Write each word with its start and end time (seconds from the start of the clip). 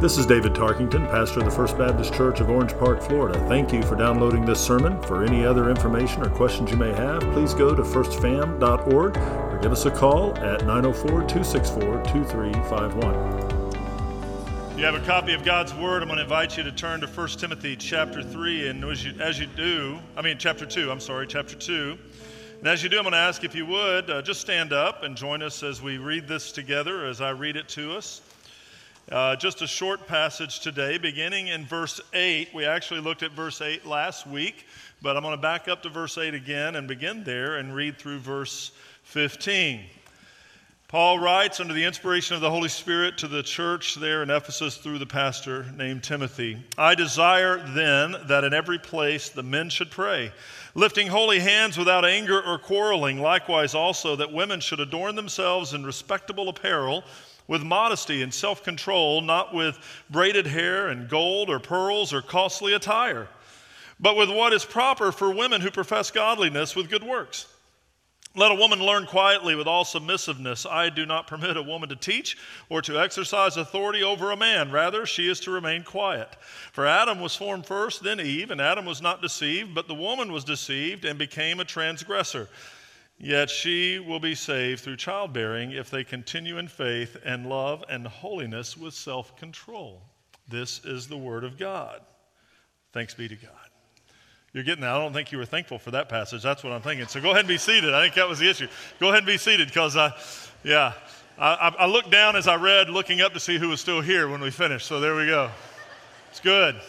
This 0.00 0.16
is 0.16 0.24
David 0.24 0.54
Tarkington, 0.54 1.10
pastor 1.10 1.40
of 1.40 1.44
the 1.44 1.50
First 1.50 1.76
Baptist 1.76 2.14
Church 2.14 2.40
of 2.40 2.48
Orange 2.48 2.72
Park, 2.78 3.02
Florida. 3.02 3.38
Thank 3.48 3.70
you 3.70 3.82
for 3.82 3.96
downloading 3.96 4.46
this 4.46 4.58
sermon. 4.58 4.98
For 5.02 5.24
any 5.24 5.44
other 5.44 5.68
information 5.68 6.22
or 6.22 6.30
questions 6.30 6.70
you 6.70 6.78
may 6.78 6.94
have, 6.94 7.20
please 7.34 7.52
go 7.52 7.74
to 7.74 7.82
firstfam.org 7.82 9.18
or 9.18 9.58
give 9.60 9.72
us 9.72 9.84
a 9.84 9.90
call 9.90 10.34
at 10.38 10.64
904 10.64 11.28
264 11.28 12.02
2351. 12.02 14.78
You 14.78 14.86
have 14.86 14.94
a 14.94 15.04
copy 15.04 15.34
of 15.34 15.44
God's 15.44 15.74
Word. 15.74 16.00
I'm 16.00 16.08
going 16.08 16.16
to 16.16 16.22
invite 16.22 16.56
you 16.56 16.62
to 16.62 16.72
turn 16.72 17.02
to 17.02 17.06
1 17.06 17.28
Timothy 17.28 17.76
chapter 17.76 18.22
3. 18.22 18.68
And 18.68 18.82
as 18.82 19.04
you, 19.04 19.12
as 19.20 19.38
you 19.38 19.48
do, 19.48 19.98
I 20.16 20.22
mean, 20.22 20.38
chapter 20.38 20.64
2, 20.64 20.90
I'm 20.90 21.00
sorry, 21.00 21.26
chapter 21.26 21.56
2. 21.56 21.98
And 22.60 22.68
as 22.68 22.82
you 22.82 22.88
do, 22.88 22.96
I'm 22.96 23.02
going 23.02 23.12
to 23.12 23.18
ask 23.18 23.44
if 23.44 23.54
you 23.54 23.66
would 23.66 24.08
uh, 24.08 24.22
just 24.22 24.40
stand 24.40 24.72
up 24.72 25.02
and 25.02 25.14
join 25.14 25.42
us 25.42 25.62
as 25.62 25.82
we 25.82 25.98
read 25.98 26.26
this 26.26 26.52
together, 26.52 27.04
as 27.04 27.20
I 27.20 27.32
read 27.32 27.56
it 27.56 27.68
to 27.68 27.94
us. 27.94 28.22
Uh, 29.10 29.34
just 29.34 29.60
a 29.60 29.66
short 29.66 30.06
passage 30.06 30.60
today, 30.60 30.96
beginning 30.96 31.48
in 31.48 31.66
verse 31.66 32.00
8. 32.12 32.54
We 32.54 32.64
actually 32.64 33.00
looked 33.00 33.24
at 33.24 33.32
verse 33.32 33.60
8 33.60 33.84
last 33.84 34.24
week, 34.24 34.66
but 35.02 35.16
I'm 35.16 35.24
going 35.24 35.34
to 35.34 35.42
back 35.42 35.66
up 35.66 35.82
to 35.82 35.88
verse 35.88 36.16
8 36.16 36.32
again 36.32 36.76
and 36.76 36.86
begin 36.86 37.24
there 37.24 37.56
and 37.56 37.74
read 37.74 37.98
through 37.98 38.20
verse 38.20 38.70
15. 39.02 39.80
Paul 40.86 41.18
writes 41.18 41.58
under 41.58 41.74
the 41.74 41.82
inspiration 41.82 42.36
of 42.36 42.40
the 42.40 42.50
Holy 42.50 42.68
Spirit 42.68 43.18
to 43.18 43.26
the 43.26 43.42
church 43.42 43.96
there 43.96 44.22
in 44.22 44.30
Ephesus 44.30 44.76
through 44.76 44.98
the 45.00 45.06
pastor 45.06 45.66
named 45.76 46.04
Timothy. 46.04 46.64
I 46.78 46.94
desire 46.94 47.58
then 47.74 48.14
that 48.26 48.44
in 48.44 48.54
every 48.54 48.78
place 48.78 49.28
the 49.28 49.42
men 49.42 49.70
should 49.70 49.90
pray, 49.90 50.32
lifting 50.76 51.08
holy 51.08 51.40
hands 51.40 51.76
without 51.76 52.04
anger 52.04 52.40
or 52.40 52.60
quarreling, 52.60 53.20
likewise 53.20 53.74
also 53.74 54.14
that 54.14 54.32
women 54.32 54.60
should 54.60 54.78
adorn 54.78 55.16
themselves 55.16 55.74
in 55.74 55.84
respectable 55.84 56.48
apparel 56.48 57.02
with 57.50 57.64
modesty 57.64 58.22
and 58.22 58.32
self 58.32 58.62
control, 58.62 59.20
not 59.20 59.52
with 59.52 59.76
braided 60.08 60.46
hair 60.46 60.86
and 60.86 61.08
gold 61.08 61.50
or 61.50 61.58
pearls 61.58 62.12
or 62.14 62.22
costly 62.22 62.74
attire, 62.74 63.28
but 63.98 64.16
with 64.16 64.30
what 64.30 64.52
is 64.52 64.64
proper 64.64 65.10
for 65.10 65.34
women 65.34 65.60
who 65.60 65.70
profess 65.70 66.12
godliness 66.12 66.76
with 66.76 66.88
good 66.88 67.02
works. 67.02 67.48
Let 68.36 68.52
a 68.52 68.54
woman 68.54 68.78
learn 68.78 69.06
quietly 69.06 69.56
with 69.56 69.66
all 69.66 69.84
submissiveness. 69.84 70.64
I 70.64 70.90
do 70.90 71.04
not 71.04 71.26
permit 71.26 71.56
a 71.56 71.62
woman 71.62 71.88
to 71.88 71.96
teach 71.96 72.38
or 72.68 72.80
to 72.82 73.00
exercise 73.00 73.56
authority 73.56 74.04
over 74.04 74.30
a 74.30 74.36
man. 74.36 74.70
Rather, 74.70 75.04
she 75.04 75.28
is 75.28 75.40
to 75.40 75.50
remain 75.50 75.82
quiet. 75.82 76.28
For 76.70 76.86
Adam 76.86 77.18
was 77.18 77.34
formed 77.34 77.66
first, 77.66 78.04
then 78.04 78.20
Eve, 78.20 78.52
and 78.52 78.60
Adam 78.60 78.86
was 78.86 79.02
not 79.02 79.22
deceived, 79.22 79.74
but 79.74 79.88
the 79.88 79.94
woman 79.94 80.30
was 80.30 80.44
deceived 80.44 81.04
and 81.04 81.18
became 81.18 81.58
a 81.58 81.64
transgressor. 81.64 82.48
Yet 83.22 83.50
she 83.50 83.98
will 83.98 84.18
be 84.18 84.34
saved 84.34 84.80
through 84.80 84.96
childbearing 84.96 85.72
if 85.72 85.90
they 85.90 86.04
continue 86.04 86.56
in 86.56 86.68
faith 86.68 87.18
and 87.22 87.46
love 87.46 87.84
and 87.90 88.06
holiness 88.06 88.78
with 88.78 88.94
self 88.94 89.36
control. 89.36 90.00
This 90.48 90.82
is 90.86 91.06
the 91.06 91.18
word 91.18 91.44
of 91.44 91.58
God. 91.58 92.00
Thanks 92.94 93.12
be 93.12 93.28
to 93.28 93.36
God. 93.36 93.52
You're 94.54 94.64
getting 94.64 94.80
that. 94.80 94.90
I 94.90 94.98
don't 94.98 95.12
think 95.12 95.32
you 95.32 95.38
were 95.38 95.44
thankful 95.44 95.78
for 95.78 95.90
that 95.90 96.08
passage. 96.08 96.42
That's 96.42 96.64
what 96.64 96.72
I'm 96.72 96.80
thinking. 96.80 97.06
So 97.08 97.20
go 97.20 97.28
ahead 97.28 97.40
and 97.40 97.48
be 97.48 97.58
seated. 97.58 97.92
I 97.92 98.02
think 98.02 98.14
that 98.14 98.26
was 98.26 98.38
the 98.38 98.48
issue. 98.48 98.68
Go 98.98 99.08
ahead 99.08 99.18
and 99.18 99.26
be 99.26 99.36
seated 99.36 99.68
because, 99.68 99.98
I, 99.98 100.12
yeah, 100.64 100.94
I, 101.38 101.74
I 101.78 101.86
looked 101.86 102.10
down 102.10 102.36
as 102.36 102.48
I 102.48 102.56
read, 102.56 102.88
looking 102.88 103.20
up 103.20 103.34
to 103.34 103.40
see 103.40 103.58
who 103.58 103.68
was 103.68 103.82
still 103.82 104.00
here 104.00 104.28
when 104.28 104.40
we 104.40 104.50
finished. 104.50 104.86
So 104.86 104.98
there 104.98 105.14
we 105.14 105.26
go. 105.26 105.50
It's 106.30 106.40
good. 106.40 106.80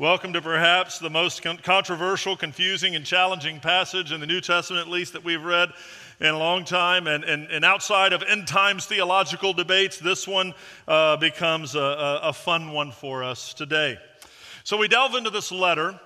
Welcome 0.00 0.32
to 0.32 0.40
perhaps 0.40 0.98
the 0.98 1.10
most 1.10 1.42
con- 1.42 1.58
controversial, 1.58 2.34
confusing, 2.34 2.96
and 2.96 3.04
challenging 3.04 3.60
passage 3.60 4.12
in 4.12 4.20
the 4.20 4.26
New 4.26 4.40
Testament, 4.40 4.86
at 4.86 4.90
least 4.90 5.12
that 5.12 5.24
we've 5.24 5.44
read 5.44 5.74
in 6.20 6.28
a 6.28 6.38
long 6.38 6.64
time. 6.64 7.06
And, 7.06 7.22
and, 7.22 7.50
and 7.50 7.66
outside 7.66 8.14
of 8.14 8.22
end 8.22 8.46
times 8.46 8.86
theological 8.86 9.52
debates, 9.52 9.98
this 9.98 10.26
one 10.26 10.54
uh, 10.88 11.18
becomes 11.18 11.74
a, 11.74 12.20
a, 12.22 12.32
fun 12.32 12.72
one 12.72 12.92
for 12.92 13.22
us 13.22 13.52
today. 13.52 13.98
So 14.64 14.78
we 14.78 14.88
delve 14.88 15.16
into 15.16 15.28
this 15.28 15.52
letter 15.52 16.00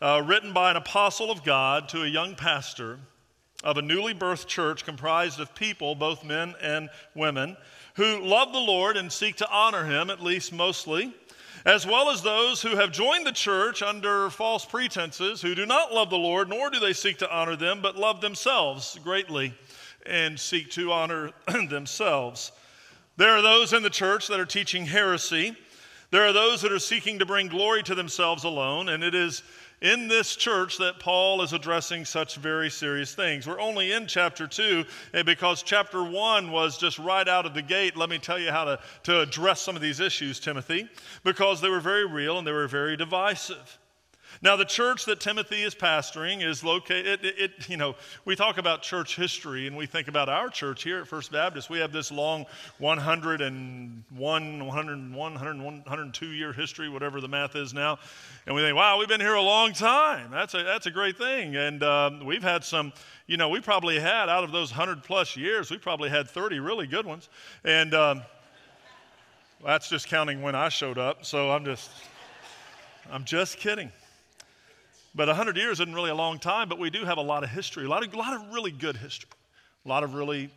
uh, 0.00 0.22
written 0.24 0.54
by 0.54 0.70
an 0.70 0.78
apostle 0.78 1.30
of 1.30 1.44
God 1.44 1.90
to 1.90 2.02
a 2.02 2.08
young 2.08 2.36
pastor 2.36 2.98
of 3.62 3.76
a 3.76 3.82
newly 3.82 4.14
birthed 4.14 4.46
church 4.46 4.86
comprised 4.86 5.38
of 5.38 5.54
people, 5.54 5.94
both 5.94 6.24
men 6.24 6.54
and 6.62 6.88
women, 7.14 7.58
who 7.96 8.24
love 8.24 8.54
the 8.54 8.58
Lord 8.58 8.96
and 8.96 9.12
seek 9.12 9.36
to 9.36 9.50
honor 9.50 9.84
him, 9.84 10.08
at 10.08 10.22
least 10.22 10.50
mostly 10.50 11.12
as 11.64 11.86
well 11.86 12.10
as 12.10 12.20
those 12.20 12.60
who 12.60 12.76
have 12.76 12.92
joined 12.92 13.26
the 13.26 13.32
church 13.32 13.82
under 13.82 14.28
false 14.28 14.66
pretenses, 14.66 15.40
who 15.40 15.54
do 15.54 15.64
not 15.64 15.94
love 15.94 16.10
the 16.10 16.18
Lord, 16.18 16.48
nor 16.48 16.68
do 16.68 16.78
they 16.78 16.92
seek 16.92 17.18
to 17.18 17.34
honor 17.34 17.56
them, 17.56 17.80
but 17.80 17.96
love 17.96 18.20
themselves 18.20 18.98
greatly 19.02 19.54
and 20.04 20.38
seek 20.38 20.70
to 20.72 20.92
honor 20.92 21.30
themselves. 21.68 22.52
There 23.16 23.30
are 23.30 23.42
those 23.42 23.72
in 23.72 23.82
the 23.82 23.90
church 23.90 24.28
that 24.28 24.40
are 24.40 24.44
teaching 24.44 24.84
heresy. 24.84 25.56
There 26.10 26.26
are 26.26 26.32
those 26.32 26.60
that 26.62 26.72
are 26.72 26.78
seeking 26.78 27.18
to 27.20 27.26
bring 27.26 27.48
glory 27.48 27.82
to 27.84 27.94
themselves 27.94 28.44
alone, 28.44 28.90
and 28.90 29.02
it 29.02 29.14
is 29.14 29.42
in 29.80 30.08
this 30.08 30.36
church 30.36 30.78
that 30.78 30.98
Paul 30.98 31.42
is 31.42 31.52
addressing 31.52 32.04
such 32.04 32.36
very 32.36 32.70
serious 32.70 33.14
things. 33.14 33.46
We're 33.46 33.60
only 33.60 33.92
in 33.92 34.06
chapter 34.06 34.46
2 34.46 34.84
eh, 35.14 35.22
because 35.22 35.62
chapter 35.62 36.02
1 36.02 36.50
was 36.50 36.78
just 36.78 36.98
right 36.98 37.28
out 37.28 37.46
of 37.46 37.54
the 37.54 37.62
gate. 37.62 37.96
Let 37.96 38.08
me 38.08 38.18
tell 38.18 38.38
you 38.38 38.50
how 38.50 38.64
to, 38.64 38.78
to 39.04 39.20
address 39.20 39.60
some 39.60 39.76
of 39.76 39.82
these 39.82 40.00
issues, 40.00 40.40
Timothy, 40.40 40.88
because 41.22 41.60
they 41.60 41.68
were 41.68 41.80
very 41.80 42.06
real 42.06 42.38
and 42.38 42.46
they 42.46 42.52
were 42.52 42.68
very 42.68 42.96
divisive. 42.96 43.78
Now, 44.42 44.56
the 44.56 44.64
church 44.64 45.04
that 45.06 45.20
Timothy 45.20 45.62
is 45.62 45.74
pastoring 45.74 46.44
is 46.44 46.64
located, 46.64 47.24
it, 47.24 47.38
it, 47.38 47.68
you 47.68 47.76
know, 47.76 47.94
we 48.24 48.36
talk 48.36 48.58
about 48.58 48.82
church 48.82 49.16
history 49.16 49.66
and 49.66 49.76
we 49.76 49.86
think 49.86 50.08
about 50.08 50.28
our 50.28 50.48
church 50.48 50.82
here 50.82 51.00
at 51.00 51.06
First 51.06 51.32
Baptist. 51.32 51.70
We 51.70 51.78
have 51.78 51.92
this 51.92 52.10
long 52.10 52.46
101, 52.78 54.04
101, 54.16 55.14
101, 55.14 55.64
102 55.64 56.26
year 56.26 56.52
history, 56.52 56.88
whatever 56.88 57.20
the 57.20 57.28
math 57.28 57.56
is 57.56 57.72
now. 57.72 57.98
And 58.46 58.54
we 58.54 58.62
think, 58.62 58.76
wow, 58.76 58.98
we've 58.98 59.08
been 59.08 59.20
here 59.20 59.34
a 59.34 59.42
long 59.42 59.72
time. 59.72 60.30
That's 60.30 60.54
a, 60.54 60.62
that's 60.62 60.86
a 60.86 60.90
great 60.90 61.16
thing. 61.16 61.56
And 61.56 61.82
um, 61.82 62.24
we've 62.24 62.42
had 62.42 62.64
some, 62.64 62.92
you 63.26 63.36
know, 63.36 63.48
we 63.48 63.60
probably 63.60 63.98
had, 63.98 64.28
out 64.28 64.44
of 64.44 64.52
those 64.52 64.70
100 64.70 65.02
plus 65.02 65.36
years, 65.36 65.70
we 65.70 65.78
probably 65.78 66.10
had 66.10 66.28
30 66.28 66.60
really 66.60 66.86
good 66.86 67.06
ones. 67.06 67.28
And 67.64 67.94
um, 67.94 68.22
that's 69.64 69.88
just 69.88 70.08
counting 70.08 70.42
when 70.42 70.54
I 70.54 70.68
showed 70.68 70.98
up. 70.98 71.24
So 71.24 71.50
I'm 71.50 71.64
just, 71.64 71.90
I'm 73.10 73.24
just 73.24 73.58
kidding. 73.58 73.90
But 75.14 75.28
100 75.28 75.56
years 75.56 75.80
isn't 75.80 75.94
really 75.94 76.10
a 76.10 76.14
long 76.14 76.38
time, 76.38 76.68
but 76.68 76.78
we 76.78 76.90
do 76.90 77.04
have 77.04 77.18
a 77.18 77.22
lot 77.22 77.44
of 77.44 77.50
history, 77.50 77.84
a 77.84 77.88
lot 77.88 78.04
of, 78.04 78.12
a 78.12 78.16
lot 78.16 78.34
of 78.34 78.52
really 78.52 78.72
good 78.72 78.96
history, 78.96 79.30
a 79.84 79.88
lot 79.88 80.02
of 80.02 80.14
really 80.14 80.50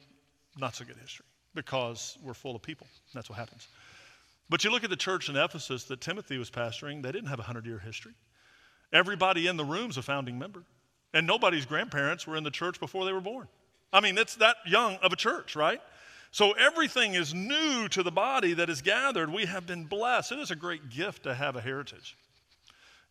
not 0.57 0.75
so 0.75 0.83
good 0.83 0.97
history 0.97 1.25
because 1.53 2.17
we're 2.23 2.33
full 2.33 2.55
of 2.55 2.61
people. 2.61 2.87
That's 3.13 3.29
what 3.29 3.37
happens. 3.37 3.67
But 4.49 4.63
you 4.63 4.71
look 4.71 4.83
at 4.83 4.89
the 4.89 4.95
church 4.95 5.29
in 5.29 5.35
Ephesus 5.35 5.83
that 5.85 6.01
Timothy 6.01 6.37
was 6.37 6.49
pastoring, 6.49 7.03
they 7.03 7.11
didn't 7.11 7.27
have 7.27 7.39
a 7.39 7.41
100 7.41 7.65
year 7.65 7.79
history. 7.79 8.13
Everybody 8.93 9.47
in 9.47 9.57
the 9.57 9.65
room's 9.65 9.97
a 9.97 10.01
founding 10.01 10.39
member, 10.39 10.63
and 11.13 11.27
nobody's 11.27 11.65
grandparents 11.65 12.25
were 12.25 12.37
in 12.37 12.43
the 12.43 12.51
church 12.51 12.79
before 12.79 13.05
they 13.05 13.11
were 13.11 13.21
born. 13.21 13.47
I 13.91 13.99
mean, 13.99 14.17
it's 14.17 14.35
that 14.35 14.55
young 14.65 14.95
of 14.97 15.11
a 15.11 15.15
church, 15.15 15.55
right? 15.55 15.81
So 16.31 16.53
everything 16.53 17.13
is 17.13 17.33
new 17.33 17.87
to 17.89 18.03
the 18.03 18.11
body 18.11 18.53
that 18.53 18.69
is 18.69 18.81
gathered. 18.81 19.31
We 19.31 19.45
have 19.45 19.65
been 19.65 19.85
blessed. 19.85 20.33
It 20.33 20.39
is 20.39 20.51
a 20.51 20.55
great 20.55 20.89
gift 20.89 21.23
to 21.23 21.33
have 21.33 21.55
a 21.55 21.61
heritage. 21.61 22.17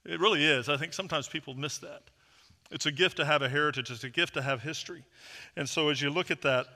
It 0.08 0.20
really 0.20 0.44
is. 0.44 0.68
I 0.68 0.76
think 0.76 0.92
sometimes 0.92 1.28
people 1.28 1.54
miss 1.54 1.78
that. 1.78 2.02
It's 2.70 2.86
a 2.86 2.92
gift 2.92 3.16
to 3.18 3.24
have 3.24 3.42
a 3.42 3.48
heritage, 3.48 3.90
it's 3.90 4.04
a 4.04 4.10
gift 4.10 4.34
to 4.34 4.42
have 4.42 4.62
history. 4.62 5.04
And 5.56 5.68
so 5.68 5.88
as 5.88 6.02
you 6.02 6.10
look 6.10 6.30
at 6.30 6.42
that, 6.42 6.66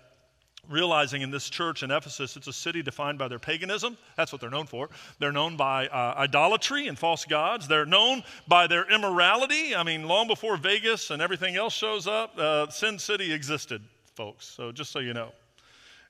realizing 0.69 1.23
in 1.23 1.31
this 1.31 1.49
church 1.49 1.83
in 1.83 1.91
Ephesus, 1.91 2.37
it's 2.37 2.47
a 2.47 2.53
city 2.53 2.83
defined 2.83 3.19
by 3.19 3.29
their 3.29 3.39
paganism. 3.39 3.97
That's 4.17 4.31
what 4.31 4.41
they're 4.41 4.51
known 4.51 4.67
for. 4.67 4.91
They're 5.19 5.33
known 5.33 5.57
by 5.57 5.89
uh, 5.89 6.15
idolatry 6.17 6.87
and 6.87 6.99
false 6.99 7.25
gods. 7.25 7.67
They're 7.67 7.87
known 7.87 8.23
by 8.47 8.67
their 8.67 8.91
immorality. 8.91 9.75
I 9.75 9.83
mean, 9.83 10.07
long 10.07 10.29
before 10.29 10.57
Vegas 10.57 11.11
and 11.11 11.23
everything 11.23 11.57
else 11.57 11.75
shows 11.75 12.07
up, 12.07 12.39
uh, 12.39 12.69
Sin 12.69 12.99
City 12.99 13.33
existed, 13.33 13.83
folks. 14.15 14.47
So 14.47 14.71
just 14.71 14.93
so 14.93 14.99
you 14.99 15.15
know. 15.15 15.33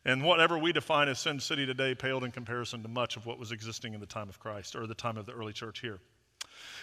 And 0.04 0.22
whatever 0.25 0.58
we 0.58 0.72
define 0.72 1.08
as 1.08 1.19
Sin 1.19 1.38
City 1.38 1.66
today 1.66 1.94
paled 1.94 2.25
in 2.25 2.31
comparison 2.31 2.82
to 2.82 2.88
much 2.88 3.17
of 3.17 3.26
what 3.26 3.38
was 3.38 3.52
existing 3.52 3.94
in 3.94 4.00
the 4.00 4.06
time 4.06 4.28
of 4.28 4.40
Christ 4.40 4.75
or 4.75 4.87
the 4.87 4.94
time 4.94 5.17
of 5.17 5.26
the 5.26 5.32
early 5.32 5.52
church 5.52 5.81
here. 5.81 6.00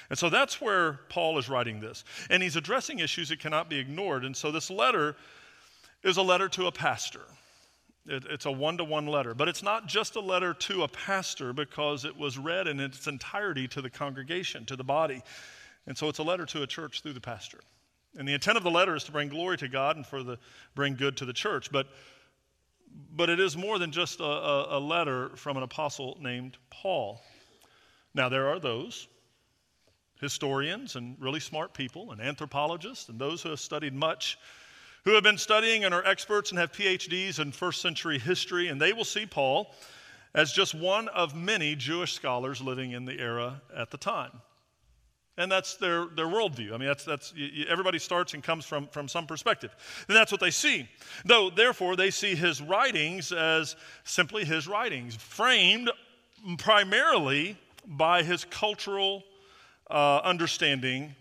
And 0.09 0.17
so 0.17 0.29
that's 0.29 0.61
where 0.61 0.99
Paul 1.09 1.37
is 1.37 1.49
writing 1.49 1.79
this. 1.79 2.03
And 2.29 2.41
he's 2.41 2.55
addressing 2.55 2.99
issues 2.99 3.29
that 3.29 3.39
cannot 3.39 3.69
be 3.69 3.77
ignored. 3.77 4.23
And 4.23 4.35
so 4.35 4.51
this 4.51 4.69
letter 4.69 5.15
is 6.03 6.17
a 6.17 6.21
letter 6.21 6.47
to 6.49 6.67
a 6.67 6.71
pastor. 6.71 7.21
It, 8.05 8.23
it's 8.29 8.45
a 8.45 8.51
one 8.51 8.77
to 8.77 8.83
one 8.83 9.07
letter. 9.07 9.33
But 9.33 9.49
it's 9.49 9.63
not 9.63 9.87
just 9.87 10.15
a 10.15 10.21
letter 10.21 10.53
to 10.53 10.83
a 10.83 10.87
pastor 10.87 11.51
because 11.51 12.05
it 12.05 12.15
was 12.15 12.37
read 12.37 12.67
in 12.67 12.79
its 12.79 13.07
entirety 13.07 13.67
to 13.69 13.81
the 13.81 13.89
congregation, 13.89 14.65
to 14.65 14.75
the 14.75 14.83
body. 14.83 15.21
And 15.87 15.97
so 15.97 16.07
it's 16.07 16.19
a 16.19 16.23
letter 16.23 16.45
to 16.47 16.63
a 16.63 16.67
church 16.67 17.01
through 17.01 17.13
the 17.13 17.21
pastor. 17.21 17.59
And 18.17 18.27
the 18.27 18.33
intent 18.33 18.57
of 18.57 18.63
the 18.63 18.71
letter 18.71 18.95
is 18.95 19.03
to 19.05 19.11
bring 19.11 19.29
glory 19.29 19.57
to 19.57 19.67
God 19.67 19.97
and 19.97 20.05
for 20.05 20.23
the 20.23 20.37
bring 20.73 20.95
good 20.95 21.17
to 21.17 21.25
the 21.25 21.33
church. 21.33 21.71
But 21.71 21.87
but 23.11 23.29
it 23.29 23.39
is 23.39 23.55
more 23.57 23.77
than 23.77 23.91
just 23.91 24.19
a, 24.21 24.23
a, 24.23 24.77
a 24.77 24.79
letter 24.79 25.29
from 25.35 25.57
an 25.57 25.63
apostle 25.63 26.17
named 26.21 26.57
Paul. 26.69 27.21
Now, 28.13 28.29
there 28.29 28.47
are 28.47 28.59
those 28.59 29.07
historians 30.19 30.95
and 30.95 31.15
really 31.19 31.39
smart 31.39 31.73
people 31.73 32.11
and 32.11 32.21
anthropologists 32.21 33.09
and 33.09 33.19
those 33.19 33.41
who 33.41 33.49
have 33.49 33.59
studied 33.59 33.93
much 33.93 34.37
who 35.07 35.13
have 35.13 35.23
been 35.23 35.37
studying 35.37 35.85
and 35.85 35.93
are 35.93 36.05
experts 36.05 36.49
and 36.51 36.59
have 36.59 36.73
PhDs 36.73 37.39
in 37.39 37.53
first 37.53 37.81
century 37.81 38.19
history, 38.19 38.67
and 38.67 38.81
they 38.81 38.91
will 38.91 39.05
see 39.05 39.25
Paul 39.25 39.73
as 40.35 40.51
just 40.51 40.75
one 40.75 41.07
of 41.07 41.33
many 41.33 41.75
Jewish 41.75 42.11
scholars 42.11 42.61
living 42.61 42.91
in 42.91 43.05
the 43.05 43.17
era 43.17 43.61
at 43.73 43.89
the 43.89 43.97
time. 43.97 44.31
And 45.37 45.49
that's 45.49 45.75
their, 45.75 46.07
their 46.07 46.25
worldview. 46.25 46.73
I 46.73 46.77
mean, 46.77 46.89
that's, 46.89 47.05
that's 47.05 47.33
everybody 47.69 47.99
starts 47.99 48.33
and 48.33 48.43
comes 48.43 48.65
from, 48.65 48.87
from 48.87 49.07
some 49.07 49.27
perspective. 49.27 49.73
And 50.09 50.17
that's 50.17 50.31
what 50.31 50.41
they 50.41 50.51
see. 50.51 50.89
Though, 51.23 51.51
therefore, 51.51 51.95
they 51.95 52.09
see 52.09 52.35
his 52.35 52.61
writings 52.61 53.31
as 53.31 53.77
simply 54.03 54.43
his 54.43 54.67
writings, 54.67 55.15
framed 55.15 55.89
primarily 56.57 57.55
by 57.85 58.23
his 58.23 58.43
cultural 58.43 59.23
uh, 59.89 60.17
understanding 60.23 61.15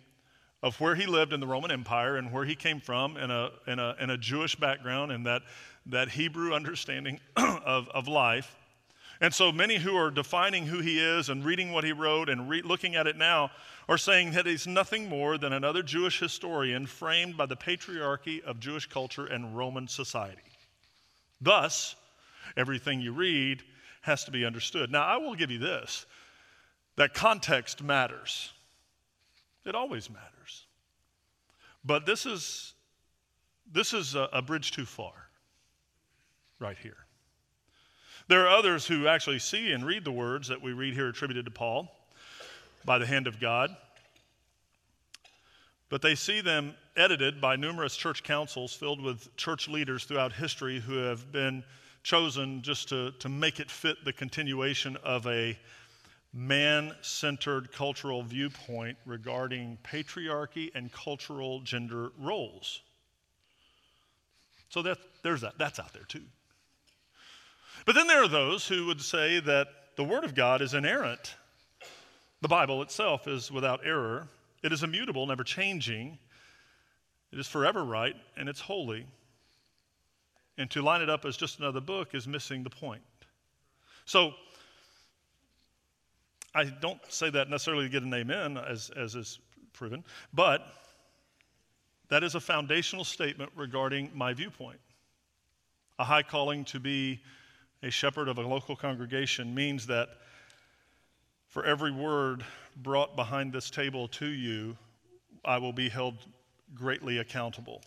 of 0.62 0.80
where 0.80 0.94
he 0.94 1.06
lived 1.06 1.32
in 1.32 1.40
the 1.40 1.46
Roman 1.46 1.70
Empire 1.70 2.16
and 2.16 2.32
where 2.32 2.44
he 2.44 2.54
came 2.54 2.80
from 2.80 3.16
in 3.16 3.30
a, 3.30 3.50
in 3.66 3.78
a, 3.78 3.94
in 4.00 4.10
a 4.10 4.18
Jewish 4.18 4.56
background 4.56 5.12
and 5.12 5.26
that, 5.26 5.42
that 5.86 6.08
Hebrew 6.08 6.54
understanding 6.54 7.20
of, 7.36 7.88
of 7.90 8.08
life. 8.08 8.56
And 9.20 9.32
so 9.32 9.50
many 9.50 9.76
who 9.76 9.96
are 9.96 10.10
defining 10.10 10.66
who 10.66 10.80
he 10.80 10.98
is 10.98 11.28
and 11.28 11.44
reading 11.44 11.72
what 11.72 11.84
he 11.84 11.92
wrote 11.92 12.28
and 12.28 12.48
re- 12.48 12.62
looking 12.62 12.96
at 12.96 13.06
it 13.06 13.16
now 13.16 13.50
are 13.88 13.96
saying 13.96 14.32
that 14.32 14.46
he's 14.46 14.66
nothing 14.66 15.08
more 15.08 15.38
than 15.38 15.52
another 15.52 15.82
Jewish 15.82 16.18
historian 16.18 16.86
framed 16.86 17.36
by 17.36 17.46
the 17.46 17.56
patriarchy 17.56 18.42
of 18.42 18.60
Jewish 18.60 18.86
culture 18.86 19.26
and 19.26 19.56
Roman 19.56 19.88
society. 19.88 20.42
Thus, 21.40 21.96
everything 22.56 23.00
you 23.00 23.12
read 23.12 23.62
has 24.02 24.24
to 24.24 24.30
be 24.30 24.44
understood. 24.44 24.90
Now, 24.90 25.04
I 25.04 25.16
will 25.16 25.34
give 25.34 25.50
you 25.50 25.58
this 25.58 26.06
that 26.96 27.12
context 27.12 27.82
matters, 27.82 28.52
it 29.66 29.74
always 29.74 30.08
matters. 30.10 30.66
But 31.84 32.06
this 32.06 32.26
is, 32.26 32.74
this 33.70 33.92
is 33.92 34.14
a, 34.14 34.28
a 34.32 34.42
bridge 34.42 34.72
too 34.72 34.84
far 34.84 35.12
right 36.58 36.76
here. 36.78 36.96
There 38.28 38.44
are 38.46 38.56
others 38.56 38.86
who 38.86 39.06
actually 39.06 39.38
see 39.38 39.72
and 39.72 39.86
read 39.86 40.04
the 40.04 40.12
words 40.12 40.48
that 40.48 40.60
we 40.60 40.72
read 40.72 40.94
here 40.94 41.08
attributed 41.08 41.44
to 41.44 41.50
Paul 41.50 41.88
by 42.84 42.98
the 42.98 43.06
hand 43.06 43.26
of 43.26 43.38
God. 43.38 43.76
But 45.88 46.02
they 46.02 46.16
see 46.16 46.40
them 46.40 46.74
edited 46.96 47.40
by 47.40 47.54
numerous 47.54 47.96
church 47.96 48.24
councils 48.24 48.74
filled 48.74 49.00
with 49.00 49.34
church 49.36 49.68
leaders 49.68 50.04
throughout 50.04 50.32
history 50.32 50.80
who 50.80 50.96
have 50.96 51.30
been 51.30 51.62
chosen 52.02 52.62
just 52.62 52.88
to, 52.88 53.12
to 53.12 53.28
make 53.28 53.60
it 53.60 53.70
fit 53.70 54.04
the 54.04 54.12
continuation 54.12 54.96
of 55.04 55.26
a 55.26 55.56
man 56.36 56.94
centered 57.00 57.72
cultural 57.72 58.22
viewpoint 58.22 58.98
regarding 59.06 59.78
patriarchy 59.82 60.70
and 60.74 60.92
cultural 60.92 61.60
gender 61.60 62.12
roles. 62.18 62.82
So 64.68 64.82
that, 64.82 64.98
there's 65.22 65.40
that. 65.40 65.58
That's 65.58 65.80
out 65.80 65.92
there 65.92 66.04
too. 66.04 66.24
But 67.86 67.94
then 67.94 68.06
there 68.06 68.22
are 68.22 68.28
those 68.28 68.68
who 68.68 68.86
would 68.86 69.00
say 69.00 69.40
that 69.40 69.68
the 69.96 70.04
Word 70.04 70.24
of 70.24 70.34
God 70.34 70.60
is 70.60 70.74
inerrant 70.74 71.34
the 72.42 72.48
Bible 72.48 72.82
itself 72.82 73.26
is 73.26 73.50
without 73.50 73.80
error, 73.84 74.28
it 74.62 74.72
is 74.72 74.82
immutable, 74.82 75.26
never 75.26 75.44
changing, 75.44 76.18
it 77.32 77.38
is 77.38 77.48
forever 77.48 77.84
right, 77.84 78.14
and 78.36 78.48
it's 78.48 78.60
holy. 78.60 79.06
And 80.58 80.70
to 80.70 80.82
line 80.82 81.02
it 81.02 81.10
up 81.10 81.24
as 81.24 81.36
just 81.36 81.58
another 81.58 81.80
book 81.80 82.14
is 82.14 82.26
missing 82.26 82.62
the 82.62 82.70
point. 82.70 83.02
So, 84.04 84.34
I 86.56 86.64
don't 86.64 86.98
say 87.10 87.28
that 87.30 87.50
necessarily 87.50 87.84
to 87.84 87.90
get 87.90 88.02
an 88.02 88.14
amen, 88.14 88.56
as, 88.56 88.90
as 88.96 89.14
is 89.14 89.40
proven, 89.74 90.02
but 90.32 90.66
that 92.08 92.24
is 92.24 92.34
a 92.34 92.40
foundational 92.40 93.04
statement 93.04 93.52
regarding 93.54 94.10
my 94.14 94.32
viewpoint. 94.32 94.80
A 95.98 96.04
high 96.04 96.22
calling 96.22 96.64
to 96.66 96.80
be 96.80 97.20
a 97.82 97.90
shepherd 97.90 98.28
of 98.28 98.38
a 98.38 98.40
local 98.40 98.74
congregation 98.74 99.54
means 99.54 99.86
that 99.88 100.08
for 101.46 101.62
every 101.66 101.92
word 101.92 102.42
brought 102.76 103.16
behind 103.16 103.52
this 103.52 103.68
table 103.68 104.08
to 104.08 104.26
you, 104.26 104.78
I 105.44 105.58
will 105.58 105.74
be 105.74 105.90
held 105.90 106.14
greatly 106.74 107.18
accountable. 107.18 107.82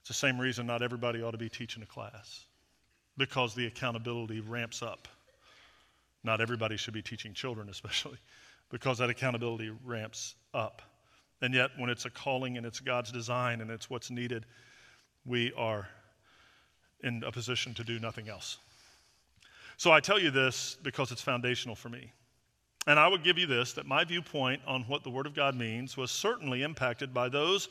It's 0.00 0.08
the 0.08 0.14
same 0.14 0.40
reason 0.40 0.64
not 0.64 0.80
everybody 0.80 1.22
ought 1.22 1.32
to 1.32 1.38
be 1.38 1.48
teaching 1.48 1.82
a 1.82 1.86
class, 1.86 2.46
because 3.16 3.52
the 3.52 3.66
accountability 3.66 4.40
ramps 4.40 4.80
up. 4.80 5.08
Not 6.26 6.40
everybody 6.40 6.76
should 6.76 6.92
be 6.92 7.02
teaching 7.02 7.32
children, 7.32 7.68
especially, 7.68 8.18
because 8.70 8.98
that 8.98 9.08
accountability 9.08 9.70
ramps 9.84 10.34
up. 10.52 10.82
And 11.40 11.54
yet, 11.54 11.70
when 11.78 11.88
it's 11.88 12.04
a 12.04 12.10
calling 12.10 12.56
and 12.56 12.66
it's 12.66 12.80
God's 12.80 13.12
design 13.12 13.60
and 13.60 13.70
it's 13.70 13.88
what's 13.88 14.10
needed, 14.10 14.44
we 15.24 15.52
are 15.56 15.86
in 17.04 17.22
a 17.24 17.30
position 17.30 17.74
to 17.74 17.84
do 17.84 18.00
nothing 18.00 18.28
else. 18.28 18.58
So 19.76 19.92
I 19.92 20.00
tell 20.00 20.18
you 20.18 20.32
this 20.32 20.76
because 20.82 21.12
it's 21.12 21.22
foundational 21.22 21.76
for 21.76 21.90
me. 21.90 22.10
And 22.88 22.98
I 22.98 23.06
would 23.06 23.22
give 23.22 23.38
you 23.38 23.46
this 23.46 23.74
that 23.74 23.86
my 23.86 24.02
viewpoint 24.02 24.62
on 24.66 24.82
what 24.84 25.04
the 25.04 25.10
Word 25.10 25.26
of 25.26 25.34
God 25.34 25.54
means 25.54 25.96
was 25.96 26.10
certainly 26.10 26.62
impacted 26.62 27.14
by 27.14 27.28
those 27.28 27.68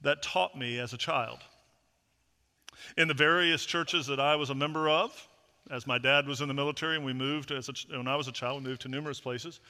that 0.00 0.22
taught 0.22 0.58
me 0.58 0.80
as 0.80 0.92
a 0.92 0.98
child. 0.98 1.38
In 2.96 3.06
the 3.06 3.14
various 3.14 3.64
churches 3.64 4.06
that 4.06 4.18
I 4.18 4.34
was 4.34 4.50
a 4.50 4.54
member 4.54 4.88
of, 4.88 5.27
as 5.70 5.86
my 5.86 5.98
dad 5.98 6.26
was 6.26 6.40
in 6.40 6.48
the 6.48 6.54
military 6.54 6.96
and 6.96 7.04
we 7.04 7.12
moved, 7.12 7.50
as 7.50 7.68
a, 7.68 7.96
when 7.96 8.08
I 8.08 8.16
was 8.16 8.28
a 8.28 8.32
child, 8.32 8.62
we 8.62 8.68
moved 8.68 8.82
to 8.82 8.88
numerous 8.88 9.20
places. 9.20 9.60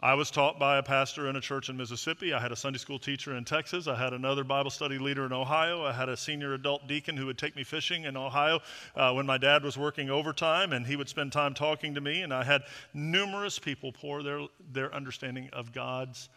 I 0.00 0.14
was 0.14 0.30
taught 0.30 0.58
by 0.58 0.78
a 0.78 0.82
pastor 0.82 1.28
in 1.28 1.36
a 1.36 1.40
church 1.40 1.68
in 1.68 1.76
Mississippi. 1.76 2.32
I 2.32 2.40
had 2.40 2.52
a 2.52 2.56
Sunday 2.56 2.78
school 2.78 2.98
teacher 2.98 3.36
in 3.36 3.44
Texas. 3.44 3.86
I 3.86 3.94
had 3.94 4.12
another 4.12 4.42
Bible 4.42 4.70
study 4.70 4.98
leader 4.98 5.24
in 5.24 5.32
Ohio. 5.32 5.84
I 5.84 5.92
had 5.92 6.08
a 6.08 6.16
senior 6.16 6.54
adult 6.54 6.88
deacon 6.88 7.16
who 7.16 7.26
would 7.26 7.38
take 7.38 7.54
me 7.54 7.62
fishing 7.62 8.04
in 8.04 8.16
Ohio 8.16 8.60
uh, 8.96 9.12
when 9.12 9.24
my 9.24 9.38
dad 9.38 9.62
was 9.62 9.78
working 9.78 10.10
overtime, 10.10 10.72
and 10.72 10.86
he 10.86 10.96
would 10.96 11.08
spend 11.08 11.32
time 11.32 11.54
talking 11.54 11.94
to 11.94 12.00
me. 12.00 12.22
And 12.22 12.34
I 12.34 12.42
had 12.42 12.62
numerous 12.92 13.58
people 13.58 13.92
pour 13.92 14.22
their, 14.22 14.40
their 14.72 14.92
understanding 14.92 15.48
of 15.52 15.72
God's 15.72 16.28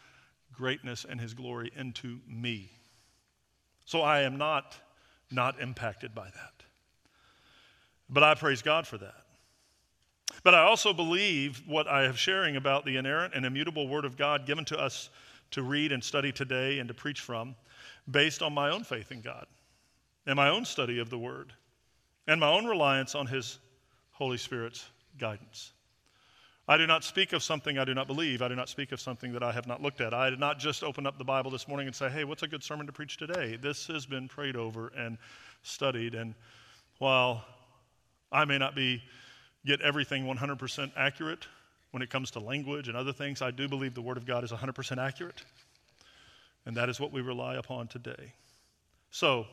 greatness 0.53 1.05
and 1.09 1.19
his 1.19 1.33
glory 1.33 1.71
into 1.75 2.19
me. 2.27 2.71
So 3.85 4.01
I 4.01 4.21
am 4.21 4.37
not 4.37 4.77
not 5.31 5.59
impacted 5.59 6.15
by 6.15 6.29
that. 6.29 6.56
But 8.09 8.23
I 8.23 8.35
praise 8.35 8.61
God 8.61 8.87
for 8.87 8.97
that. 8.97 9.23
But 10.43 10.55
I 10.55 10.61
also 10.61 10.93
believe 10.93 11.61
what 11.67 11.87
I 11.87 12.03
have 12.03 12.17
sharing 12.17 12.55
about 12.55 12.85
the 12.85 12.97
inerrant 12.97 13.33
and 13.33 13.45
immutable 13.45 13.87
Word 13.87 14.05
of 14.05 14.17
God 14.17 14.45
given 14.45 14.65
to 14.65 14.77
us 14.77 15.09
to 15.51 15.63
read 15.63 15.91
and 15.91 16.03
study 16.03 16.31
today 16.31 16.79
and 16.79 16.87
to 16.87 16.93
preach 16.93 17.21
from, 17.21 17.55
based 18.11 18.41
on 18.41 18.53
my 18.53 18.69
own 18.69 18.83
faith 18.83 19.11
in 19.11 19.21
God 19.21 19.45
and 20.25 20.35
my 20.35 20.49
own 20.49 20.65
study 20.65 20.99
of 20.99 21.09
the 21.09 21.17
Word 21.17 21.53
and 22.27 22.39
my 22.39 22.49
own 22.49 22.65
reliance 22.65 23.15
on 23.15 23.25
His 23.27 23.59
Holy 24.11 24.37
Spirit's 24.37 24.85
guidance. 25.17 25.71
I 26.69 26.77
do 26.77 26.85
not 26.85 27.05
speak 27.05 27.31
of 27.31 27.41
something 27.41 27.77
I 27.77 27.85
do 27.85 27.93
not 27.93 28.07
believe. 28.07 28.41
I 28.41 28.49
do 28.49 28.55
not 28.55 28.67
speak 28.67 28.91
of 28.91 28.99
something 28.99 29.31
that 29.31 29.41
I 29.41 29.53
have 29.53 29.67
not 29.67 29.81
looked 29.81 30.01
at. 30.01 30.13
I 30.13 30.29
did 30.29 30.39
not 30.39 30.59
just 30.59 30.83
open 30.83 31.07
up 31.07 31.17
the 31.17 31.23
Bible 31.23 31.49
this 31.49 31.65
morning 31.65 31.87
and 31.87 31.95
say, 31.95 32.09
hey, 32.09 32.25
what's 32.25 32.43
a 32.43 32.47
good 32.47 32.61
sermon 32.61 32.85
to 32.87 32.91
preach 32.91 33.15
today? 33.15 33.55
This 33.55 33.87
has 33.87 34.05
been 34.05 34.27
prayed 34.27 34.57
over 34.57 34.89
and 34.97 35.17
studied. 35.63 36.13
And 36.13 36.35
while 36.97 37.45
I 38.31 38.45
may 38.45 38.57
not 38.57 38.75
be 38.75 39.01
get 39.65 39.81
everything 39.81 40.25
100% 40.25 40.91
accurate 40.95 41.47
when 41.91 42.01
it 42.01 42.09
comes 42.09 42.31
to 42.31 42.39
language 42.39 42.87
and 42.87 42.97
other 42.97 43.13
things. 43.13 43.41
I 43.41 43.51
do 43.51 43.67
believe 43.67 43.93
the 43.93 44.01
Word 44.01 44.17
of 44.17 44.25
God 44.25 44.43
is 44.43 44.51
100% 44.51 44.97
accurate, 44.97 45.43
and 46.65 46.75
that 46.77 46.89
is 46.89 46.99
what 46.99 47.11
we 47.11 47.21
rely 47.21 47.55
upon 47.55 47.87
today. 47.87 48.33
So, 49.11 49.45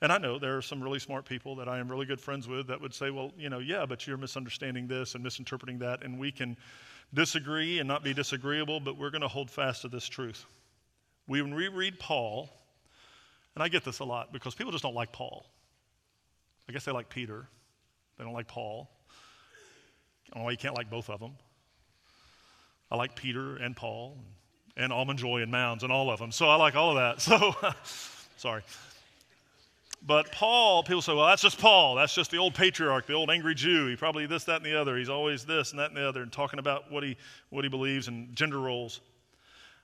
and 0.00 0.12
I 0.12 0.18
know 0.18 0.38
there 0.38 0.56
are 0.56 0.62
some 0.62 0.82
really 0.82 0.98
smart 0.98 1.24
people 1.24 1.56
that 1.56 1.68
I 1.68 1.78
am 1.78 1.88
really 1.88 2.06
good 2.06 2.20
friends 2.20 2.46
with 2.46 2.68
that 2.68 2.80
would 2.80 2.94
say, 2.94 3.10
well, 3.10 3.32
you 3.36 3.48
know, 3.48 3.58
yeah, 3.58 3.86
but 3.86 4.06
you're 4.06 4.16
misunderstanding 4.16 4.86
this 4.86 5.14
and 5.14 5.24
misinterpreting 5.24 5.78
that, 5.78 6.04
and 6.04 6.18
we 6.18 6.30
can 6.30 6.56
disagree 7.14 7.78
and 7.78 7.88
not 7.88 8.04
be 8.04 8.12
disagreeable, 8.12 8.80
but 8.80 8.98
we're 8.98 9.10
going 9.10 9.22
to 9.22 9.28
hold 9.28 9.50
fast 9.50 9.82
to 9.82 9.88
this 9.88 10.08
truth. 10.08 10.44
When 11.26 11.54
we 11.54 11.68
read 11.68 11.98
Paul, 11.98 12.50
and 13.54 13.62
I 13.62 13.68
get 13.68 13.84
this 13.84 13.98
a 13.98 14.04
lot 14.04 14.32
because 14.32 14.54
people 14.54 14.72
just 14.72 14.82
don't 14.82 14.94
like 14.94 15.12
Paul. 15.12 15.44
I 16.68 16.72
guess 16.72 16.84
they 16.84 16.92
like 16.92 17.08
Peter, 17.08 17.48
they 18.18 18.24
don't 18.24 18.32
like 18.32 18.48
Paul. 18.48 18.90
Oh, 20.34 20.48
you 20.48 20.56
can't 20.56 20.76
like 20.76 20.90
both 20.90 21.08
of 21.08 21.20
them. 21.20 21.32
I 22.90 22.96
like 22.96 23.14
Peter 23.14 23.56
and 23.56 23.76
Paul 23.76 24.18
and 24.76 24.92
Almond 24.92 25.18
Joy 25.18 25.42
and 25.42 25.50
Mounds 25.50 25.82
and 25.84 25.92
all 25.92 26.10
of 26.10 26.18
them. 26.18 26.32
So 26.32 26.48
I 26.48 26.56
like 26.56 26.74
all 26.74 26.96
of 26.96 26.96
that. 26.96 27.20
So, 27.28 27.54
sorry. 28.36 28.62
But 30.06 30.30
Paul, 30.30 30.84
people 30.84 31.02
say, 31.02 31.12
well, 31.12 31.26
that's 31.26 31.42
just 31.42 31.58
Paul. 31.58 31.96
That's 31.96 32.14
just 32.14 32.30
the 32.30 32.36
old 32.36 32.54
patriarch, 32.54 33.06
the 33.06 33.14
old 33.14 33.30
angry 33.30 33.54
Jew. 33.54 33.88
He 33.88 33.96
probably 33.96 34.26
this, 34.26 34.44
that, 34.44 34.56
and 34.56 34.64
the 34.64 34.80
other. 34.80 34.96
He's 34.96 35.08
always 35.08 35.44
this 35.44 35.72
and 35.72 35.80
that 35.80 35.88
and 35.88 35.96
the 35.96 36.08
other, 36.08 36.22
and 36.22 36.30
talking 36.30 36.60
about 36.60 36.90
what 36.92 37.02
he, 37.02 37.16
what 37.50 37.64
he 37.64 37.68
believes 37.68 38.06
and 38.06 38.34
gender 38.36 38.60
roles. 38.60 39.00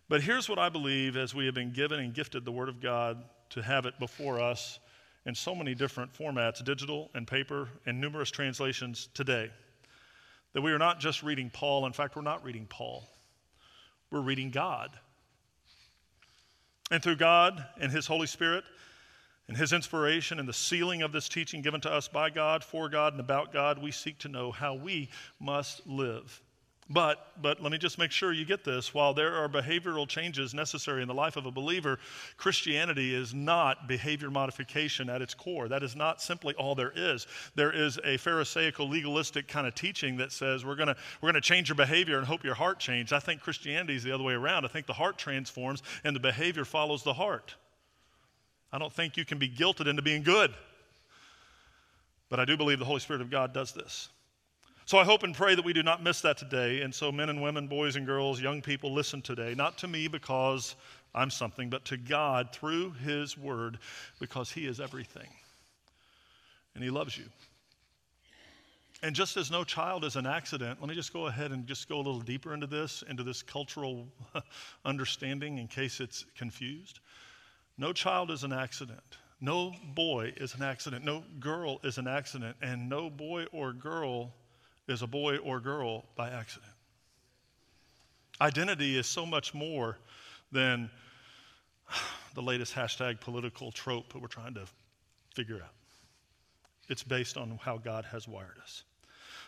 But 0.08 0.22
here's 0.22 0.48
what 0.48 0.58
I 0.58 0.68
believe 0.68 1.16
as 1.16 1.34
we 1.34 1.46
have 1.46 1.54
been 1.54 1.72
given 1.72 1.98
and 1.98 2.14
gifted 2.14 2.44
the 2.44 2.52
Word 2.52 2.68
of 2.68 2.80
God 2.80 3.24
to 3.50 3.62
have 3.62 3.86
it 3.86 3.98
before 3.98 4.40
us 4.40 4.78
in 5.26 5.34
so 5.34 5.54
many 5.54 5.74
different 5.74 6.12
formats 6.12 6.62
digital 6.64 7.10
and 7.14 7.26
paper 7.26 7.68
and 7.86 8.00
numerous 8.00 8.30
translations 8.30 9.08
today. 9.14 9.50
That 10.52 10.62
we 10.62 10.72
are 10.72 10.78
not 10.78 11.00
just 11.00 11.22
reading 11.22 11.50
Paul. 11.50 11.86
In 11.86 11.92
fact, 11.92 12.16
we're 12.16 12.22
not 12.22 12.44
reading 12.44 12.66
Paul, 12.68 13.08
we're 14.10 14.20
reading 14.20 14.50
God. 14.50 14.90
And 16.90 17.02
through 17.02 17.16
God 17.16 17.64
and 17.80 17.90
His 17.90 18.06
Holy 18.06 18.26
Spirit, 18.26 18.64
and 19.48 19.56
His 19.56 19.72
inspiration 19.72 20.38
and 20.38 20.48
the 20.48 20.52
sealing 20.52 21.02
of 21.02 21.12
this 21.12 21.28
teaching 21.28 21.62
given 21.62 21.80
to 21.82 21.92
us 21.92 22.08
by 22.08 22.30
God, 22.30 22.64
for 22.64 22.88
God, 22.88 23.12
and 23.12 23.20
about 23.20 23.52
God, 23.52 23.78
we 23.78 23.90
seek 23.90 24.18
to 24.20 24.28
know 24.28 24.52
how 24.52 24.74
we 24.74 25.10
must 25.40 25.86
live. 25.86 26.40
But, 26.90 27.40
but 27.40 27.62
let 27.62 27.72
me 27.72 27.78
just 27.78 27.98
make 27.98 28.10
sure 28.10 28.32
you 28.32 28.44
get 28.44 28.62
this. 28.62 28.92
While 28.92 29.14
there 29.14 29.34
are 29.36 29.48
behavioral 29.48 30.06
changes 30.06 30.52
necessary 30.52 31.00
in 31.00 31.08
the 31.08 31.14
life 31.14 31.36
of 31.36 31.46
a 31.46 31.50
believer, 31.50 31.98
Christianity 32.36 33.14
is 33.14 33.32
not 33.32 33.88
behavior 33.88 34.30
modification 34.30 35.08
at 35.08 35.22
its 35.22 35.32
core. 35.32 35.66
That 35.68 35.82
is 35.82 35.96
not 35.96 36.20
simply 36.20 36.52
all 36.54 36.74
there 36.74 36.92
is. 36.94 37.26
There 37.54 37.72
is 37.72 37.98
a 38.04 38.18
Pharisaical, 38.18 38.86
legalistic 38.86 39.48
kind 39.48 39.66
of 39.66 39.74
teaching 39.74 40.18
that 40.18 40.30
says 40.30 40.64
we're 40.64 40.76
going 40.76 40.94
we're 41.22 41.32
to 41.32 41.40
change 41.40 41.70
your 41.70 41.76
behavior 41.76 42.18
and 42.18 42.26
hope 42.26 42.44
your 42.44 42.54
heart 42.54 42.78
changes. 42.78 43.14
I 43.14 43.18
think 43.18 43.40
Christianity 43.40 43.96
is 43.96 44.02
the 44.02 44.12
other 44.12 44.24
way 44.24 44.34
around. 44.34 44.66
I 44.66 44.68
think 44.68 44.86
the 44.86 44.92
heart 44.92 45.16
transforms 45.16 45.82
and 46.04 46.14
the 46.14 46.20
behavior 46.20 46.66
follows 46.66 47.02
the 47.02 47.14
heart. 47.14 47.54
I 48.70 48.78
don't 48.78 48.92
think 48.92 49.16
you 49.16 49.24
can 49.24 49.38
be 49.38 49.48
guilted 49.48 49.86
into 49.86 50.02
being 50.02 50.22
good. 50.22 50.52
But 52.28 52.40
I 52.40 52.44
do 52.44 52.56
believe 52.56 52.78
the 52.78 52.84
Holy 52.84 53.00
Spirit 53.00 53.22
of 53.22 53.30
God 53.30 53.54
does 53.54 53.72
this. 53.72 54.08
So 54.86 54.98
I 54.98 55.04
hope 55.04 55.22
and 55.22 55.34
pray 55.34 55.54
that 55.54 55.64
we 55.64 55.72
do 55.72 55.82
not 55.82 56.02
miss 56.02 56.20
that 56.20 56.36
today. 56.36 56.82
And 56.82 56.94
so, 56.94 57.10
men 57.10 57.30
and 57.30 57.40
women, 57.40 57.68
boys 57.68 57.96
and 57.96 58.04
girls, 58.04 58.40
young 58.40 58.60
people, 58.60 58.92
listen 58.92 59.22
today, 59.22 59.54
not 59.56 59.78
to 59.78 59.88
me 59.88 60.08
because 60.08 60.76
I'm 61.14 61.30
something, 61.30 61.70
but 61.70 61.86
to 61.86 61.96
God 61.96 62.52
through 62.52 62.92
His 62.92 63.38
Word 63.38 63.78
because 64.20 64.50
He 64.50 64.66
is 64.66 64.80
everything. 64.80 65.28
And 66.74 66.84
He 66.84 66.90
loves 66.90 67.16
you. 67.16 67.24
And 69.02 69.16
just 69.16 69.38
as 69.38 69.50
no 69.50 69.64
child 69.64 70.04
is 70.04 70.16
an 70.16 70.26
accident, 70.26 70.80
let 70.80 70.88
me 70.88 70.94
just 70.94 71.14
go 71.14 71.28
ahead 71.28 71.50
and 71.50 71.66
just 71.66 71.88
go 71.88 71.96
a 71.96 72.04
little 72.04 72.20
deeper 72.20 72.52
into 72.52 72.66
this, 72.66 73.02
into 73.08 73.22
this 73.22 73.42
cultural 73.42 74.06
understanding 74.84 75.58
in 75.58 75.66
case 75.66 75.98
it's 75.98 76.26
confused. 76.36 77.00
No 77.78 77.94
child 77.94 78.30
is 78.30 78.44
an 78.44 78.52
accident. 78.52 79.00
No 79.40 79.72
boy 79.94 80.34
is 80.36 80.54
an 80.54 80.62
accident. 80.62 81.04
No 81.04 81.22
girl 81.40 81.80
is 81.84 81.96
an 81.96 82.06
accident. 82.06 82.56
And 82.60 82.88
no 82.88 83.08
boy 83.08 83.46
or 83.52 83.72
girl 83.72 84.32
is 84.88 85.02
a 85.02 85.06
boy 85.06 85.38
or 85.38 85.60
girl 85.60 86.04
by 86.16 86.30
accident. 86.30 86.72
Identity 88.40 88.98
is 88.98 89.06
so 89.06 89.24
much 89.24 89.54
more 89.54 89.98
than 90.52 90.90
the 92.34 92.42
latest 92.42 92.74
hashtag 92.74 93.20
political 93.20 93.70
trope 93.70 94.12
that 94.12 94.20
we're 94.20 94.28
trying 94.28 94.54
to 94.54 94.66
figure 95.34 95.56
out. 95.56 95.72
It's 96.88 97.02
based 97.02 97.36
on 97.36 97.58
how 97.62 97.78
God 97.78 98.04
has 98.06 98.28
wired 98.28 98.58
us. 98.62 98.84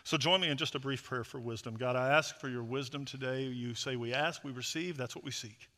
So 0.03 0.17
join 0.17 0.39
me 0.39 0.47
in 0.47 0.57
just 0.57 0.75
a 0.75 0.79
brief 0.79 1.03
prayer 1.03 1.23
for 1.23 1.39
wisdom. 1.39 1.75
God, 1.75 1.95
I 1.95 2.09
ask 2.13 2.39
for 2.39 2.47
your 2.47 2.63
wisdom 2.63 3.03
today. 3.03 3.43
You 3.43 3.73
say 3.73 3.95
we 3.97 4.13
ask, 4.13 4.43
we 4.43 4.51
receive, 4.51 4.97
that's 4.97 5.15
what 5.15 5.25
we 5.25 5.31
seek. 5.31 5.69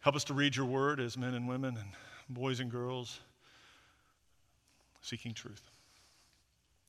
Help 0.00 0.16
us 0.16 0.24
to 0.24 0.34
read 0.34 0.56
your 0.56 0.66
word 0.66 0.98
as 0.98 1.18
men 1.18 1.34
and 1.34 1.46
women 1.46 1.76
and 1.76 1.88
boys 2.30 2.60
and 2.60 2.70
girls 2.70 3.20
seeking 5.02 5.34
truth. 5.34 5.62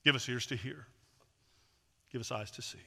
Give 0.06 0.16
us 0.16 0.28
ears 0.30 0.46
to 0.48 0.56
hear. 0.56 0.88
Give 2.12 2.22
us 2.22 2.32
eyes 2.32 2.52
to 2.52 2.62
see. 2.62 2.80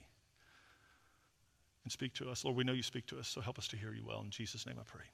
And 1.84 1.92
speak 1.92 2.14
to 2.14 2.30
us. 2.30 2.44
Lord, 2.44 2.56
we 2.56 2.64
know 2.64 2.72
you 2.72 2.82
speak 2.82 3.06
to 3.06 3.18
us, 3.18 3.28
so 3.28 3.40
help 3.40 3.58
us 3.58 3.68
to 3.68 3.76
hear 3.76 3.92
you 3.92 4.04
well. 4.06 4.20
In 4.20 4.30
Jesus' 4.30 4.66
name 4.66 4.76
I 4.78 4.84
pray. 4.84 5.04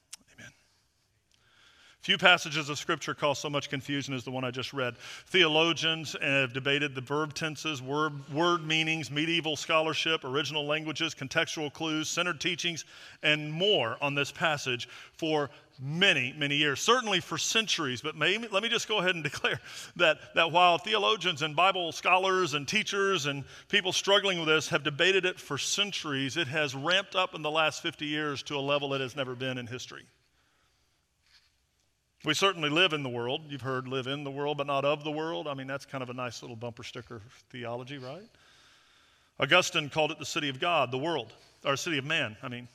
Few 2.01 2.17
passages 2.17 2.69
of 2.69 2.79
Scripture 2.79 3.13
cause 3.13 3.41
so 3.41 3.51
much 3.51 3.69
confusion 3.69 4.15
as 4.15 4.25
the 4.25 4.31
one 4.31 4.45
I 4.45 4.53
just 4.53 4.73
read. 4.73 4.97
Theologians 5.27 6.15
have 6.23 6.53
debated 6.53 6.95
the 6.95 7.01
verb 7.01 7.35
tenses, 7.35 7.83
word, 7.83 8.13
word 8.33 8.65
meanings, 8.65 9.11
medieval 9.11 9.57
scholarship, 9.57 10.23
original 10.25 10.65
languages, 10.65 11.13
contextual 11.13 11.73
clues, 11.73 12.09
centered 12.09 12.41
teachings, 12.41 12.85
and 13.25 13.53
more 13.53 13.97
on 14.01 14.15
this 14.15 14.31
passage 14.31 14.89
for 15.17 15.51
many, 15.81 16.33
many 16.39 16.55
years, 16.55 16.81
certainly 16.81 17.19
for 17.19 17.37
centuries. 17.37 18.01
But 18.01 18.15
maybe, 18.15 18.47
let 18.49 18.63
me 18.63 18.69
just 18.69 18.87
go 18.87 18.99
ahead 18.99 19.17
and 19.17 19.25
declare 19.31 19.61
that, 19.97 20.19
that 20.37 20.53
while 20.53 20.79
theologians 20.79 21.43
and 21.43 21.57
Bible 21.57 21.91
scholars 21.91 22.55
and 22.55 22.67
teachers 22.67 23.27
and 23.27 23.45
people 23.69 23.93
struggling 23.93 24.39
with 24.39 24.49
this 24.49 24.69
have 24.69 24.85
debated 24.85 25.25
it 25.25 25.39
for 25.41 25.59
centuries, 25.59 26.37
it 26.37 26.47
has 26.47 26.77
ramped 26.77 27.17
up 27.17 27.35
in 27.35 27.43
the 27.43 27.51
last 27.51 27.83
50 27.83 28.07
years 28.07 28.45
to 28.45 28.57
a 28.57 28.61
level 28.61 28.95
it 28.95 29.01
has 29.01 29.17
never 29.17 29.35
been 29.35 29.59
in 29.59 29.67
history. 29.67 30.07
We 32.25 32.35
certainly 32.35 32.69
live 32.69 32.93
in 32.93 33.05
the 33.05 33.09
world. 33.09 33.43
You've 33.49 33.63
heard 33.63 33.87
live 33.87 34.09
in 34.09 34.25
the 34.25 34.31
world, 34.31 34.59
but 34.59 34.67
not 34.67 34.85
of 34.85 35.05
the 35.05 35.11
world. 35.11 35.47
I 35.47 35.55
mean, 35.55 35.69
that's 35.69 35.87
kind 35.87 36.03
of 36.03 36.11
a 36.11 36.15
nice 36.15 36.43
little 36.43 36.57
bumper 36.57 36.83
sticker 36.83 37.23
theology, 37.51 37.99
right? 37.99 38.29
Augustine 39.39 39.89
called 39.89 40.11
it 40.11 40.19
the 40.19 40.27
city 40.27 40.49
of 40.49 40.59
God, 40.59 40.91
the 40.91 40.99
world, 40.99 41.33
or 41.65 41.77
city 41.77 41.97
of 41.97 42.05
man, 42.05 42.37
I 42.43 42.49
mean. 42.49 42.67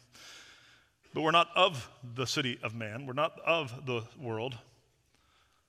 But 1.14 1.22
we're 1.22 1.32
not 1.32 1.50
of 1.56 1.90
the 2.16 2.26
city 2.26 2.58
of 2.64 2.74
man, 2.74 3.06
we're 3.06 3.14
not 3.14 3.38
of 3.46 3.86
the 3.86 4.04
world. 4.18 4.58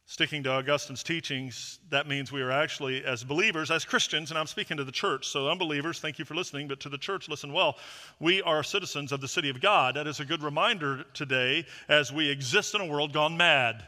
Sticking 0.06 0.42
to 0.42 0.50
Augustine's 0.50 1.02
teachings, 1.02 1.78
that 1.88 2.06
means 2.06 2.30
we 2.30 2.42
are 2.42 2.50
actually, 2.50 3.02
as 3.04 3.24
believers, 3.24 3.70
as 3.70 3.86
Christians, 3.86 4.30
and 4.30 4.38
I'm 4.38 4.46
speaking 4.46 4.76
to 4.76 4.84
the 4.84 4.92
church, 4.92 5.26
so 5.26 5.48
unbelievers, 5.48 5.98
thank 5.98 6.18
you 6.18 6.26
for 6.26 6.34
listening, 6.34 6.68
but 6.68 6.78
to 6.80 6.90
the 6.90 6.98
church, 6.98 7.26
listen 7.26 7.54
well. 7.54 7.78
We 8.20 8.42
are 8.42 8.62
citizens 8.62 9.12
of 9.12 9.22
the 9.22 9.28
city 9.28 9.48
of 9.48 9.62
God. 9.62 9.96
That 9.96 10.06
is 10.06 10.20
a 10.20 10.26
good 10.26 10.42
reminder 10.42 11.04
today 11.14 11.64
as 11.88 12.12
we 12.12 12.28
exist 12.30 12.74
in 12.74 12.82
a 12.82 12.86
world 12.86 13.14
gone 13.14 13.38
mad. 13.38 13.82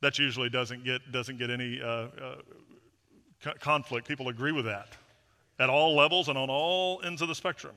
That 0.00 0.18
usually 0.18 0.48
doesn't 0.48 0.82
get, 0.82 1.12
doesn't 1.12 1.38
get 1.38 1.50
any 1.50 1.82
uh, 1.82 1.86
uh, 1.86 2.36
conflict. 3.60 4.08
People 4.08 4.28
agree 4.28 4.52
with 4.52 4.64
that 4.64 4.88
at 5.58 5.68
all 5.68 5.94
levels 5.94 6.28
and 6.28 6.38
on 6.38 6.48
all 6.48 7.02
ends 7.04 7.20
of 7.20 7.28
the 7.28 7.34
spectrum. 7.34 7.74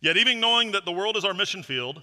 Yet, 0.00 0.18
even 0.18 0.38
knowing 0.38 0.72
that 0.72 0.84
the 0.84 0.92
world 0.92 1.16
is 1.16 1.24
our 1.24 1.34
mission 1.34 1.62
field, 1.62 2.02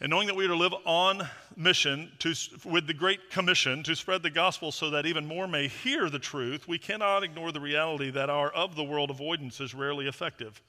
and 0.00 0.10
knowing 0.10 0.26
that 0.26 0.34
we 0.36 0.44
are 0.44 0.48
to 0.48 0.56
live 0.56 0.74
on 0.84 1.26
mission 1.56 2.10
to, 2.18 2.34
with 2.64 2.86
the 2.86 2.94
Great 2.94 3.30
Commission 3.30 3.82
to 3.84 3.94
spread 3.94 4.22
the 4.22 4.30
gospel 4.30 4.72
so 4.72 4.90
that 4.90 5.06
even 5.06 5.24
more 5.24 5.46
may 5.46 5.68
hear 5.68 6.10
the 6.10 6.18
truth, 6.18 6.66
we 6.66 6.78
cannot 6.78 7.22
ignore 7.22 7.52
the 7.52 7.60
reality 7.60 8.10
that 8.10 8.28
our 8.28 8.50
of 8.50 8.74
the 8.74 8.82
world 8.82 9.10
avoidance 9.10 9.60
is 9.60 9.72
rarely 9.72 10.08
effective. 10.08 10.60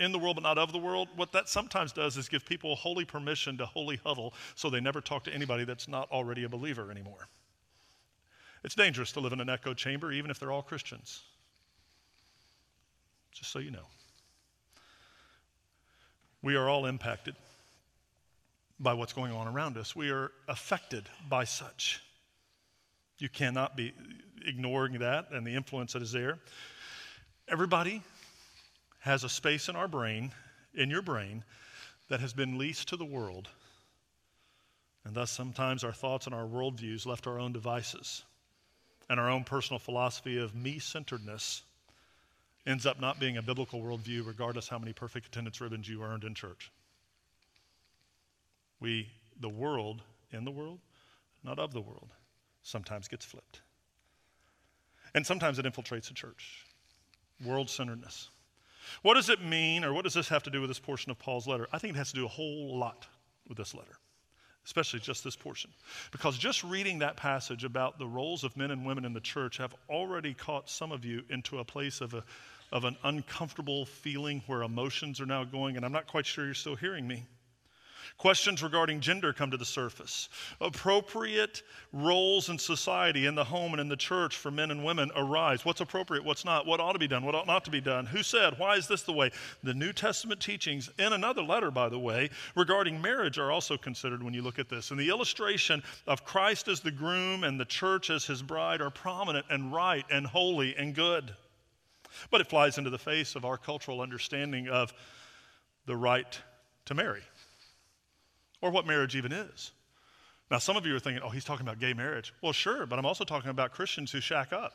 In 0.00 0.10
the 0.10 0.18
world, 0.18 0.36
but 0.36 0.42
not 0.42 0.58
of 0.58 0.72
the 0.72 0.78
world, 0.78 1.08
what 1.14 1.30
that 1.32 1.48
sometimes 1.48 1.92
does 1.92 2.16
is 2.16 2.28
give 2.28 2.44
people 2.44 2.74
holy 2.74 3.04
permission 3.04 3.56
to 3.58 3.66
holy 3.66 3.96
huddle 3.96 4.34
so 4.56 4.68
they 4.68 4.80
never 4.80 5.00
talk 5.00 5.22
to 5.24 5.32
anybody 5.32 5.64
that's 5.64 5.86
not 5.86 6.10
already 6.10 6.42
a 6.42 6.48
believer 6.48 6.90
anymore. 6.90 7.28
It's 8.64 8.74
dangerous 8.74 9.12
to 9.12 9.20
live 9.20 9.32
in 9.32 9.40
an 9.40 9.48
echo 9.48 9.74
chamber, 9.74 10.10
even 10.10 10.32
if 10.32 10.40
they're 10.40 10.50
all 10.50 10.62
Christians. 10.62 11.22
Just 13.30 13.52
so 13.52 13.60
you 13.60 13.70
know. 13.70 13.86
We 16.42 16.56
are 16.56 16.68
all 16.68 16.86
impacted 16.86 17.36
by 18.80 18.94
what's 18.94 19.12
going 19.12 19.32
on 19.32 19.48
around 19.48 19.76
us. 19.76 19.96
We 19.96 20.10
are 20.10 20.30
affected 20.46 21.08
by 21.28 21.44
such. 21.44 22.00
You 23.18 23.28
cannot 23.28 23.76
be 23.76 23.92
ignoring 24.46 25.00
that 25.00 25.30
and 25.32 25.46
the 25.46 25.54
influence 25.54 25.92
that 25.94 26.02
is 26.02 26.12
there. 26.12 26.38
Everybody 27.48 28.02
has 29.00 29.24
a 29.24 29.28
space 29.28 29.68
in 29.68 29.76
our 29.76 29.88
brain, 29.88 30.32
in 30.74 30.90
your 30.90 31.02
brain, 31.02 31.44
that 32.08 32.20
has 32.20 32.32
been 32.32 32.58
leased 32.58 32.88
to 32.88 32.96
the 32.96 33.04
world. 33.04 33.48
And 35.04 35.14
thus, 35.14 35.30
sometimes 35.30 35.84
our 35.84 35.92
thoughts 35.92 36.26
and 36.26 36.34
our 36.34 36.46
worldviews 36.46 37.06
left 37.06 37.26
our 37.26 37.38
own 37.38 37.52
devices 37.52 38.22
and 39.08 39.18
our 39.18 39.30
own 39.30 39.44
personal 39.44 39.78
philosophy 39.78 40.38
of 40.38 40.54
me 40.54 40.78
centeredness 40.78 41.62
ends 42.66 42.84
up 42.84 43.00
not 43.00 43.18
being 43.18 43.38
a 43.38 43.42
biblical 43.42 43.80
worldview, 43.80 44.26
regardless 44.26 44.68
how 44.68 44.78
many 44.78 44.92
perfect 44.92 45.26
attendance 45.26 45.60
ribbons 45.60 45.88
you 45.88 46.02
earned 46.02 46.24
in 46.24 46.34
church. 46.34 46.70
We, 48.80 49.10
the 49.40 49.48
world, 49.48 50.02
in 50.32 50.44
the 50.44 50.50
world, 50.50 50.80
not 51.44 51.58
of 51.58 51.72
the 51.72 51.80
world, 51.80 52.10
sometimes 52.62 53.08
gets 53.08 53.24
flipped. 53.24 53.60
And 55.14 55.26
sometimes 55.26 55.58
it 55.58 55.64
infiltrates 55.64 56.08
the 56.08 56.14
church. 56.14 56.64
World 57.44 57.70
centeredness. 57.70 58.28
What 59.02 59.14
does 59.14 59.28
it 59.28 59.42
mean, 59.42 59.84
or 59.84 59.92
what 59.92 60.04
does 60.04 60.14
this 60.14 60.28
have 60.28 60.42
to 60.44 60.50
do 60.50 60.60
with 60.60 60.70
this 60.70 60.78
portion 60.78 61.10
of 61.10 61.18
Paul's 61.18 61.46
letter? 61.46 61.68
I 61.72 61.78
think 61.78 61.94
it 61.94 61.98
has 61.98 62.10
to 62.10 62.16
do 62.16 62.24
a 62.24 62.28
whole 62.28 62.78
lot 62.78 63.06
with 63.48 63.58
this 63.58 63.74
letter, 63.74 63.98
especially 64.64 65.00
just 65.00 65.24
this 65.24 65.36
portion. 65.36 65.70
Because 66.10 66.36
just 66.38 66.64
reading 66.64 66.98
that 67.00 67.16
passage 67.16 67.64
about 67.64 67.98
the 67.98 68.06
roles 68.06 68.44
of 68.44 68.56
men 68.56 68.70
and 68.70 68.86
women 68.86 69.04
in 69.04 69.12
the 69.12 69.20
church 69.20 69.58
have 69.58 69.74
already 69.88 70.34
caught 70.34 70.70
some 70.70 70.92
of 70.92 71.04
you 71.04 71.22
into 71.30 71.58
a 71.58 71.64
place 71.64 72.00
of, 72.00 72.14
a, 72.14 72.24
of 72.72 72.84
an 72.84 72.96
uncomfortable 73.04 73.86
feeling 73.86 74.42
where 74.46 74.62
emotions 74.62 75.20
are 75.20 75.26
now 75.26 75.44
going, 75.44 75.76
and 75.76 75.84
I'm 75.84 75.92
not 75.92 76.06
quite 76.06 76.26
sure 76.26 76.44
you're 76.44 76.54
still 76.54 76.76
hearing 76.76 77.06
me. 77.06 77.24
Questions 78.16 78.62
regarding 78.62 79.00
gender 79.00 79.32
come 79.32 79.50
to 79.50 79.56
the 79.56 79.64
surface. 79.64 80.28
Appropriate 80.60 81.62
roles 81.92 82.48
in 82.48 82.58
society, 82.58 83.26
in 83.26 83.34
the 83.34 83.44
home 83.44 83.72
and 83.72 83.80
in 83.80 83.88
the 83.88 83.96
church 83.96 84.36
for 84.36 84.50
men 84.50 84.70
and 84.70 84.84
women 84.84 85.10
arise. 85.14 85.64
What's 85.64 85.80
appropriate? 85.80 86.24
What's 86.24 86.44
not? 86.44 86.66
What 86.66 86.80
ought 86.80 86.92
to 86.92 86.98
be 86.98 87.08
done? 87.08 87.24
What 87.24 87.34
ought 87.34 87.46
not 87.46 87.64
to 87.66 87.70
be 87.70 87.80
done? 87.80 88.06
Who 88.06 88.22
said? 88.22 88.58
Why 88.58 88.76
is 88.76 88.88
this 88.88 89.02
the 89.02 89.12
way? 89.12 89.30
The 89.62 89.74
New 89.74 89.92
Testament 89.92 90.40
teachings, 90.40 90.90
in 90.98 91.12
another 91.12 91.42
letter, 91.42 91.70
by 91.70 91.88
the 91.88 91.98
way, 91.98 92.30
regarding 92.56 93.00
marriage 93.00 93.38
are 93.38 93.52
also 93.52 93.76
considered 93.76 94.22
when 94.22 94.34
you 94.34 94.42
look 94.42 94.58
at 94.58 94.68
this. 94.68 94.90
And 94.90 94.98
the 94.98 95.08
illustration 95.08 95.82
of 96.06 96.24
Christ 96.24 96.68
as 96.68 96.80
the 96.80 96.90
groom 96.90 97.44
and 97.44 97.60
the 97.60 97.64
church 97.64 98.10
as 98.10 98.24
his 98.24 98.42
bride 98.42 98.80
are 98.80 98.90
prominent 98.90 99.46
and 99.50 99.72
right 99.72 100.04
and 100.10 100.26
holy 100.26 100.74
and 100.76 100.94
good. 100.94 101.34
But 102.30 102.40
it 102.40 102.48
flies 102.48 102.78
into 102.78 102.90
the 102.90 102.98
face 102.98 103.34
of 103.34 103.44
our 103.44 103.58
cultural 103.58 104.00
understanding 104.00 104.68
of 104.68 104.92
the 105.86 105.96
right 105.96 106.38
to 106.86 106.94
marry 106.94 107.22
or 108.60 108.70
what 108.70 108.86
marriage 108.86 109.16
even 109.16 109.32
is. 109.32 109.72
Now, 110.50 110.58
some 110.58 110.76
of 110.76 110.86
you 110.86 110.96
are 110.96 110.98
thinking, 110.98 111.22
oh, 111.22 111.28
he's 111.28 111.44
talking 111.44 111.66
about 111.66 111.78
gay 111.78 111.92
marriage. 111.92 112.32
Well, 112.42 112.52
sure, 112.52 112.86
but 112.86 112.98
I'm 112.98 113.04
also 113.04 113.24
talking 113.24 113.50
about 113.50 113.72
Christians 113.72 114.10
who 114.10 114.20
shack 114.20 114.52
up. 114.52 114.72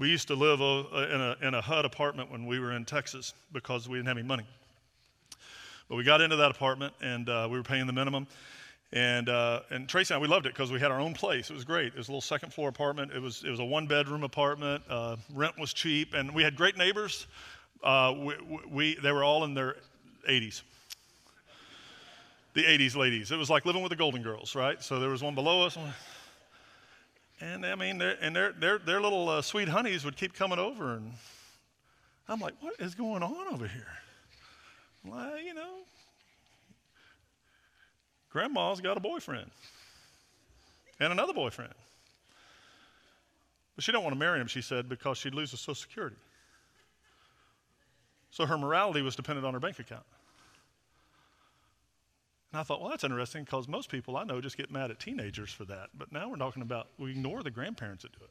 We 0.00 0.08
used 0.08 0.28
to 0.28 0.34
live 0.34 0.62
uh, 0.62 0.96
in 1.14 1.20
a, 1.20 1.36
in 1.42 1.54
a 1.54 1.60
HUD 1.60 1.84
apartment 1.84 2.32
when 2.32 2.46
we 2.46 2.58
were 2.58 2.72
in 2.72 2.86
Texas 2.86 3.34
because 3.52 3.86
we 3.86 3.98
didn't 3.98 4.08
have 4.08 4.16
any 4.16 4.26
money. 4.26 4.46
But 5.90 5.96
we 5.96 6.04
got 6.04 6.22
into 6.22 6.36
that 6.36 6.50
apartment 6.50 6.94
and 7.02 7.28
uh, 7.28 7.48
we 7.50 7.58
were 7.58 7.62
paying 7.62 7.86
the 7.86 7.92
minimum. 7.92 8.26
And, 8.92 9.28
uh, 9.28 9.60
and 9.70 9.88
Tracy 9.88 10.12
and 10.12 10.20
I, 10.20 10.22
we 10.22 10.26
loved 10.26 10.46
it 10.46 10.52
because 10.52 10.72
we 10.72 10.80
had 10.80 10.90
our 10.90 10.98
own 10.98 11.14
place. 11.14 11.48
It 11.48 11.54
was 11.54 11.64
great. 11.64 11.88
It 11.88 11.96
was 11.96 12.08
a 12.08 12.10
little 12.10 12.20
second 12.20 12.52
floor 12.52 12.68
apartment. 12.68 13.12
It 13.12 13.20
was, 13.20 13.44
it 13.44 13.50
was 13.50 13.60
a 13.60 13.64
one 13.64 13.86
bedroom 13.86 14.24
apartment. 14.24 14.82
Uh, 14.88 15.16
rent 15.32 15.56
was 15.58 15.72
cheap. 15.72 16.14
And 16.14 16.34
we 16.34 16.42
had 16.42 16.56
great 16.56 16.76
neighbors. 16.76 17.28
Uh, 17.84 18.14
we, 18.18 18.34
we, 18.68 18.94
they 18.96 19.12
were 19.12 19.22
all 19.22 19.44
in 19.44 19.54
their 19.54 19.76
80s. 20.28 20.62
The 22.54 22.64
80s 22.64 22.96
ladies. 22.96 23.30
It 23.30 23.36
was 23.36 23.48
like 23.48 23.64
living 23.64 23.82
with 23.82 23.90
the 23.90 23.96
Golden 23.96 24.22
Girls, 24.22 24.56
right? 24.56 24.82
So 24.82 24.98
there 24.98 25.10
was 25.10 25.22
one 25.22 25.36
below 25.36 25.64
us. 25.64 25.78
And 27.40 27.64
I 27.64 27.76
mean, 27.76 28.02
and 28.02 28.34
their, 28.34 28.52
their, 28.52 28.78
their 28.78 29.00
little 29.00 29.28
uh, 29.28 29.40
sweet 29.40 29.68
honeys 29.68 30.04
would 30.04 30.16
keep 30.16 30.34
coming 30.34 30.58
over. 30.58 30.94
And 30.94 31.12
I'm 32.28 32.40
like, 32.40 32.54
what 32.60 32.74
is 32.80 32.96
going 32.96 33.22
on 33.22 33.54
over 33.54 33.68
here? 33.68 33.86
Well, 35.04 35.38
you 35.38 35.54
know, 35.54 35.78
grandma's 38.30 38.80
got 38.80 38.96
a 38.96 39.00
boyfriend 39.00 39.50
and 40.98 41.12
another 41.12 41.32
boyfriend. 41.32 41.72
But 43.76 43.84
she 43.84 43.92
don't 43.92 44.02
want 44.02 44.14
to 44.14 44.18
marry 44.18 44.40
him, 44.40 44.46
she 44.46 44.62
said, 44.62 44.88
because 44.88 45.18
she'd 45.18 45.34
lose 45.34 45.52
her 45.52 45.56
Social 45.56 45.74
Security. 45.74 46.16
So 48.30 48.46
her 48.46 48.58
morality 48.58 49.02
was 49.02 49.16
dependent 49.16 49.46
on 49.46 49.54
her 49.54 49.60
bank 49.60 49.78
account. 49.78 50.04
And 52.52 52.60
I 52.60 52.62
thought, 52.62 52.80
well, 52.80 52.90
that's 52.90 53.04
interesting 53.04 53.44
because 53.44 53.68
most 53.68 53.90
people 53.90 54.16
I 54.16 54.24
know 54.24 54.40
just 54.40 54.56
get 54.56 54.70
mad 54.70 54.90
at 54.90 54.98
teenagers 54.98 55.50
for 55.50 55.64
that. 55.66 55.90
But 55.96 56.12
now 56.12 56.28
we're 56.28 56.36
talking 56.36 56.62
about 56.62 56.88
we 56.98 57.12
ignore 57.12 57.42
the 57.42 57.50
grandparents 57.50 58.02
that 58.02 58.12
do 58.12 58.24
it. 58.24 58.30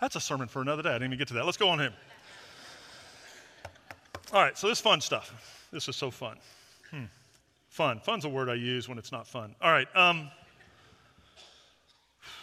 That's 0.00 0.16
a 0.16 0.20
sermon 0.20 0.48
for 0.48 0.60
another 0.62 0.82
day. 0.82 0.90
I 0.90 0.94
didn't 0.94 1.06
even 1.06 1.18
get 1.18 1.28
to 1.28 1.34
that. 1.34 1.44
Let's 1.44 1.56
go 1.56 1.68
on 1.68 1.78
here. 1.78 1.92
All 4.32 4.42
right, 4.42 4.56
so 4.56 4.68
this 4.68 4.80
fun 4.80 5.00
stuff. 5.00 5.68
This 5.72 5.88
is 5.88 5.96
so 5.96 6.10
fun. 6.10 6.36
Hmm. 6.90 7.04
Fun. 7.70 8.00
Fun's 8.00 8.24
a 8.24 8.28
word 8.28 8.48
I 8.48 8.54
use 8.54 8.88
when 8.88 8.98
it's 8.98 9.12
not 9.12 9.26
fun. 9.26 9.54
All 9.62 9.70
right. 9.70 9.86
Um, 9.96 10.28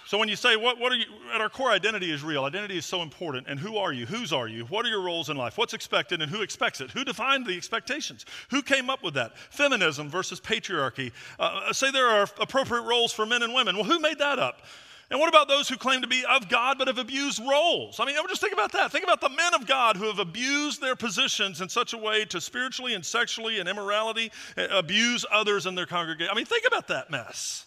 so 0.06 0.18
when 0.18 0.30
you 0.30 0.38
say, 0.38 0.56
what, 0.56 0.80
what 0.80 0.94
are 0.94 0.96
you, 0.96 1.04
at 1.36 1.42
our 1.42 1.50
core, 1.50 1.70
identity 1.70 2.14
is 2.14 2.24
real. 2.24 2.46
Identity 2.46 2.78
is 2.78 2.86
so 2.86 3.02
important. 3.02 3.46
And 3.50 3.60
who 3.60 3.76
are 3.76 3.92
you? 3.92 4.06
Whose 4.06 4.32
are 4.32 4.48
you? 4.48 4.64
What 4.66 4.86
are 4.86 4.90
your 4.90 5.02
roles 5.02 5.30
in 5.30 5.36
life? 5.36 5.58
What's 5.58 5.74
expected 5.74 6.22
and 6.22 6.32
who 6.32 6.42
expects 6.44 6.80
it? 6.80 6.92
Who 6.92 7.04
defined 7.04 7.46
the 7.46 7.58
expectations? 7.58 8.26
Who 8.52 8.62
came 8.62 8.90
up 8.90 9.04
with 9.04 9.16
that? 9.16 9.38
Feminism 9.38 10.08
versus 10.08 10.40
patriarchy. 10.40 11.12
Uh, 11.38 11.74
say 11.74 11.92
there 11.92 12.08
are 12.08 12.26
appropriate 12.40 12.84
roles 12.84 13.12
for 13.12 13.26
men 13.26 13.44
and 13.44 13.54
women. 13.54 13.76
Well, 13.76 13.84
who 13.84 14.00
made 14.00 14.20
that 14.20 14.40
up? 14.40 14.62
And 15.10 15.20
what 15.22 15.30
about 15.30 15.48
those 15.48 15.70
who 15.70 15.78
claim 15.78 16.02
to 16.02 16.08
be 16.08 16.26
of 16.30 16.50
God 16.50 16.78
but 16.78 16.88
have 16.88 16.98
abused 16.98 17.40
roles? 17.40 18.00
I 18.00 18.06
mean, 18.06 18.16
just 18.28 18.42
think 18.42 18.54
about 18.54 18.74
that. 18.74 18.92
Think 18.92 19.06
about 19.06 19.22
the 19.22 19.30
men 19.30 19.54
of 19.54 19.66
God 19.66 19.96
who 19.96 20.06
have 20.06 20.20
abused 20.20 20.82
their 20.82 20.98
positions 20.98 21.62
in 21.62 21.70
such 21.70 21.94
a 21.94 21.98
way 21.98 22.26
to 22.26 22.42
spiritually 22.42 22.94
and 22.94 23.06
sexually 23.06 23.60
and 23.60 23.70
immorality 23.70 24.32
uh, 24.58 24.68
abuse 24.70 25.26
others 25.32 25.66
in 25.66 25.76
their 25.76 25.86
congregation. 25.86 26.30
I 26.30 26.36
mean, 26.36 26.46
think 26.46 26.66
about 26.68 26.90
that 26.90 27.10
mess. 27.10 27.66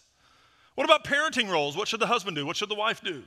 What 0.75 0.85
about 0.85 1.03
parenting 1.03 1.49
roles? 1.49 1.75
What 1.75 1.87
should 1.87 1.99
the 1.99 2.07
husband 2.07 2.35
do? 2.35 2.45
What 2.45 2.57
should 2.57 2.69
the 2.69 2.75
wife 2.75 3.01
do? 3.01 3.23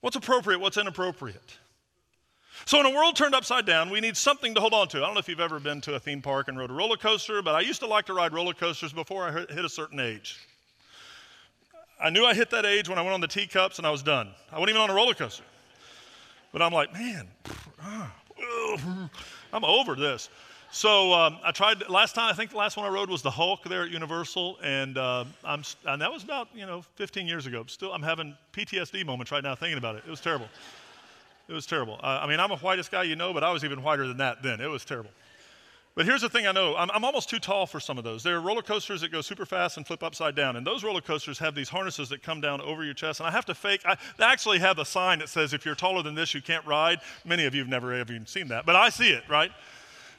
What's 0.00 0.16
appropriate? 0.16 0.58
What's 0.58 0.76
inappropriate? 0.76 1.58
So, 2.66 2.80
in 2.80 2.86
a 2.86 2.90
world 2.90 3.16
turned 3.16 3.34
upside 3.34 3.64
down, 3.64 3.88
we 3.88 4.00
need 4.00 4.16
something 4.16 4.54
to 4.54 4.60
hold 4.60 4.74
on 4.74 4.88
to. 4.88 4.98
I 4.98 5.00
don't 5.02 5.14
know 5.14 5.20
if 5.20 5.28
you've 5.28 5.40
ever 5.40 5.60
been 5.60 5.80
to 5.82 5.94
a 5.94 6.00
theme 6.00 6.20
park 6.20 6.48
and 6.48 6.58
rode 6.58 6.70
a 6.70 6.74
roller 6.74 6.96
coaster, 6.96 7.40
but 7.40 7.54
I 7.54 7.60
used 7.60 7.80
to 7.80 7.86
like 7.86 8.06
to 8.06 8.14
ride 8.14 8.34
roller 8.34 8.52
coasters 8.52 8.92
before 8.92 9.28
I 9.28 9.32
hit 9.32 9.64
a 9.64 9.68
certain 9.68 10.00
age. 10.00 10.38
I 12.02 12.10
knew 12.10 12.24
I 12.24 12.34
hit 12.34 12.50
that 12.50 12.64
age 12.64 12.88
when 12.88 12.98
I 12.98 13.02
went 13.02 13.14
on 13.14 13.20
the 13.20 13.28
teacups 13.28 13.78
and 13.78 13.86
I 13.86 13.90
was 13.90 14.02
done. 14.02 14.30
I 14.50 14.58
wasn't 14.58 14.70
even 14.70 14.82
on 14.82 14.90
a 14.90 14.94
roller 14.94 15.14
coaster. 15.14 15.44
But 16.52 16.62
I'm 16.62 16.72
like, 16.72 16.92
man, 16.92 17.28
I'm 19.52 19.64
over 19.64 19.94
this. 19.94 20.30
So 20.72 21.12
um, 21.12 21.38
I 21.44 21.50
tried 21.50 21.88
last 21.88 22.14
time. 22.14 22.30
I 22.30 22.32
think 22.32 22.52
the 22.52 22.56
last 22.56 22.76
one 22.76 22.86
I 22.86 22.88
rode 22.88 23.10
was 23.10 23.22
the 23.22 23.30
Hulk 23.30 23.64
there 23.64 23.82
at 23.82 23.90
Universal, 23.90 24.58
and 24.62 24.96
uh, 24.96 25.24
I'm 25.44 25.64
and 25.84 26.00
that 26.00 26.12
was 26.12 26.22
about 26.22 26.48
you 26.54 26.64
know 26.64 26.82
15 26.94 27.26
years 27.26 27.46
ago. 27.46 27.64
Still, 27.66 27.92
I'm 27.92 28.02
having 28.02 28.36
PTSD 28.52 29.04
moments 29.04 29.32
right 29.32 29.42
now 29.42 29.56
thinking 29.56 29.78
about 29.78 29.96
it. 29.96 30.04
It 30.06 30.10
was 30.10 30.20
terrible. 30.20 30.46
It 31.48 31.52
was 31.52 31.66
terrible. 31.66 31.98
Uh, 32.00 32.20
I 32.22 32.28
mean, 32.28 32.38
I'm 32.38 32.52
a 32.52 32.56
whitest 32.56 32.92
guy 32.92 33.02
you 33.02 33.16
know, 33.16 33.34
but 33.34 33.42
I 33.42 33.50
was 33.50 33.64
even 33.64 33.82
whiter 33.82 34.06
than 34.06 34.18
that 34.18 34.44
then. 34.44 34.60
It 34.60 34.68
was 34.68 34.84
terrible. 34.84 35.10
But 35.96 36.06
here's 36.06 36.20
the 36.20 36.28
thing 36.28 36.46
I 36.46 36.52
know 36.52 36.76
I'm, 36.76 36.90
I'm, 36.92 37.04
almost 37.04 37.28
too 37.28 37.40
tall 37.40 37.66
for 37.66 37.80
some 37.80 37.98
of 37.98 38.04
those. 38.04 38.22
There 38.22 38.36
are 38.36 38.40
roller 38.40 38.62
coasters 38.62 39.00
that 39.00 39.10
go 39.10 39.20
super 39.20 39.44
fast 39.44 39.76
and 39.76 39.86
flip 39.86 40.02
upside 40.02 40.36
down. 40.36 40.56
And 40.56 40.66
those 40.66 40.84
roller 40.84 41.00
coasters 41.00 41.38
have 41.40 41.54
these 41.54 41.68
harnesses 41.68 42.08
that 42.10 42.22
come 42.22 42.40
down 42.40 42.60
over 42.60 42.84
your 42.84 42.94
chest. 42.94 43.20
And 43.20 43.26
I 43.26 43.32
have 43.32 43.44
to 43.46 43.54
fake, 43.54 43.82
I, 43.84 43.96
they 44.16 44.24
actually 44.24 44.60
have 44.60 44.78
a 44.78 44.84
sign 44.84 45.18
that 45.18 45.28
says, 45.28 45.52
if 45.52 45.64
you're 45.64 45.74
taller 45.74 46.02
than 46.02 46.14
this, 46.14 46.32
you 46.32 46.40
can't 46.40 46.64
ride. 46.64 47.00
Many 47.24 47.44
of 47.44 47.54
you 47.54 47.60
have 47.60 47.68
never 47.68 47.98
even 47.98 48.24
seen 48.26 48.48
that. 48.48 48.66
But 48.66 48.76
I 48.76 48.88
see 48.88 49.10
it, 49.10 49.24
right? 49.28 49.50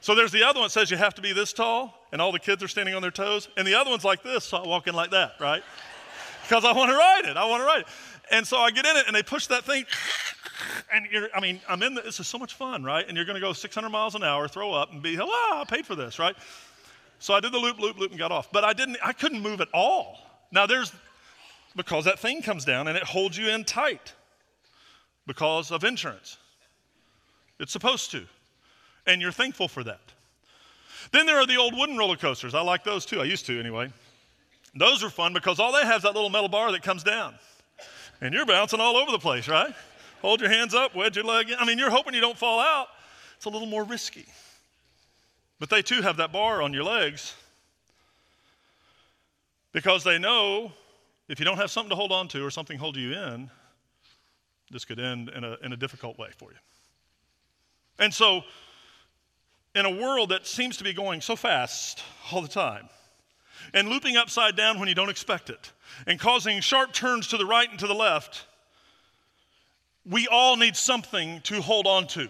So 0.02 0.14
there's 0.14 0.32
the 0.32 0.44
other 0.44 0.60
one 0.60 0.66
that 0.66 0.72
says 0.72 0.92
you 0.92 0.98
have 0.98 1.14
to 1.16 1.22
be 1.22 1.32
this 1.32 1.54
tall, 1.54 2.08
and 2.12 2.22
all 2.22 2.32
the 2.32 2.40
kids 2.40 2.64
are 2.64 2.68
standing 2.68 2.96
on 2.96 3.02
their 3.02 3.12
toes. 3.12 3.48
And 3.56 3.66
the 3.66 3.76
other 3.76 3.92
one's 3.92 4.04
like 4.04 4.24
this, 4.24 4.46
so 4.46 4.64
walking 4.66 4.94
like 4.94 5.12
that, 5.12 5.34
right? 5.40 5.64
Because 6.44 6.66
I 6.66 6.74
want 6.74 6.92
to 6.92 6.98
ride 6.98 7.22
it. 7.26 7.38
I 7.38 7.46
want 7.46 7.62
to 7.62 7.66
ride 7.66 7.82
it. 7.82 7.88
And 8.32 8.48
so 8.48 8.58
I 8.58 8.72
get 8.72 8.86
in 8.86 8.98
it, 8.98 9.06
and 9.08 9.16
they 9.16 9.24
push 9.24 9.48
that 9.48 9.66
thing, 9.66 9.86
and 10.94 11.06
you're, 11.12 11.30
I 11.36 11.40
mean, 11.40 11.60
I'm 11.70 11.84
in 11.84 11.94
the, 11.94 12.02
this 12.02 12.20
is 12.20 12.28
so 12.28 12.38
much 12.38 12.56
fun, 12.56 12.84
right? 12.84 13.06
And 13.08 13.16
you're 13.16 13.26
going 13.26 13.36
to 13.36 13.42
go 13.42 13.54
600 13.54 13.90
miles 13.90 14.16
an 14.16 14.24
hour, 14.24 14.48
throw 14.48 14.74
up, 14.74 14.92
and 14.92 15.02
be, 15.02 15.18
oh, 15.22 15.62
I 15.62 15.66
paid 15.66 15.86
for 15.86 15.96
this, 15.96 16.18
right? 16.18 16.36
So 17.20 17.34
I 17.34 17.40
did 17.40 17.52
the 17.52 17.60
loop, 17.60 17.80
loop, 17.80 18.00
loop, 18.00 18.12
and 18.12 18.20
got 18.20 18.32
off. 18.32 18.52
But 18.52 18.64
I 18.64 18.74
didn't, 18.74 18.98
I 19.04 19.14
couldn't 19.14 19.42
move 19.42 19.62
at 19.62 19.68
all. 19.74 20.18
Now 20.52 20.66
there's, 20.66 20.92
because 21.76 22.06
that 22.06 22.20
thing 22.20 22.42
comes 22.42 22.66
down 22.66 22.88
and 22.88 22.98
it 22.98 23.04
holds 23.04 23.38
you 23.38 23.50
in 23.50 23.64
tight 23.64 24.14
because 25.28 25.72
of 25.72 25.84
insurance. 25.84 26.38
It's 27.60 27.72
supposed 27.72 28.10
to 28.12 28.26
and 29.06 29.22
you're 29.22 29.32
thankful 29.32 29.68
for 29.68 29.84
that. 29.84 30.02
Then 31.12 31.26
there 31.26 31.38
are 31.38 31.46
the 31.46 31.58
old 31.58 31.76
wooden 31.76 31.98
roller 31.98 32.16
coasters. 32.16 32.54
I 32.54 32.62
like 32.62 32.84
those 32.84 33.06
too. 33.06 33.20
I 33.20 33.26
used 33.26 33.46
to 33.48 33.60
anyway. 33.60 33.92
Those 34.76 35.04
are 35.04 35.10
fun 35.10 35.34
because 35.34 35.60
all 35.60 35.74
they 35.74 35.86
have 35.86 35.98
is 35.98 36.04
that 36.04 36.14
little 36.14 36.30
metal 36.30 36.48
bar 36.48 36.72
that 36.72 36.84
comes 36.84 37.04
down. 37.04 37.36
And 38.22 38.34
you're 38.34 38.46
bouncing 38.46 38.80
all 38.80 38.96
over 38.96 39.12
the 39.12 39.20
place, 39.20 39.48
right? 39.48 39.74
Hold 40.22 40.40
your 40.42 40.50
hands 40.50 40.76
up, 40.76 40.96
wedge 40.96 41.16
your 41.16 41.26
leg 41.26 41.50
in. 41.50 41.56
I 41.60 41.66
mean, 41.66 41.80
you're 41.80 41.90
hoping 41.90 42.14
you 42.14 42.22
don't 42.22 42.38
fall 42.38 42.60
out. 42.60 42.88
It's 43.36 43.46
a 43.46 43.50
little 43.50 43.68
more 43.68 43.84
risky. 43.84 44.26
But 45.60 45.70
they 45.70 45.82
too 45.82 46.02
have 46.02 46.18
that 46.18 46.32
bar 46.32 46.62
on 46.62 46.74
your 46.74 46.84
legs 46.84 47.34
because 49.72 50.04
they 50.04 50.20
know 50.20 50.72
if 51.28 51.40
you 51.40 51.46
don't 51.46 51.58
have 51.58 51.72
something 51.72 51.90
to 51.90 51.96
hold 51.96 52.12
on 52.12 52.28
to 52.30 52.46
or 52.46 52.52
something 52.52 52.78
hold 52.78 52.98
you 52.98 53.14
in, 53.14 53.50
this 54.70 54.86
could 54.86 55.00
end 55.00 55.30
in 55.30 55.44
a, 55.44 55.58
in 55.64 55.74
a 55.74 55.78
difficult 55.78 56.18
way 56.20 56.30
for 56.38 56.52
you. 56.52 56.58
And 57.98 58.14
so 58.14 58.44
in 59.74 59.86
a 59.86 59.90
world 59.90 60.30
that 60.30 60.46
seems 60.46 60.78
to 60.78 60.84
be 60.84 60.94
going 60.94 61.22
so 61.22 61.36
fast 61.36 62.04
all 62.32 62.42
the 62.42 62.48
time 62.48 62.90
and 63.74 63.90
looping 63.90 64.18
upside 64.18 64.56
down 64.56 64.80
when 64.80 64.90
you 64.90 64.96
don't 64.96 65.10
expect 65.10 65.50
it 65.50 65.72
and 66.08 66.20
causing 66.20 66.62
sharp 66.62 66.94
turns 66.94 67.28
to 67.28 67.38
the 67.38 67.46
right 67.46 67.70
and 67.70 67.80
to 67.80 67.88
the 67.88 67.94
left, 67.94 68.46
we 70.10 70.28
all 70.28 70.58
need 70.58 70.76
something 70.76 71.42
to 71.42 71.62
hold 71.62 71.88
on 71.88 72.08
to. 72.08 72.28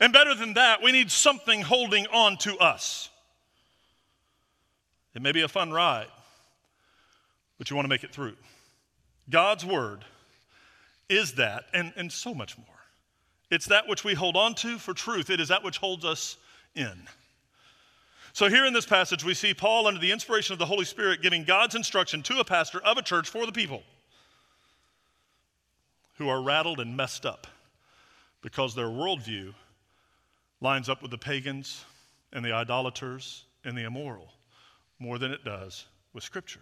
And 0.00 0.12
better 0.12 0.34
than 0.34 0.54
that, 0.54 0.82
we 0.82 0.92
need 0.92 1.10
something 1.10 1.60
holding 1.60 2.06
on 2.06 2.38
to 2.38 2.56
us. 2.58 3.10
It 5.14 5.22
may 5.22 5.32
be 5.32 5.42
a 5.42 5.48
fun 5.48 5.72
ride, 5.72 6.06
but 7.58 7.68
you 7.68 7.76
want 7.76 7.84
to 7.84 7.90
make 7.90 8.04
it 8.04 8.12
through. 8.12 8.36
God's 9.28 9.64
word 9.64 10.04
is 11.08 11.34
that 11.34 11.64
and, 11.74 11.92
and 11.96 12.10
so 12.10 12.32
much 12.32 12.56
more. 12.56 12.66
It's 13.50 13.66
that 13.66 13.88
which 13.88 14.04
we 14.04 14.14
hold 14.14 14.36
on 14.36 14.54
to 14.56 14.78
for 14.78 14.94
truth, 14.94 15.28
it 15.28 15.40
is 15.40 15.48
that 15.48 15.62
which 15.62 15.78
holds 15.78 16.04
us 16.04 16.36
in. 16.74 17.06
So, 18.32 18.48
here 18.48 18.64
in 18.64 18.72
this 18.72 18.86
passage, 18.86 19.24
we 19.24 19.34
see 19.34 19.54
Paul, 19.54 19.86
under 19.86 20.00
the 20.00 20.12
inspiration 20.12 20.52
of 20.52 20.58
the 20.58 20.66
Holy 20.66 20.84
Spirit, 20.84 21.22
giving 21.22 21.44
God's 21.44 21.74
instruction 21.74 22.22
to 22.24 22.38
a 22.38 22.44
pastor 22.44 22.80
of 22.80 22.96
a 22.96 23.02
church 23.02 23.28
for 23.28 23.44
the 23.44 23.52
people 23.52 23.82
who 26.14 26.28
are 26.28 26.42
rattled 26.42 26.80
and 26.80 26.96
messed 26.96 27.26
up 27.26 27.46
because 28.42 28.74
their 28.74 28.86
worldview 28.86 29.54
lines 30.60 30.88
up 30.88 31.02
with 31.02 31.10
the 31.10 31.18
pagans 31.18 31.84
and 32.32 32.44
the 32.44 32.52
idolaters 32.52 33.44
and 33.64 33.76
the 33.76 33.84
immoral 33.84 34.28
more 34.98 35.18
than 35.18 35.32
it 35.32 35.44
does 35.44 35.86
with 36.12 36.22
Scripture. 36.22 36.60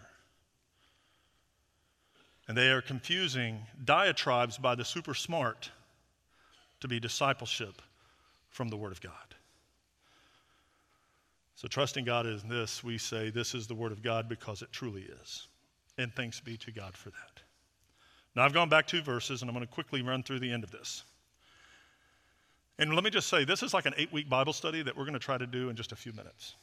And 2.47 2.57
they 2.57 2.71
are 2.71 2.81
confusing 2.81 3.59
diatribes 3.85 4.57
by 4.57 4.75
the 4.75 4.85
super 4.85 5.13
smart 5.13 5.71
to 6.81 6.89
be 6.89 6.99
discipleship 6.99 7.83
from 8.49 8.69
the 8.69 8.77
Word 8.77 8.93
of 8.93 9.01
God. 9.01 9.28
So, 11.59 11.67
trusting 11.67 12.05
God 12.05 12.25
in 12.25 12.49
this, 12.49 12.85
we 12.85 12.99
say 12.99 13.31
this 13.31 13.53
is 13.53 13.67
the 13.67 13.75
Word 13.75 13.91
of 13.91 14.01
God 14.01 14.29
because 14.29 14.63
it 14.63 14.71
truly 14.71 15.09
is. 15.23 15.49
And 15.99 16.15
thanks 16.15 16.39
be 16.39 16.57
to 16.57 16.71
God 16.71 16.97
for 16.97 17.11
that. 17.11 17.43
Now, 18.37 18.45
I've 18.45 18.53
gone 18.53 18.69
back 18.69 18.87
two 18.87 19.03
verses, 19.03 19.43
and 19.43 19.51
I'm 19.51 19.57
going 19.57 19.67
to 19.67 19.73
quickly 19.73 20.01
run 20.01 20.23
through 20.23 20.39
the 20.39 20.53
end 20.53 20.63
of 20.63 20.71
this. 20.71 21.03
And 22.79 22.95
let 22.95 23.03
me 23.03 23.11
just 23.11 23.27
say, 23.27 23.45
this 23.45 23.65
is 23.65 23.75
like 23.75 23.87
an 23.87 23.95
eight 23.97 24.13
week 24.13 24.29
Bible 24.29 24.53
study 24.53 24.83
that 24.83 24.97
we're 24.97 25.03
going 25.03 25.15
to 25.15 25.19
try 25.19 25.37
to 25.37 25.49
do 25.49 25.69
in 25.69 25.75
just 25.75 25.91
a 25.91 25.97
few 25.97 26.13
minutes. 26.13 26.55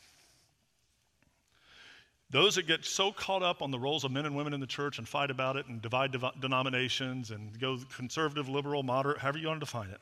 Those 2.30 2.56
that 2.56 2.66
get 2.66 2.86
so 2.86 3.12
caught 3.12 3.44
up 3.44 3.62
on 3.62 3.72
the 3.72 3.80
roles 3.80 4.06
of 4.06 4.12
men 4.12 4.26
and 4.26 4.34
women 4.34 4.54
in 4.54 4.62
the 4.62 4.66
church 4.66 4.98
and 4.98 5.06
fight 5.06 5.30
about 5.30 5.58
it 5.58 5.66
and 5.68 5.82
divide 5.82 6.14
dev- 6.14 6.40
denominations 6.40 7.32
and 7.32 7.60
go 7.60 7.80
conservative, 7.94 8.48
liberal, 8.48 8.82
moderate, 8.82 9.18
however 9.18 9.40
you 9.40 9.50
want 9.50 9.60
to 9.60 9.66
define 9.66 9.90
it, 9.90 10.00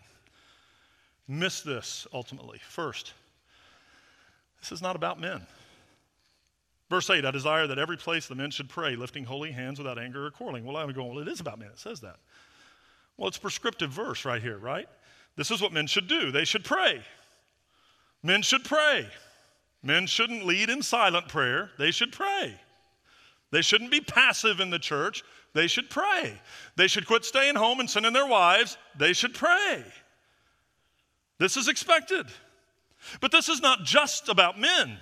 miss 1.28 1.62
this 1.62 2.06
ultimately. 2.14 2.60
First, 2.60 3.14
this 4.64 4.72
is 4.72 4.82
not 4.82 4.96
about 4.96 5.20
men. 5.20 5.46
Verse 6.90 7.10
8, 7.10 7.26
I 7.26 7.32
desire 7.32 7.68
that 7.68 7.78
every 7.78 7.98
place 7.98 8.28
the 8.28 8.36
men 8.36 8.50
should 8.50 8.70
pray, 8.70 8.96
lifting 8.96 9.26
holy 9.26 9.52
hands 9.52 9.78
without 9.78 10.00
anger 10.00 10.26
or 10.26 10.32
quarreling. 10.32 10.64
Well, 10.64 10.78
I'm 10.78 10.90
going, 10.94 11.10
well, 11.10 11.20
it 11.20 11.28
is 11.28 11.42
about 11.42 11.60
men. 11.60 11.68
It 11.68 11.80
says 11.80 12.00
that. 12.00 12.16
Well, 13.18 13.28
it's 13.28 13.38
prescriptive 13.38 13.90
verse 13.90 14.24
right 14.24 14.42
here, 14.42 14.58
right? 14.58 14.88
This 15.36 15.52
is 15.52 15.62
what 15.62 15.74
men 15.74 15.86
should 15.86 16.08
do. 16.08 16.32
They 16.32 16.46
should 16.46 16.64
pray. 16.64 17.02
Men 18.24 18.42
should 18.42 18.64
pray. 18.64 19.10
Men 19.82 20.08
shouldn't 20.08 20.46
lead 20.46 20.70
in 20.70 20.82
silent 20.82 21.28
prayer, 21.28 21.72
they 21.78 21.92
should 21.92 22.14
pray. 22.14 22.58
They 23.52 23.62
shouldn't 23.62 23.92
be 23.92 24.00
passive 24.00 24.62
in 24.62 24.70
the 24.70 24.80
church, 24.80 25.24
they 25.54 25.68
should 25.68 25.90
pray. 25.90 26.40
They 26.78 26.88
should 26.88 27.06
quit 27.06 27.26
staying 27.26 27.56
home 27.56 27.82
and 27.82 27.90
sending 27.90 28.14
their 28.14 28.26
wives, 28.26 28.78
they 28.98 29.12
should 29.12 29.34
pray. 29.34 29.84
This 31.38 31.58
is 31.58 31.68
expected. 31.68 32.28
But 33.22 33.32
this 33.32 33.50
is 33.50 33.62
not 33.62 33.84
just 33.84 34.30
about 34.30 34.60
men. 34.60 34.98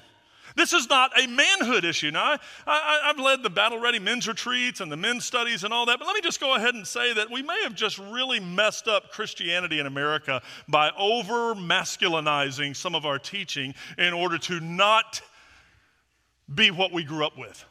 This 0.55 0.73
is 0.73 0.89
not 0.89 1.17
a 1.17 1.27
manhood 1.27 1.85
issue. 1.85 2.11
Now, 2.11 2.37
I, 2.67 3.01
have 3.05 3.19
led 3.19 3.43
the 3.43 3.49
battle 3.49 3.79
ready 3.79 3.99
men's 3.99 4.27
retreats 4.27 4.81
and 4.81 4.91
the 4.91 4.97
men's 4.97 5.25
studies 5.25 5.63
and 5.63 5.73
all 5.73 5.85
that, 5.85 5.99
but 5.99 6.05
let 6.05 6.15
me 6.15 6.21
just 6.21 6.39
go 6.39 6.55
ahead 6.55 6.75
and 6.75 6.85
say 6.85 7.13
that 7.13 7.29
we 7.31 7.41
may 7.41 7.61
have 7.63 7.75
just 7.75 7.97
really 7.97 8.39
messed 8.39 8.87
up 8.87 9.11
Christianity 9.11 9.79
in 9.79 9.85
America 9.85 10.41
by 10.67 10.91
over 10.97 11.55
masculinizing 11.55 12.75
some 12.75 12.95
of 12.95 13.05
our 13.05 13.19
teaching 13.19 13.73
in 13.97 14.13
order 14.13 14.37
to 14.39 14.59
not 14.59 15.21
be 16.53 16.71
what 16.71 16.91
we 16.91 17.03
grew 17.03 17.25
up 17.25 17.37
with. 17.37 17.65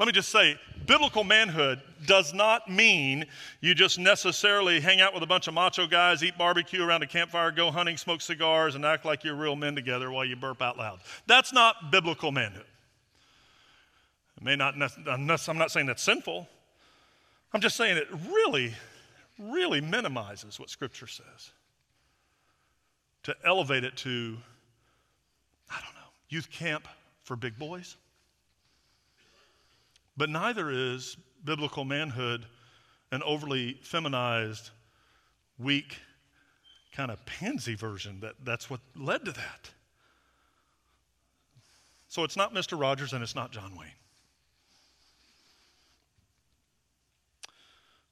Let 0.00 0.06
me 0.06 0.12
just 0.12 0.30
say, 0.30 0.58
biblical 0.86 1.24
manhood 1.24 1.82
does 2.06 2.32
not 2.32 2.70
mean 2.70 3.26
you 3.60 3.74
just 3.74 3.98
necessarily 3.98 4.80
hang 4.80 5.02
out 5.02 5.12
with 5.12 5.22
a 5.22 5.26
bunch 5.26 5.46
of 5.46 5.52
macho 5.52 5.86
guys, 5.86 6.24
eat 6.24 6.38
barbecue 6.38 6.82
around 6.82 7.02
a 7.02 7.06
campfire, 7.06 7.50
go 7.50 7.70
hunting, 7.70 7.98
smoke 7.98 8.22
cigars, 8.22 8.76
and 8.76 8.86
act 8.86 9.04
like 9.04 9.24
you're 9.24 9.34
real 9.34 9.56
men 9.56 9.74
together 9.74 10.10
while 10.10 10.24
you 10.24 10.36
burp 10.36 10.62
out 10.62 10.78
loud. 10.78 11.00
That's 11.26 11.52
not 11.52 11.90
biblical 11.90 12.32
manhood. 12.32 12.64
It 14.38 14.42
may 14.42 14.56
not, 14.56 14.74
I'm 15.06 15.26
not 15.26 15.70
saying 15.70 15.84
that's 15.84 16.02
sinful. 16.02 16.48
I'm 17.52 17.60
just 17.60 17.76
saying 17.76 17.98
it 17.98 18.08
really, 18.32 18.72
really 19.38 19.82
minimizes 19.82 20.58
what 20.58 20.70
Scripture 20.70 21.08
says. 21.08 21.50
To 23.24 23.36
elevate 23.44 23.84
it 23.84 23.98
to, 23.98 24.38
I 25.70 25.74
don't 25.74 25.94
know, 25.94 26.08
youth 26.30 26.50
camp 26.50 26.88
for 27.22 27.36
big 27.36 27.58
boys. 27.58 27.96
But 30.16 30.28
neither 30.28 30.70
is 30.70 31.16
biblical 31.44 31.84
manhood 31.84 32.46
an 33.12 33.22
overly 33.22 33.74
feminized, 33.82 34.70
weak, 35.58 35.98
kind 36.92 37.10
of 37.10 37.24
pansy 37.26 37.74
version 37.74 38.20
that 38.20 38.34
that's 38.44 38.70
what 38.70 38.80
led 38.96 39.24
to 39.24 39.32
that. 39.32 39.70
So 42.08 42.24
it's 42.24 42.36
not 42.36 42.54
Mr. 42.54 42.78
Rogers 42.78 43.12
and 43.12 43.22
it's 43.22 43.34
not 43.34 43.52
John 43.52 43.76
Wayne. 43.76 43.88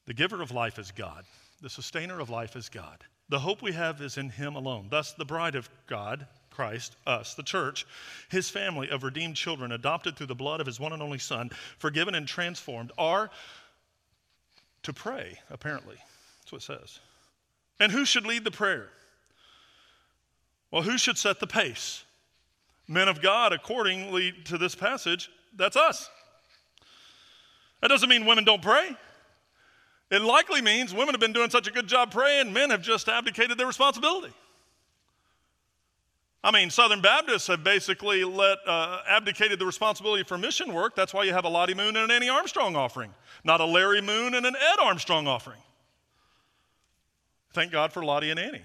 The 0.07 0.15
giver 0.15 0.41
of 0.41 0.53
life 0.53 0.79
is 0.79 0.91
God. 0.91 1.25
The 1.61 1.69
sustainer 1.69 2.21
of 2.21 2.31
life 2.31 2.57
is 2.57 2.69
God. 2.69 3.05
The 3.29 3.41
hope 3.41 3.61
we 3.61 3.73
have 3.73 4.01
is 4.01 4.17
in 4.17 4.31
Him 4.31 4.55
alone. 4.55 4.87
Thus, 4.91 5.13
the 5.13 5.25
bride 5.25 5.55
of 5.55 5.69
God 5.87 6.27
Christ, 6.59 6.97
us, 7.07 7.35
the 7.35 7.45
church, 7.45 7.87
his 8.31 8.51
family 8.51 8.89
of 8.91 9.05
redeemed 9.05 9.37
children, 9.37 9.71
adopted 9.71 10.17
through 10.17 10.27
the 10.27 10.35
blood 10.35 10.61
of 10.61 10.67
his 10.67 10.81
one 10.81 10.93
and 10.93 11.01
only 11.01 11.21
Son, 11.21 11.51
forgiven 11.79 12.17
and 12.17 12.27
transformed, 12.27 12.91
are 12.99 13.31
to 14.83 14.93
pray, 14.93 15.39
apparently. 15.51 15.95
That's 16.41 16.51
what 16.51 16.63
it 16.63 16.65
says. 16.65 16.99
And 17.79 17.93
who 17.93 18.05
should 18.05 18.27
lead 18.27 18.43
the 18.43 18.51
prayer? 18.51 18.89
Well, 20.73 20.83
who 20.83 20.99
should 20.99 21.17
set 21.17 21.39
the 21.39 21.47
pace? 21.47 22.03
Men 22.89 23.07
of 23.07 23.23
God, 23.23 23.53
accordingly 23.53 24.33
to 24.47 24.59
this 24.59 24.75
passage, 24.75 25.31
that's 25.55 25.77
us. 25.77 26.11
That 27.83 27.87
doesn't 27.87 28.09
mean 28.09 28.27
women 28.27 28.43
don't 28.43 28.63
pray. 28.63 28.97
It 30.11 30.23
likely 30.23 30.61
means 30.61 30.93
women 30.93 31.15
have 31.15 31.21
been 31.21 31.33
doing 31.33 31.51
such 31.51 31.69
a 31.69 31.71
good 31.71 31.87
job 31.87 32.11
praying, 32.11 32.53
men 32.53 32.71
have 32.71 32.83
just 32.83 33.09
abdicated 33.09 33.59
their 33.59 33.69
responsibility. 33.69 34.35
I 36.43 36.53
mean, 36.53 36.71
Southern 36.71 37.01
Baptists 37.01 37.49
have 37.49 37.65
basically 37.65 38.23
let, 38.23 38.59
uh, 38.67 39.01
abdicated 39.09 39.59
the 39.59 39.67
responsibility 39.67 40.23
for 40.23 40.39
mission 40.39 40.73
work. 40.73 40.95
That's 40.95 41.13
why 41.13 41.25
you 41.25 41.33
have 41.33 41.45
a 41.45 41.49
Lottie 41.49 41.75
Moon 41.75 41.97
and 41.97 41.99
an 41.99 42.11
Annie 42.11 42.29
Armstrong 42.29 42.77
offering, 42.77 43.13
not 43.43 43.61
a 43.61 43.65
Larry 43.65 44.01
Moon 44.01 44.35
and 44.35 44.47
an 44.47 44.55
Ed 44.55 44.81
Armstrong 44.81 45.27
offering. 45.27 45.61
Thank 47.53 47.73
God 47.73 47.93
for 47.93 48.05
Lottie 48.05 48.31
and 48.31 48.39
Annie. 48.39 48.63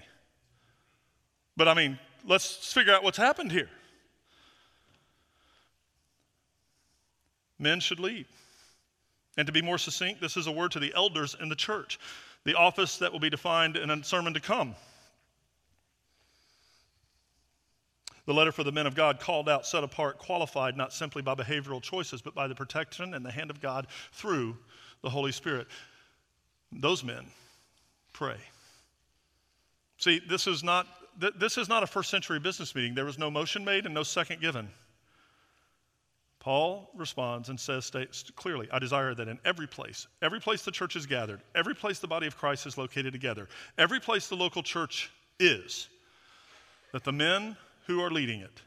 But 1.56 1.66
I 1.66 1.74
mean, 1.74 1.98
let's 2.24 2.72
figure 2.72 2.92
out 2.92 3.02
what's 3.02 3.18
happened 3.18 3.50
here. 3.50 3.68
Men 7.58 7.80
should 7.80 7.98
lead. 7.98 8.26
And 9.36 9.46
to 9.46 9.52
be 9.52 9.62
more 9.62 9.78
succinct, 9.78 10.20
this 10.20 10.36
is 10.36 10.46
a 10.46 10.52
word 10.52 10.70
to 10.72 10.78
the 10.78 10.92
elders 10.94 11.36
in 11.40 11.48
the 11.48 11.56
church, 11.56 11.98
the 12.44 12.54
office 12.54 12.98
that 12.98 13.10
will 13.12 13.20
be 13.20 13.30
defined 13.30 13.76
in 13.76 13.90
a 13.90 14.04
sermon 14.04 14.34
to 14.34 14.40
come. 14.40 14.76
The 18.26 18.34
letter 18.34 18.52
for 18.52 18.64
the 18.64 18.72
men 18.72 18.86
of 18.86 18.94
God 18.94 19.20
called 19.20 19.48
out, 19.48 19.66
set 19.66 19.84
apart, 19.84 20.18
qualified 20.18 20.76
not 20.76 20.92
simply 20.92 21.20
by 21.20 21.34
behavioral 21.34 21.82
choices, 21.82 22.22
but 22.22 22.34
by 22.34 22.48
the 22.48 22.54
protection 22.54 23.14
and 23.14 23.24
the 23.24 23.30
hand 23.30 23.50
of 23.50 23.60
God 23.60 23.86
through 24.12 24.56
the 25.02 25.10
Holy 25.10 25.32
Spirit. 25.32 25.66
Those 26.72 27.04
men 27.04 27.26
pray. 28.12 28.36
See, 29.98 30.20
this 30.26 30.46
is 30.46 30.64
not 30.64 30.86
this 31.16 31.58
is 31.58 31.68
not 31.68 31.84
a 31.84 31.86
first 31.86 32.10
century 32.10 32.40
business 32.40 32.74
meeting. 32.74 32.94
There 32.94 33.04
was 33.04 33.18
no 33.18 33.30
motion 33.30 33.64
made 33.64 33.84
and 33.84 33.94
no 33.94 34.02
second 34.02 34.40
given. 34.40 34.68
Paul 36.40 36.90
responds 36.94 37.48
and 37.48 37.58
says 37.58 37.86
states 37.86 38.24
clearly, 38.34 38.68
I 38.72 38.78
desire 38.78 39.14
that 39.14 39.28
in 39.28 39.38
every 39.44 39.68
place, 39.68 40.08
every 40.20 40.40
place 40.40 40.62
the 40.62 40.72
church 40.72 40.96
is 40.96 41.06
gathered, 41.06 41.40
every 41.54 41.74
place 41.74 42.00
the 42.00 42.08
body 42.08 42.26
of 42.26 42.36
Christ 42.36 42.66
is 42.66 42.76
located 42.76 43.12
together, 43.12 43.48
every 43.78 44.00
place 44.00 44.28
the 44.28 44.34
local 44.34 44.62
church 44.62 45.10
is, 45.38 45.88
that 46.92 47.04
the 47.04 47.12
men 47.12 47.56
who 47.86 48.00
are 48.00 48.10
leading 48.10 48.40
it, 48.40 48.62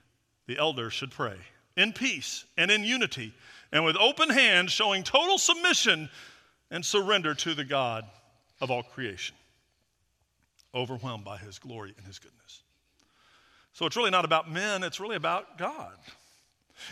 the 0.48 0.58
elders, 0.58 0.94
should 0.94 1.12
pray 1.12 1.36
in 1.76 1.94
peace 1.94 2.46
and 2.58 2.72
in 2.72 2.84
unity 2.84 3.34
and 3.72 3.84
with 3.84 3.98
open 3.98 4.30
hands, 4.30 4.72
showing 4.72 5.04
total 5.04 5.38
submission 5.38 6.10
and 6.72 6.86
surrender 6.86 7.34
to 7.34 7.54
the 7.54 7.64
God 7.64 8.06
of 8.62 8.72
all 8.72 8.84
creation, 8.84 9.36
overwhelmed 10.74 11.24
by 11.24 11.38
his 11.38 11.60
glory 11.60 11.94
and 11.98 12.06
his 12.06 12.20
goodness. 12.20 12.62
So 13.74 13.86
it's 13.86 13.96
really 13.96 14.10
not 14.10 14.26
about 14.26 14.50
men, 14.50 14.84
it's 14.84 15.00
really 15.00 15.16
about 15.16 15.58
God. 15.58 15.94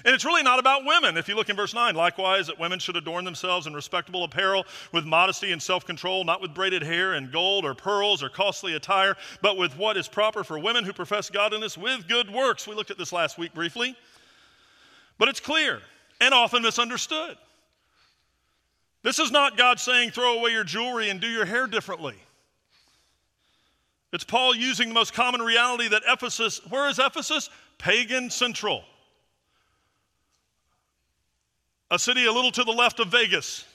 And 0.04 0.14
it's 0.14 0.26
really 0.26 0.44
not 0.44 0.60
about 0.60 0.84
women. 0.84 1.18
If 1.18 1.28
you 1.28 1.36
look 1.36 1.50
in 1.50 1.56
verse 1.56 1.74
9, 1.74 1.96
likewise, 1.96 2.48
that 2.48 2.60
women 2.60 2.80
should 2.80 2.96
adorn 2.96 3.24
themselves 3.24 3.68
in 3.68 3.74
respectable 3.74 4.24
apparel 4.24 4.66
with 4.92 5.06
modesty 5.06 5.52
and 5.52 5.62
self 5.62 5.86
control, 5.86 6.24
not 6.24 6.42
with 6.42 6.54
braided 6.54 6.84
hair 6.84 7.14
and 7.14 7.32
gold 7.32 7.66
or 7.66 7.74
pearls 7.74 8.24
or 8.24 8.30
costly 8.30 8.76
attire, 8.76 9.16
but 9.42 9.58
with 9.58 9.78
what 9.78 9.98
is 9.98 10.08
proper 10.08 10.44
for 10.44 10.60
women 10.60 10.84
who 10.84 10.94
profess 10.94 11.30
godliness 11.30 11.78
with 11.78 12.08
good 12.08 12.30
works. 12.32 12.68
We 12.68 12.76
looked 12.76 12.92
at 12.92 12.98
this 12.98 13.14
last 13.14 13.38
week 13.38 13.54
briefly. 13.54 13.96
But 15.18 15.30
it's 15.30 15.40
clear 15.40 15.82
and 16.20 16.34
often 16.34 16.62
misunderstood. 16.62 17.38
This 19.04 19.20
is 19.20 19.32
not 19.32 19.56
God 19.56 19.80
saying, 19.80 20.12
throw 20.12 20.40
away 20.40 20.52
your 20.52 20.64
jewelry 20.64 21.10
and 21.10 21.22
do 21.22 21.28
your 21.28 21.46
hair 21.46 21.68
differently. 21.68 22.16
It's 24.12 24.24
Paul 24.24 24.56
using 24.56 24.90
the 24.90 24.94
most 24.94 25.14
common 25.14 25.42
reality 25.42 25.88
that 25.90 26.02
Ephesus, 26.08 26.60
where 26.70 26.90
is 26.90 27.00
Ephesus? 27.00 27.50
Pagan 27.78 28.30
central 28.30 28.84
a 31.92 32.00
city 32.00 32.26
a 32.26 32.32
little 32.32 32.52
to 32.52 32.64
the 32.64 32.72
left 32.72 33.00
of 33.00 33.08
Vegas 33.08 33.66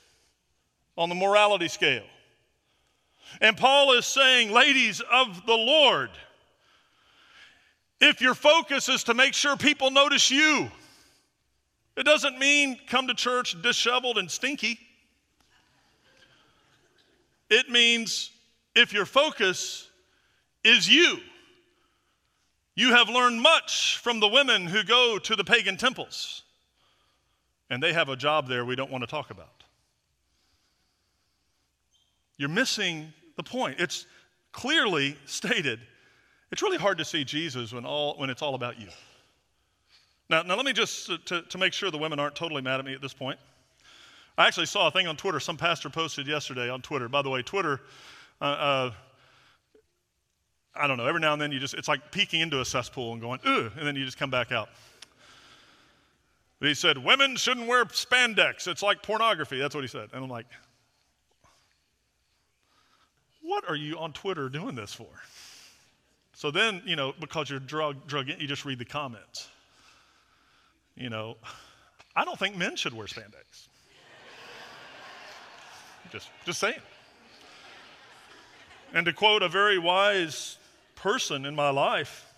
on 0.96 1.08
the 1.08 1.14
morality 1.14 1.68
scale. 1.68 2.04
And 3.40 3.56
Paul 3.56 3.92
is 3.92 4.06
saying, 4.06 4.50
ladies 4.50 5.00
of 5.12 5.46
the 5.46 5.54
Lord, 5.54 6.10
if 8.00 8.20
your 8.20 8.34
focus 8.34 8.88
is 8.88 9.04
to 9.04 9.14
make 9.14 9.34
sure 9.34 9.56
people 9.56 9.90
notice 9.90 10.30
you, 10.30 10.70
it 11.96 12.04
doesn't 12.04 12.38
mean 12.38 12.78
come 12.88 13.06
to 13.06 13.14
church 13.14 13.60
disheveled 13.62 14.18
and 14.18 14.30
stinky. 14.30 14.78
It 17.50 17.68
means 17.68 18.30
if 18.74 18.92
your 18.92 19.06
focus 19.06 19.88
is 20.64 20.88
you, 20.88 21.18
you 22.74 22.94
have 22.94 23.08
learned 23.08 23.40
much 23.40 23.98
from 23.98 24.20
the 24.20 24.28
women 24.28 24.66
who 24.66 24.82
go 24.82 25.18
to 25.18 25.36
the 25.36 25.44
pagan 25.44 25.76
temples 25.76 26.42
and 27.70 27.82
they 27.82 27.92
have 27.92 28.08
a 28.08 28.16
job 28.16 28.48
there 28.48 28.64
we 28.64 28.76
don't 28.76 28.90
want 28.90 29.02
to 29.02 29.08
talk 29.08 29.30
about. 29.30 29.64
You're 32.36 32.48
missing 32.48 33.12
the 33.36 33.42
point. 33.42 33.78
It's 33.78 34.06
clearly 34.52 35.16
stated 35.26 35.80
It's 36.50 36.62
really 36.62 36.78
hard 36.78 36.98
to 36.98 37.04
see 37.04 37.24
Jesus 37.24 37.72
when, 37.72 37.84
all, 37.84 38.16
when 38.16 38.28
it's 38.28 38.42
all 38.42 38.54
about 38.54 38.80
you. 38.80 38.88
Now, 40.28 40.42
now 40.42 40.56
let 40.56 40.66
me 40.66 40.72
just, 40.72 41.06
to, 41.26 41.42
to 41.42 41.58
make 41.58 41.72
sure 41.72 41.90
the 41.90 41.98
women 41.98 42.18
aren't 42.18 42.34
totally 42.34 42.62
mad 42.62 42.80
at 42.80 42.84
me 42.84 42.94
at 42.94 43.00
this 43.00 43.14
point. 43.14 43.38
I 44.36 44.46
actually 44.46 44.66
saw 44.66 44.88
a 44.88 44.90
thing 44.90 45.06
on 45.06 45.16
Twitter. 45.16 45.38
Some 45.38 45.56
pastor 45.56 45.90
posted 45.90 46.26
yesterday 46.26 46.68
on 46.68 46.82
Twitter. 46.82 47.08
By 47.08 47.22
the 47.22 47.30
way, 47.30 47.42
Twitter, 47.42 47.80
uh, 48.40 48.44
uh, 48.44 48.92
I 50.74 50.86
don't 50.86 50.96
know, 50.96 51.06
every 51.06 51.20
now 51.20 51.34
and 51.34 51.42
then 51.42 51.52
you 51.52 51.60
just, 51.60 51.74
it's 51.74 51.88
like 51.88 52.10
peeking 52.10 52.40
into 52.40 52.60
a 52.60 52.64
cesspool 52.64 53.12
and 53.12 53.20
going, 53.20 53.40
ugh, 53.44 53.72
and 53.76 53.86
then 53.86 53.96
you 53.96 54.04
just 54.04 54.18
come 54.18 54.30
back 54.30 54.50
out. 54.50 54.70
But 56.60 56.68
he 56.68 56.74
said, 56.74 56.98
Women 56.98 57.36
shouldn't 57.36 57.66
wear 57.66 57.84
spandex. 57.86 58.68
It's 58.68 58.82
like 58.82 59.02
pornography. 59.02 59.58
That's 59.58 59.74
what 59.74 59.82
he 59.82 59.88
said. 59.88 60.10
And 60.12 60.22
I'm 60.22 60.30
like, 60.30 60.46
What 63.42 63.68
are 63.68 63.74
you 63.74 63.98
on 63.98 64.12
Twitter 64.12 64.48
doing 64.48 64.74
this 64.74 64.92
for? 64.92 65.08
So 66.34 66.50
then, 66.50 66.82
you 66.86 66.96
know, 66.96 67.14
because 67.18 67.50
you're 67.50 67.58
drug, 67.58 68.06
drug 68.06 68.28
you 68.28 68.46
just 68.46 68.64
read 68.64 68.78
the 68.78 68.84
comments. 68.84 69.48
You 70.94 71.10
know, 71.10 71.36
I 72.14 72.24
don't 72.24 72.38
think 72.38 72.56
men 72.56 72.76
should 72.76 72.94
wear 72.94 73.06
spandex. 73.06 73.68
just, 76.10 76.28
just 76.44 76.60
saying. 76.60 76.80
And 78.92 79.06
to 79.06 79.12
quote 79.12 79.42
a 79.42 79.48
very 79.48 79.78
wise 79.78 80.58
person 80.96 81.46
in 81.46 81.54
my 81.54 81.70
life, 81.70 82.29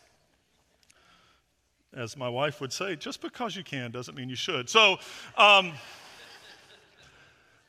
as 1.97 2.17
my 2.17 2.29
wife 2.29 2.61
would 2.61 2.73
say, 2.73 2.97
just 2.97 3.21
because 3.21 3.55
you 3.57 3.65
can 3.65 3.91
doesn't 3.91 4.15
mean 4.15 4.29
you 4.29 4.37
should. 4.37 4.69
So, 4.69 4.99
um, 5.37 5.73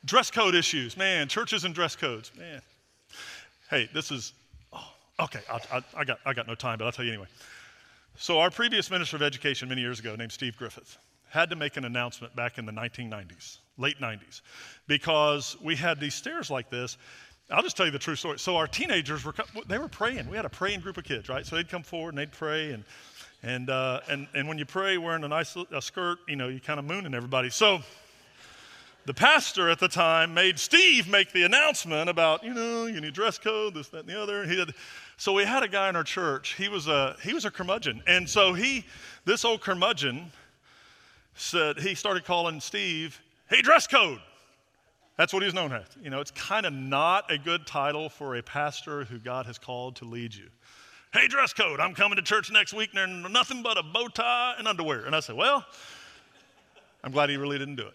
dress 0.06 0.32
code 0.32 0.56
issues, 0.56 0.98
man, 0.98 1.28
churches 1.28 1.64
and 1.64 1.74
dress 1.74 1.96
codes, 1.96 2.32
man. 2.38 2.62
Hey, 3.70 3.90
this 3.94 4.12
is, 4.12 4.34
oh, 4.72 4.92
okay, 5.20 5.40
I, 5.52 5.78
I, 5.78 5.82
I, 5.98 6.04
got, 6.04 6.20
I 6.26 6.34
got 6.34 6.48
no 6.48 6.56
time, 6.56 6.78
but 6.78 6.86
I'll 6.86 6.92
tell 6.92 7.06
you 7.06 7.12
anyway. 7.12 7.28
So, 8.18 8.40
our 8.40 8.52
previous 8.52 8.92
minister 8.92 9.16
of 9.16 9.24
education 9.24 9.70
many 9.70 9.82
years 9.82 10.00
ago, 10.00 10.16
named 10.16 10.32
Steve 10.32 10.56
Griffith, 10.56 10.98
had 11.30 11.50
to 11.50 11.56
make 11.56 11.78
an 11.78 11.86
announcement 11.86 12.36
back 12.36 12.60
in 12.60 12.66
the 12.66 12.72
1990s, 12.72 13.58
late 13.78 14.00
90s, 14.00 14.42
because 14.88 15.58
we 15.64 15.76
had 15.76 16.00
these 16.00 16.14
stairs 16.14 16.52
like 16.52 16.70
this. 16.70 16.98
I'll 17.50 17.64
just 17.64 17.76
tell 17.76 17.88
you 17.88 17.92
the 17.92 18.00
true 18.00 18.16
story. 18.16 18.38
So, 18.38 18.56
our 18.56 18.68
teenagers 18.68 19.26
were, 19.26 19.34
they 19.68 19.80
were 19.80 19.88
praying. 19.88 20.30
We 20.30 20.36
had 20.36 20.46
a 20.46 20.50
praying 20.50 20.82
group 20.82 20.98
of 20.98 21.06
kids, 21.06 21.28
right? 21.28 21.46
So, 21.46 21.56
they'd 21.56 21.68
come 21.68 21.82
forward 21.82 22.10
and 22.10 22.20
they'd 22.20 22.32
pray, 22.32 22.72
and 22.72 22.84
and, 23.44 23.70
uh, 23.70 24.00
and, 24.10 24.28
and 24.34 24.48
when 24.48 24.58
you 24.58 24.66
pray 24.66 24.98
wearing 24.98 25.24
a 25.26 25.28
nice 25.28 25.56
a 25.72 25.82
skirt, 25.82 26.20
you 26.28 26.38
know, 26.38 26.48
you 26.48 26.62
kind 26.62 26.80
of 26.80 26.86
mooning 26.86 27.14
everybody. 27.14 27.50
So 27.50 27.82
the 29.06 29.14
pastor 29.14 29.70
at 29.70 29.80
the 29.80 29.90
time 29.90 30.34
made 30.34 30.58
Steve 30.58 31.10
make 31.10 31.34
the 31.34 31.44
announcement 31.44 32.10
about, 32.10 32.46
you 32.46 32.54
know, 32.54 32.86
you 32.86 33.02
need 33.02 33.14
dress 33.14 33.38
code, 33.38 33.74
this, 33.74 33.90
that, 33.90 34.02
and 34.02 34.10
the 34.10 34.20
other. 34.20 34.46
He 34.46 34.58
had, 34.58 34.74
so 35.18 35.34
we 35.34 35.44
had 35.44 35.62
a 35.62 35.68
guy 35.68 35.90
in 35.90 35.98
our 35.98 36.06
church. 36.06 36.54
He 36.54 36.70
was 36.70 36.88
a, 36.88 37.18
he 37.22 37.34
was 37.34 37.44
a 37.44 37.52
curmudgeon. 37.52 38.02
And 38.08 38.30
so 38.30 38.54
he, 38.54 38.86
this 39.26 39.44
old 39.44 39.60
curmudgeon 39.60 40.32
said, 41.36 41.80
he 41.80 41.96
started 41.96 42.24
calling 42.24 42.62
Steve, 42.62 43.22
hey, 43.50 43.62
dress 43.62 43.88
code. 43.88 44.20
That's 45.18 45.34
what 45.34 45.44
he's 45.44 45.54
known 45.54 45.74
as. 45.74 45.86
You 46.02 46.10
know, 46.10 46.22
it's 46.22 46.32
kind 46.32 46.66
of 46.66 46.72
not 46.72 47.30
a 47.30 47.38
good 47.38 47.68
title 47.68 48.08
for 48.08 48.38
a 48.38 48.42
pastor 48.42 49.04
who 49.04 49.20
God 49.20 49.46
has 49.48 49.58
called 49.58 49.98
to 49.98 50.06
lead 50.06 50.34
you 50.34 50.50
hey, 51.14 51.28
dress 51.28 51.54
code, 51.54 51.80
I'm 51.80 51.94
coming 51.94 52.16
to 52.16 52.22
church 52.24 52.52
next 52.52 52.74
week, 52.74 52.90
and 52.96 53.32
nothing 53.32 53.62
but 53.62 53.78
a 53.78 53.84
bow 53.84 54.08
tie 54.08 54.56
and 54.58 54.68
underwear. 54.68 55.06
And 55.06 55.16
I 55.16 55.20
said, 55.20 55.36
well, 55.36 55.64
I'm 57.04 57.12
glad 57.12 57.30
he 57.30 57.38
really 57.38 57.60
didn't 57.60 57.76
do 57.76 57.88
it. 57.88 57.94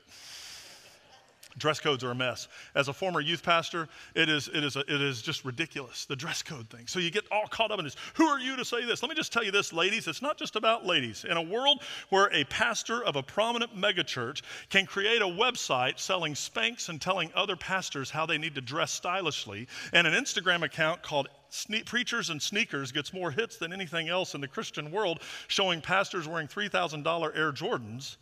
Dress 1.59 1.81
codes 1.81 2.04
are 2.04 2.12
a 2.12 2.14
mess. 2.14 2.46
As 2.76 2.87
a 2.87 2.92
former 2.92 3.20
youth 3.20 3.42
pastor, 3.42 3.88
it 4.14 4.28
is, 4.28 4.48
it, 4.54 4.62
is 4.62 4.76
a, 4.76 4.81
it 4.81 5.02
is 5.02 5.20
just 5.20 5.44
ridiculous, 5.44 6.04
the 6.04 6.14
dress 6.14 6.40
code 6.40 6.70
thing. 6.70 6.87
So 6.87 7.00
you 7.00 7.11
get 7.11 7.24
all 7.33 7.48
caught 7.48 7.72
up 7.72 7.81
in 7.81 7.85
this. 7.85 7.96
Who 8.14 8.26
are 8.26 8.38
you 8.38 8.54
to 8.57 8.64
say 8.64 8.85
this? 8.85 9.02
Let 9.02 9.09
me 9.09 9.16
just 9.16 9.33
tell 9.33 9.42
you 9.42 9.50
this, 9.50 9.72
ladies. 9.72 10.07
It's 10.07 10.22
not 10.22 10.38
just 10.38 10.54
about 10.54 10.87
ladies. 10.87 11.24
In 11.24 11.37
a 11.37 11.42
world 11.42 11.83
where 12.11 12.33
a 12.33 12.44
pastor 12.44 13.02
of 13.02 13.16
a 13.16 13.24
prominent 13.24 13.76
megachurch 13.76 14.42
can 14.70 14.87
create 14.87 15.20
a 15.20 15.26
website 15.26 15.98
selling 15.98 16.35
Spanx 16.35 16.88
and 16.90 17.00
telling 17.00 17.33
other 17.35 17.57
pastors 17.57 18.09
how 18.09 18.24
they 18.24 18.38
need 18.38 18.54
to 18.54 18.61
dress 18.61 18.92
stylishly, 18.92 19.66
and 19.92 20.07
an 20.07 20.14
Instagram 20.14 20.62
account 20.62 21.02
called 21.02 21.26
Sne- 21.50 21.84
Preachers 21.84 22.30
and 22.30 22.40
Sneakers 22.40 22.92
gets 22.92 23.12
more 23.12 23.30
hits 23.30 23.56
than 23.56 23.72
anything 23.72 24.08
else 24.08 24.34
in 24.34 24.40
the 24.40 24.48
Christian 24.48 24.90
world, 24.90 25.20
showing 25.46 25.80
pastors 25.80 26.28
wearing 26.28 26.48
$3,000 26.48 27.37
Air 27.37 27.52
Jordans, 27.52 28.16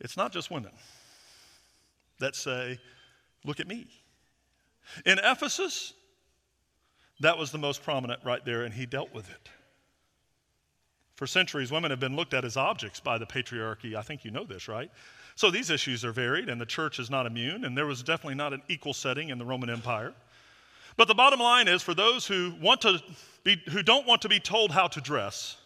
it's 0.00 0.16
not 0.16 0.32
just 0.32 0.50
women 0.50 0.72
that 2.18 2.34
say, 2.34 2.78
Look 3.44 3.60
at 3.60 3.68
me. 3.68 3.86
In 5.04 5.20
Ephesus, 5.22 5.92
that 7.20 7.38
was 7.38 7.52
the 7.52 7.58
most 7.58 7.82
prominent 7.82 8.20
right 8.24 8.44
there, 8.44 8.64
and 8.64 8.74
he 8.74 8.86
dealt 8.86 9.14
with 9.14 9.30
it. 9.30 9.48
For 11.14 11.28
centuries, 11.28 11.70
women 11.70 11.92
have 11.92 12.00
been 12.00 12.16
looked 12.16 12.34
at 12.34 12.44
as 12.44 12.56
objects 12.56 12.98
by 12.98 13.18
the 13.18 13.24
patriarchy. 13.24 13.94
I 13.94 14.02
think 14.02 14.24
you 14.24 14.32
know 14.32 14.44
this, 14.44 14.66
right? 14.66 14.90
So 15.36 15.50
these 15.50 15.70
issues 15.70 16.04
are 16.04 16.12
varied, 16.12 16.48
and 16.48 16.60
the 16.60 16.66
church 16.66 16.98
is 16.98 17.08
not 17.08 17.24
immune, 17.24 17.64
and 17.64 17.78
there 17.78 17.86
was 17.86 18.02
definitely 18.02 18.34
not 18.34 18.52
an 18.52 18.62
equal 18.68 18.92
setting 18.92 19.28
in 19.28 19.38
the 19.38 19.44
Roman 19.44 19.70
Empire. 19.70 20.12
But 20.96 21.08
the 21.08 21.14
bottom 21.14 21.40
line 21.40 21.68
is 21.68 21.82
for 21.82 21.94
those 21.94 22.26
who 22.26 22.54
want 22.60 22.80
to 22.82 23.00
be, 23.44 23.60
who 23.70 23.82
don't 23.82 24.06
want 24.06 24.22
to 24.22 24.28
be 24.28 24.40
told 24.40 24.70
how 24.70 24.88
to 24.88 25.00
dress, 25.00 25.56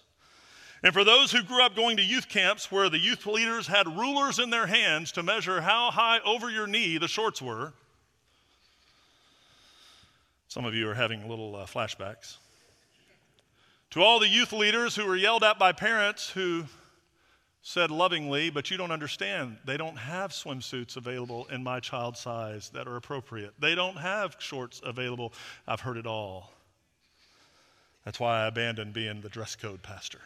and 0.82 0.92
for 0.92 1.04
those 1.04 1.30
who 1.30 1.42
grew 1.42 1.62
up 1.62 1.76
going 1.76 1.98
to 1.98 2.02
youth 2.02 2.28
camps 2.28 2.72
where 2.72 2.88
the 2.88 2.98
youth 2.98 3.26
leaders 3.26 3.66
had 3.66 3.86
rulers 3.86 4.38
in 4.38 4.50
their 4.50 4.66
hands 4.66 5.12
to 5.12 5.22
measure 5.22 5.60
how 5.60 5.90
high 5.90 6.20
over 6.24 6.50
your 6.50 6.66
knee 6.66 6.96
the 6.96 7.08
shorts 7.08 7.42
were, 7.42 7.72
some 10.48 10.64
of 10.64 10.74
you 10.74 10.88
are 10.88 10.94
having 10.94 11.28
little 11.28 11.54
uh, 11.54 11.66
flashbacks. 11.66 12.38
To 13.90 14.02
all 14.02 14.18
the 14.18 14.28
youth 14.28 14.52
leaders 14.52 14.96
who 14.96 15.06
were 15.06 15.16
yelled 15.16 15.44
at 15.44 15.58
by 15.58 15.72
parents 15.72 16.30
who 16.30 16.64
said 17.62 17.90
lovingly, 17.90 18.50
but 18.50 18.70
you 18.70 18.76
don't 18.76 18.90
understand. 18.90 19.58
They 19.64 19.76
don't 19.76 19.96
have 19.96 20.32
swimsuits 20.32 20.96
available 20.96 21.46
in 21.50 21.62
my 21.62 21.80
child 21.80 22.16
size 22.16 22.70
that 22.70 22.88
are 22.88 22.96
appropriate. 22.96 23.52
They 23.58 23.74
don't 23.74 23.98
have 23.98 24.36
shorts 24.38 24.80
available. 24.84 25.32
I've 25.68 25.80
heard 25.80 25.96
it 25.96 26.06
all. 26.06 26.52
That's 28.04 28.18
why 28.18 28.44
I 28.44 28.46
abandoned 28.46 28.94
being 28.94 29.20
the 29.20 29.28
dress 29.28 29.56
code 29.56 29.82
pastor 29.82 30.20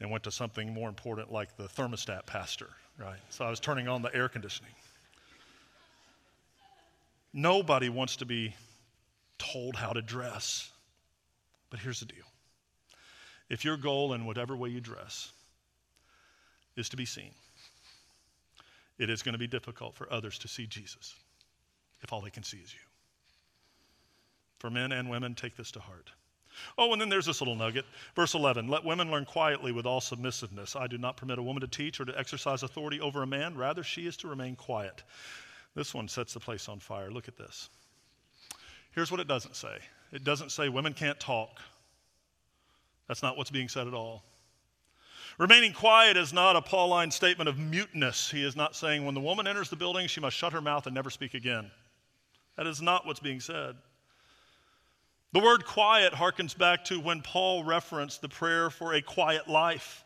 and 0.00 0.10
went 0.10 0.24
to 0.24 0.30
something 0.30 0.72
more 0.72 0.88
important 0.88 1.32
like 1.32 1.56
the 1.56 1.64
thermostat 1.64 2.26
pastor, 2.26 2.70
right? 2.98 3.20
So 3.30 3.44
I 3.44 3.50
was 3.50 3.60
turning 3.60 3.88
on 3.88 4.02
the 4.02 4.14
air 4.14 4.28
conditioning. 4.28 4.72
Nobody 7.32 7.88
wants 7.88 8.16
to 8.16 8.26
be 8.26 8.54
told 9.38 9.76
how 9.76 9.92
to 9.92 10.02
dress. 10.02 10.70
But 11.70 11.80
here's 11.80 12.00
the 12.00 12.06
deal 12.06 12.24
if 13.48 13.64
your 13.64 13.76
goal 13.76 14.12
in 14.12 14.26
whatever 14.26 14.56
way 14.56 14.70
you 14.70 14.80
dress 14.80 15.32
is 16.76 16.88
to 16.90 16.96
be 16.96 17.06
seen, 17.06 17.30
it 18.98 19.10
is 19.10 19.22
going 19.22 19.34
to 19.34 19.38
be 19.38 19.46
difficult 19.46 19.94
for 19.94 20.12
others 20.12 20.38
to 20.38 20.48
see 20.48 20.66
Jesus 20.66 21.14
if 22.02 22.12
all 22.12 22.20
they 22.20 22.30
can 22.30 22.42
see 22.42 22.58
is 22.58 22.72
you. 22.72 22.80
For 24.58 24.70
men 24.70 24.92
and 24.92 25.10
women, 25.10 25.34
take 25.34 25.56
this 25.56 25.70
to 25.72 25.80
heart. 25.80 26.10
Oh, 26.78 26.92
and 26.92 27.00
then 27.00 27.08
there's 27.08 27.26
this 27.26 27.40
little 27.40 27.56
nugget. 27.56 27.84
Verse 28.14 28.34
11 28.34 28.68
Let 28.68 28.84
women 28.84 29.10
learn 29.10 29.24
quietly 29.24 29.72
with 29.72 29.86
all 29.86 30.00
submissiveness. 30.00 30.76
I 30.76 30.86
do 30.86 30.98
not 30.98 31.16
permit 31.16 31.38
a 31.38 31.42
woman 31.42 31.60
to 31.60 31.66
teach 31.66 32.00
or 32.00 32.04
to 32.06 32.18
exercise 32.18 32.62
authority 32.62 33.00
over 33.00 33.22
a 33.22 33.26
man. 33.26 33.56
Rather, 33.56 33.82
she 33.82 34.06
is 34.06 34.16
to 34.18 34.28
remain 34.28 34.56
quiet. 34.56 35.02
This 35.74 35.92
one 35.92 36.08
sets 36.08 36.32
the 36.32 36.40
place 36.40 36.68
on 36.68 36.80
fire. 36.80 37.10
Look 37.10 37.28
at 37.28 37.36
this. 37.36 37.68
Here's 38.92 39.10
what 39.10 39.20
it 39.20 39.28
doesn't 39.28 39.56
say 39.56 39.76
it 40.12 40.24
doesn't 40.24 40.50
say 40.50 40.68
women 40.68 40.94
can't 40.94 41.20
talk. 41.20 41.60
That's 43.08 43.22
not 43.22 43.36
what's 43.36 43.50
being 43.50 43.68
said 43.68 43.86
at 43.86 43.94
all. 43.94 44.24
Remaining 45.38 45.74
quiet 45.74 46.16
is 46.16 46.32
not 46.32 46.56
a 46.56 46.62
Pauline 46.62 47.10
statement 47.10 47.48
of 47.48 47.58
muteness. 47.58 48.30
He 48.30 48.42
is 48.42 48.56
not 48.56 48.74
saying 48.74 49.04
when 49.04 49.14
the 49.14 49.20
woman 49.20 49.46
enters 49.46 49.68
the 49.68 49.76
building, 49.76 50.06
she 50.08 50.20
must 50.20 50.36
shut 50.36 50.54
her 50.54 50.62
mouth 50.62 50.86
and 50.86 50.94
never 50.94 51.10
speak 51.10 51.34
again. 51.34 51.70
That 52.56 52.66
is 52.66 52.80
not 52.80 53.06
what's 53.06 53.20
being 53.20 53.40
said. 53.40 53.76
The 55.34 55.40
word 55.40 55.66
quiet 55.66 56.14
harkens 56.14 56.56
back 56.56 56.84
to 56.86 56.98
when 56.98 57.20
Paul 57.20 57.64
referenced 57.64 58.22
the 58.22 58.28
prayer 58.30 58.70
for 58.70 58.94
a 58.94 59.02
quiet 59.02 59.46
life 59.46 60.04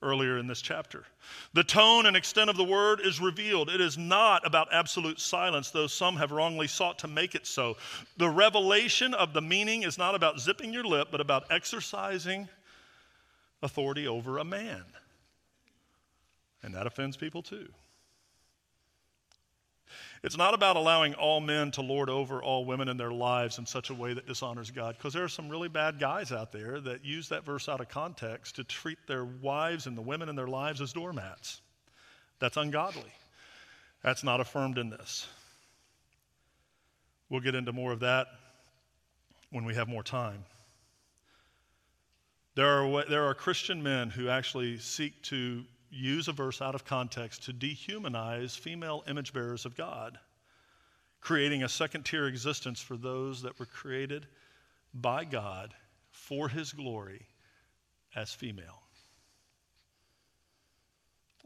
earlier 0.00 0.38
in 0.38 0.46
this 0.46 0.62
chapter. 0.62 1.04
The 1.54 1.64
tone 1.64 2.06
and 2.06 2.16
extent 2.16 2.48
of 2.48 2.56
the 2.56 2.64
word 2.64 3.00
is 3.00 3.20
revealed. 3.20 3.68
It 3.68 3.80
is 3.80 3.98
not 3.98 4.46
about 4.46 4.68
absolute 4.72 5.18
silence, 5.18 5.70
though 5.70 5.88
some 5.88 6.16
have 6.16 6.30
wrongly 6.30 6.68
sought 6.68 7.00
to 7.00 7.08
make 7.08 7.34
it 7.34 7.46
so. 7.46 7.76
The 8.16 8.28
revelation 8.28 9.14
of 9.14 9.32
the 9.32 9.42
meaning 9.42 9.82
is 9.82 9.98
not 9.98 10.14
about 10.14 10.38
zipping 10.38 10.72
your 10.72 10.84
lip, 10.84 11.08
but 11.10 11.20
about 11.20 11.44
exercising 11.50 12.48
authority 13.62 14.06
over 14.06 14.38
a 14.38 14.44
man. 14.44 14.84
And 16.62 16.74
that 16.74 16.86
offends 16.86 17.16
people 17.16 17.42
too. 17.42 17.68
It's 20.22 20.36
not 20.36 20.54
about 20.54 20.76
allowing 20.76 21.14
all 21.14 21.40
men 21.40 21.72
to 21.72 21.82
lord 21.82 22.08
over 22.08 22.40
all 22.42 22.64
women 22.64 22.88
in 22.88 22.96
their 22.96 23.10
lives 23.10 23.58
in 23.58 23.66
such 23.66 23.90
a 23.90 23.94
way 23.94 24.14
that 24.14 24.26
dishonors 24.26 24.70
God, 24.70 24.96
because 24.96 25.12
there 25.12 25.24
are 25.24 25.28
some 25.28 25.48
really 25.48 25.68
bad 25.68 25.98
guys 25.98 26.30
out 26.30 26.52
there 26.52 26.80
that 26.80 27.04
use 27.04 27.28
that 27.30 27.44
verse 27.44 27.68
out 27.68 27.80
of 27.80 27.88
context 27.88 28.56
to 28.56 28.64
treat 28.64 28.98
their 29.08 29.24
wives 29.24 29.86
and 29.86 29.96
the 29.96 30.02
women 30.02 30.28
in 30.28 30.36
their 30.36 30.46
lives 30.46 30.80
as 30.80 30.92
doormats. 30.92 31.60
That's 32.38 32.56
ungodly. 32.56 33.12
That's 34.02 34.22
not 34.22 34.40
affirmed 34.40 34.78
in 34.78 34.90
this. 34.90 35.26
We'll 37.28 37.40
get 37.40 37.54
into 37.54 37.72
more 37.72 37.92
of 37.92 38.00
that 38.00 38.28
when 39.50 39.64
we 39.64 39.74
have 39.74 39.88
more 39.88 40.02
time. 40.02 40.44
There 42.54 42.66
are, 42.66 43.04
there 43.06 43.24
are 43.24 43.34
Christian 43.34 43.82
men 43.82 44.10
who 44.10 44.28
actually 44.28 44.78
seek 44.78 45.22
to 45.22 45.64
use 45.90 46.28
a 46.28 46.32
verse 46.32 46.60
out 46.60 46.74
of 46.74 46.84
context 46.84 47.44
to 47.44 47.52
dehumanize 47.52 48.58
female 48.58 49.04
image 49.08 49.32
bearers 49.32 49.64
of 49.64 49.76
God, 49.76 50.18
creating 51.20 51.62
a 51.62 51.68
second 51.68 52.04
tier 52.04 52.26
existence 52.26 52.80
for 52.80 52.96
those 52.96 53.42
that 53.42 53.58
were 53.58 53.66
created 53.66 54.26
by 54.92 55.24
God 55.24 55.74
for 56.10 56.48
his 56.48 56.72
glory 56.72 57.26
as 58.14 58.34
female. 58.34 58.82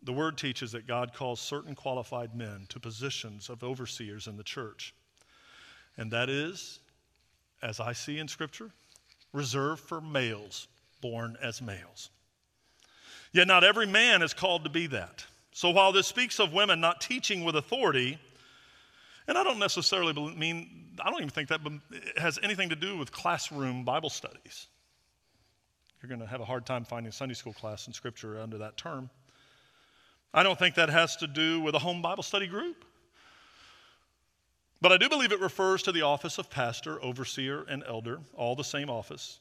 The 0.03 0.13
word 0.13 0.39
teaches 0.39 0.73
that 0.73 0.87
God 0.87 1.15
calls 1.15 1.41
certain 1.41 1.75
qualified 1.75 2.35
men 2.35 2.67
to 2.69 2.81
positions 2.81 3.49
of 3.49 3.63
overseers 3.63 4.27
in 4.27 4.37
the 4.37 4.45
church. 4.45 4.95
And 5.97 6.11
that 6.13 6.29
is, 6.29 6.81
as 7.63 7.81
I 7.81 7.93
see 7.93 8.19
in 8.19 8.29
Scripture, 8.29 8.71
reserved 9.33 9.83
for 9.83 10.01
males 10.01 10.69
born 11.01 11.37
as 11.43 11.61
males. 11.63 12.11
Yet 13.33 13.49
not 13.49 13.65
every 13.65 13.87
man 13.87 14.23
is 14.23 14.33
called 14.33 14.65
to 14.65 14.71
be 14.71 14.87
that. 14.89 15.25
So 15.53 15.71
while 15.71 15.93
this 15.93 16.07
speaks 16.07 16.39
of 16.39 16.53
women 16.53 16.81
not 16.81 17.01
teaching 17.01 17.45
with 17.45 17.57
authority, 17.57 18.19
and 19.29 19.37
I 19.37 19.43
don't 19.43 19.59
necessarily 19.59 20.13
mean, 20.35 20.91
I 21.01 21.11
don't 21.11 21.21
even 21.21 21.31
think 21.31 21.49
that 21.49 21.61
has 22.17 22.39
anything 22.43 22.69
to 22.69 22.77
do 22.77 22.97
with 22.97 23.11
classroom 23.13 23.85
Bible 23.85 24.11
studies. 24.11 24.67
You're 26.01 26.09
going 26.09 26.21
to 26.21 26.27
have 26.27 26.41
a 26.41 26.45
hard 26.45 26.67
time 26.67 26.85
finding 26.85 27.11
Sunday 27.11 27.35
school 27.35 27.53
class 27.53 27.87
in 27.87 27.93
Scripture 27.93 28.41
under 28.41 28.59
that 28.59 28.77
term. 28.77 29.11
I 30.33 30.43
don't 30.43 30.59
think 30.59 30.75
that 30.75 30.91
has 30.91 31.17
to 31.17 31.27
do 31.27 31.61
with 31.61 31.75
a 31.75 31.79
home 31.79 32.03
Bible 32.03 32.23
study 32.23 32.47
group. 32.47 32.85
But 34.83 34.93
I 34.93 34.99
do 34.99 35.09
believe 35.09 35.33
it 35.33 35.41
refers 35.41 35.83
to 35.85 35.93
the 35.93 36.03
office 36.03 36.39
of 36.39 36.51
pastor, 36.51 37.03
overseer, 37.03 37.63
and 37.63 37.83
elder, 37.89 38.21
all 38.35 38.55
the 38.55 38.63
same 38.63 38.91
office. 38.91 39.41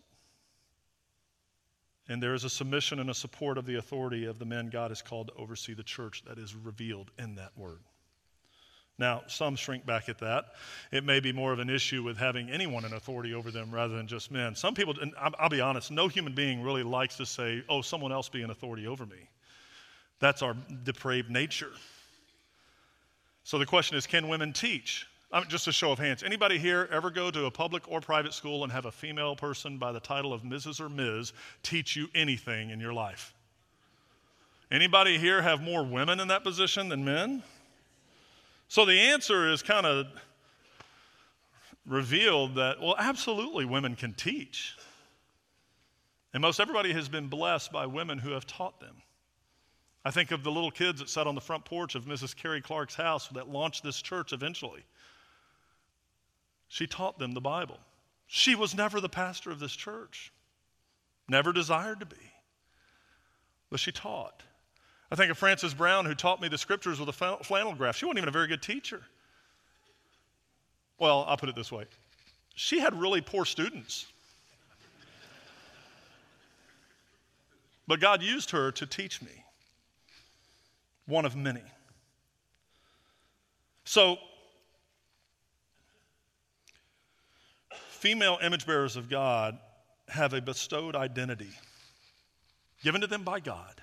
And 2.08 2.22
there 2.22 2.34
is 2.34 2.44
a 2.44 2.50
submission 2.50 3.00
and 3.00 3.10
a 3.10 3.14
support 3.14 3.58
of 3.58 3.66
the 3.66 3.76
authority 3.76 4.26
of 4.26 4.38
the 4.38 4.46
men 4.46 4.70
God 4.70 4.92
has 4.92 5.02
called 5.02 5.28
to 5.28 5.34
oversee 5.42 5.74
the 5.74 5.84
church 5.84 6.24
that 6.28 6.38
is 6.38 6.56
revealed 6.56 7.12
in 7.18 7.36
that 7.36 7.52
word. 7.58 7.80
Now, 8.98 9.24
some 9.28 9.56
shrink 9.56 9.86
back 9.86 10.08
at 10.08 10.20
that. 10.20 10.46
It 10.92 11.04
may 11.04 11.20
be 11.20 11.34
more 11.34 11.52
of 11.52 11.60
an 11.60 11.70
issue 11.70 12.02
with 12.02 12.18
having 12.18 12.50
anyone 12.50 12.86
in 12.86 12.94
authority 12.94 13.34
over 13.34 13.52
them 13.52 13.70
rather 13.72 13.96
than 13.96 14.08
just 14.08 14.32
men. 14.32 14.56
Some 14.56 14.74
people, 14.74 14.96
and 15.02 15.14
I'll 15.20 15.50
be 15.50 15.60
honest, 15.60 15.92
no 15.92 16.08
human 16.08 16.34
being 16.34 16.62
really 16.62 16.84
likes 16.84 17.18
to 17.18 17.26
say, 17.26 17.64
oh, 17.68 17.82
someone 17.82 18.14
else 18.14 18.30
be 18.30 18.42
an 18.42 18.52
authority 18.52 18.88
over 18.88 19.06
me. 19.06 19.28
That's 20.20 20.42
our 20.42 20.56
depraved 20.84 21.30
nature. 21.30 21.72
So 23.44 23.58
the 23.58 23.66
question 23.66 23.98
is 23.98 24.08
can 24.08 24.30
women 24.30 24.54
teach? 24.54 25.06
I 25.32 25.40
mean, 25.40 25.50
just 25.50 25.68
a 25.68 25.72
show 25.72 25.92
of 25.92 26.00
hands. 26.00 26.24
Anybody 26.24 26.58
here 26.58 26.88
ever 26.92 27.10
go 27.10 27.32
to 27.32 27.46
a 27.46 27.52
public 27.52 27.90
or 27.92 28.00
private 28.00 28.34
school 28.34 28.64
and 28.64 28.72
have 28.72 28.86
a 28.86 28.92
female 28.92 29.36
person 29.36 29.78
by 29.78 29.92
the 29.92 30.00
title 30.00 30.34
of 30.34 30.44
Mrs. 30.44 30.80
or 30.80 30.90
Ms. 30.90 31.34
teach 31.64 31.96
you 31.96 32.08
anything 32.14 32.70
in 32.70 32.80
your 32.80 32.94
life? 32.94 33.34
Anybody 34.72 35.18
here 35.18 35.42
have 35.42 35.62
more 35.62 35.84
women 35.84 36.20
in 36.20 36.28
that 36.30 36.44
position 36.44 36.90
than 36.90 37.04
men? 37.04 37.44
So 38.68 38.86
the 38.86 39.00
answer 39.00 39.52
is 39.52 39.62
kind 39.62 39.86
of 39.86 40.08
revealed 41.86 42.56
that, 42.56 42.82
well, 42.82 42.96
absolutely, 42.98 43.66
women 43.66 43.96
can 43.96 44.14
teach. 44.14 44.76
And 46.34 46.42
most 46.42 46.60
everybody 46.60 46.92
has 46.94 47.08
been 47.08 47.28
blessed 47.28 47.72
by 47.72 47.86
women 47.86 48.18
who 48.18 48.32
have 48.32 48.48
taught 48.48 48.80
them. 48.80 48.96
I 50.04 50.12
think 50.12 50.32
of 50.32 50.44
the 50.44 50.52
little 50.52 50.72
kids 50.72 51.00
that 51.00 51.10
sat 51.10 51.28
on 51.28 51.36
the 51.36 51.42
front 51.42 51.66
porch 51.66 51.96
of 51.96 52.06
Mrs. 52.06 52.36
Carrie 52.36 52.62
Clark's 52.62 52.96
house 52.96 53.28
that 53.30 53.50
launched 53.50 53.84
this 53.84 54.02
church 54.02 54.34
eventually. 54.34 54.84
She 56.68 56.88
taught 56.88 57.20
them 57.20 57.34
the 57.34 57.42
Bible. 57.42 57.80
She 58.28 58.56
was 58.56 58.76
never 58.76 59.00
the 59.00 59.10
pastor 59.10 59.52
of 59.52 59.60
this 59.60 59.74
church, 59.74 60.32
never 61.28 61.54
desired 61.54 62.00
to 62.00 62.06
be, 62.06 62.32
but 63.70 63.80
she 63.80 63.92
taught. 63.92 64.44
I 65.12 65.16
think 65.16 65.30
of 65.30 65.38
Frances 65.38 65.74
Brown, 65.74 66.06
who 66.06 66.16
taught 66.16 66.42
me 66.42 66.48
the 66.48 66.58
scriptures 66.58 67.00
with 67.00 67.10
a 67.10 67.38
flannel 67.44 67.76
graph. 67.76 67.96
She 67.96 68.06
wasn't 68.06 68.18
even 68.18 68.30
a 68.30 68.32
very 68.32 68.48
good 68.48 68.62
teacher. 68.62 69.02
Well, 70.98 71.26
I'll 71.28 71.38
put 71.38 71.50
it 71.50 71.56
this 71.56 71.72
way 71.72 71.86
she 72.56 72.80
had 72.80 73.00
really 73.00 73.22
poor 73.22 73.46
students. 73.46 74.08
But 77.88 78.00
God 78.00 78.24
used 78.24 78.50
her 78.52 78.72
to 78.72 78.86
teach 78.88 79.22
me 79.22 79.44
one 81.06 81.26
of 81.26 81.36
many. 81.36 81.62
So, 83.84 84.18
female 88.06 88.38
image 88.44 88.68
bearers 88.68 88.98
of 88.98 89.10
God 89.10 89.58
have 90.10 90.34
a 90.34 90.40
bestowed 90.40 90.96
identity 90.96 91.50
given 92.84 93.02
to 93.02 93.08
them 93.08 93.24
by 93.24 93.40
God, 93.40 93.82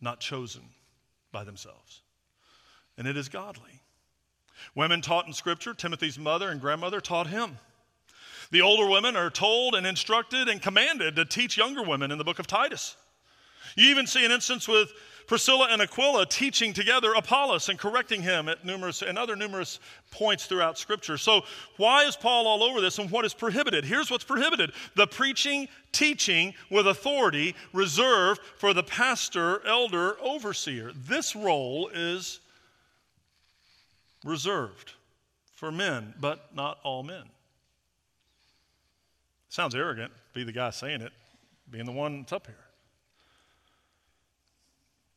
not 0.00 0.18
chosen 0.18 0.62
by 1.30 1.44
themselves. 1.44 2.00
And 2.96 3.06
it 3.06 3.18
is 3.18 3.28
godly. 3.28 3.82
Women 4.74 5.02
taught 5.02 5.26
in 5.26 5.34
Scripture, 5.34 5.74
Timothy's 5.74 6.18
mother 6.18 6.48
and 6.48 6.58
grandmother 6.58 7.02
taught 7.02 7.26
him. 7.26 7.58
The 8.50 8.62
older 8.62 8.90
women 8.90 9.14
are 9.14 9.28
told 9.28 9.74
and 9.74 9.86
instructed 9.86 10.48
and 10.48 10.62
commanded 10.62 11.14
to 11.16 11.26
teach 11.26 11.58
younger 11.58 11.82
women 11.82 12.10
in 12.10 12.16
the 12.16 12.24
book 12.24 12.38
of 12.38 12.46
Titus. 12.46 12.96
You 13.76 13.90
even 13.90 14.06
see 14.06 14.24
an 14.24 14.32
instance 14.32 14.66
with 14.66 14.90
Priscilla 15.26 15.68
and 15.70 15.80
Aquila 15.80 16.26
teaching 16.26 16.72
together 16.72 17.14
Apollos 17.14 17.68
and 17.68 17.78
correcting 17.78 18.22
him 18.22 18.48
at 18.48 18.64
numerous 18.64 19.02
and 19.02 19.18
other 19.18 19.36
numerous 19.36 19.80
points 20.10 20.46
throughout 20.46 20.78
Scripture. 20.78 21.16
So, 21.16 21.42
why 21.76 22.04
is 22.04 22.16
Paul 22.16 22.46
all 22.46 22.62
over 22.62 22.80
this 22.80 22.98
and 22.98 23.10
what 23.10 23.24
is 23.24 23.32
prohibited? 23.32 23.84
Here's 23.84 24.10
what's 24.10 24.24
prohibited 24.24 24.72
the 24.94 25.06
preaching, 25.06 25.68
teaching 25.92 26.54
with 26.70 26.86
authority 26.86 27.54
reserved 27.72 28.40
for 28.58 28.74
the 28.74 28.82
pastor, 28.82 29.66
elder, 29.66 30.16
overseer. 30.20 30.92
This 30.94 31.34
role 31.34 31.90
is 31.94 32.40
reserved 34.24 34.92
for 35.52 35.72
men, 35.72 36.14
but 36.20 36.54
not 36.54 36.78
all 36.82 37.02
men. 37.02 37.24
Sounds 39.48 39.74
arrogant, 39.74 40.12
be 40.32 40.44
the 40.44 40.52
guy 40.52 40.70
saying 40.70 41.00
it, 41.00 41.12
being 41.70 41.84
the 41.84 41.92
one 41.92 42.20
that's 42.20 42.32
up 42.32 42.46
here 42.46 42.63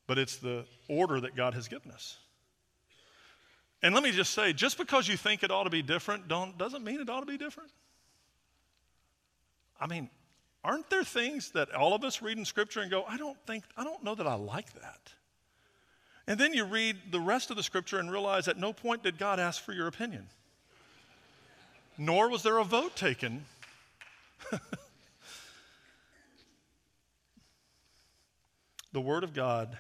but 0.07 0.17
it's 0.17 0.37
the 0.37 0.65
order 0.87 1.19
that 1.19 1.35
God 1.35 1.53
has 1.53 1.67
given 1.67 1.91
us. 1.91 2.17
And 3.83 3.93
let 3.93 4.03
me 4.03 4.11
just 4.11 4.33
say, 4.33 4.53
just 4.53 4.77
because 4.77 5.07
you 5.07 5.17
think 5.17 5.43
it 5.43 5.51
ought 5.51 5.65
to 5.65 5.69
be 5.69 5.83
different 5.83 6.27
don't, 6.27 6.57
doesn't 6.57 6.83
mean 6.83 6.99
it 6.99 7.09
ought 7.09 7.19
to 7.19 7.27
be 7.27 7.37
different. 7.37 7.69
I 9.79 9.85
mean, 9.85 10.09
aren't 10.63 10.89
there 10.89 11.03
things 11.03 11.51
that 11.51 11.71
all 11.75 11.93
of 11.93 12.03
us 12.03 12.21
read 12.21 12.39
in 12.39 12.45
Scripture 12.45 12.79
and 12.79 12.89
go, 12.89 13.03
I 13.07 13.17
don't 13.17 13.37
think, 13.45 13.63
I 13.75 13.83
don't 13.83 14.03
know 14.03 14.15
that 14.15 14.25
I 14.25 14.33
like 14.33 14.73
that. 14.73 15.13
And 16.25 16.39
then 16.39 16.53
you 16.53 16.65
read 16.65 16.97
the 17.11 17.19
rest 17.19 17.51
of 17.51 17.57
the 17.57 17.63
Scripture 17.63 17.99
and 17.99 18.11
realize 18.11 18.47
at 18.47 18.57
no 18.57 18.73
point 18.73 19.03
did 19.03 19.19
God 19.19 19.39
ask 19.39 19.63
for 19.63 19.73
your 19.73 19.87
opinion, 19.87 20.27
nor 21.97 22.29
was 22.29 22.43
there 22.43 22.57
a 22.57 22.63
vote 22.63 22.95
taken. 22.95 23.45
the 28.91 29.01
Word 29.01 29.23
of 29.23 29.33
God 29.33 29.77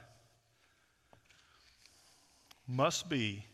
must 2.67 3.09
be 3.09 3.45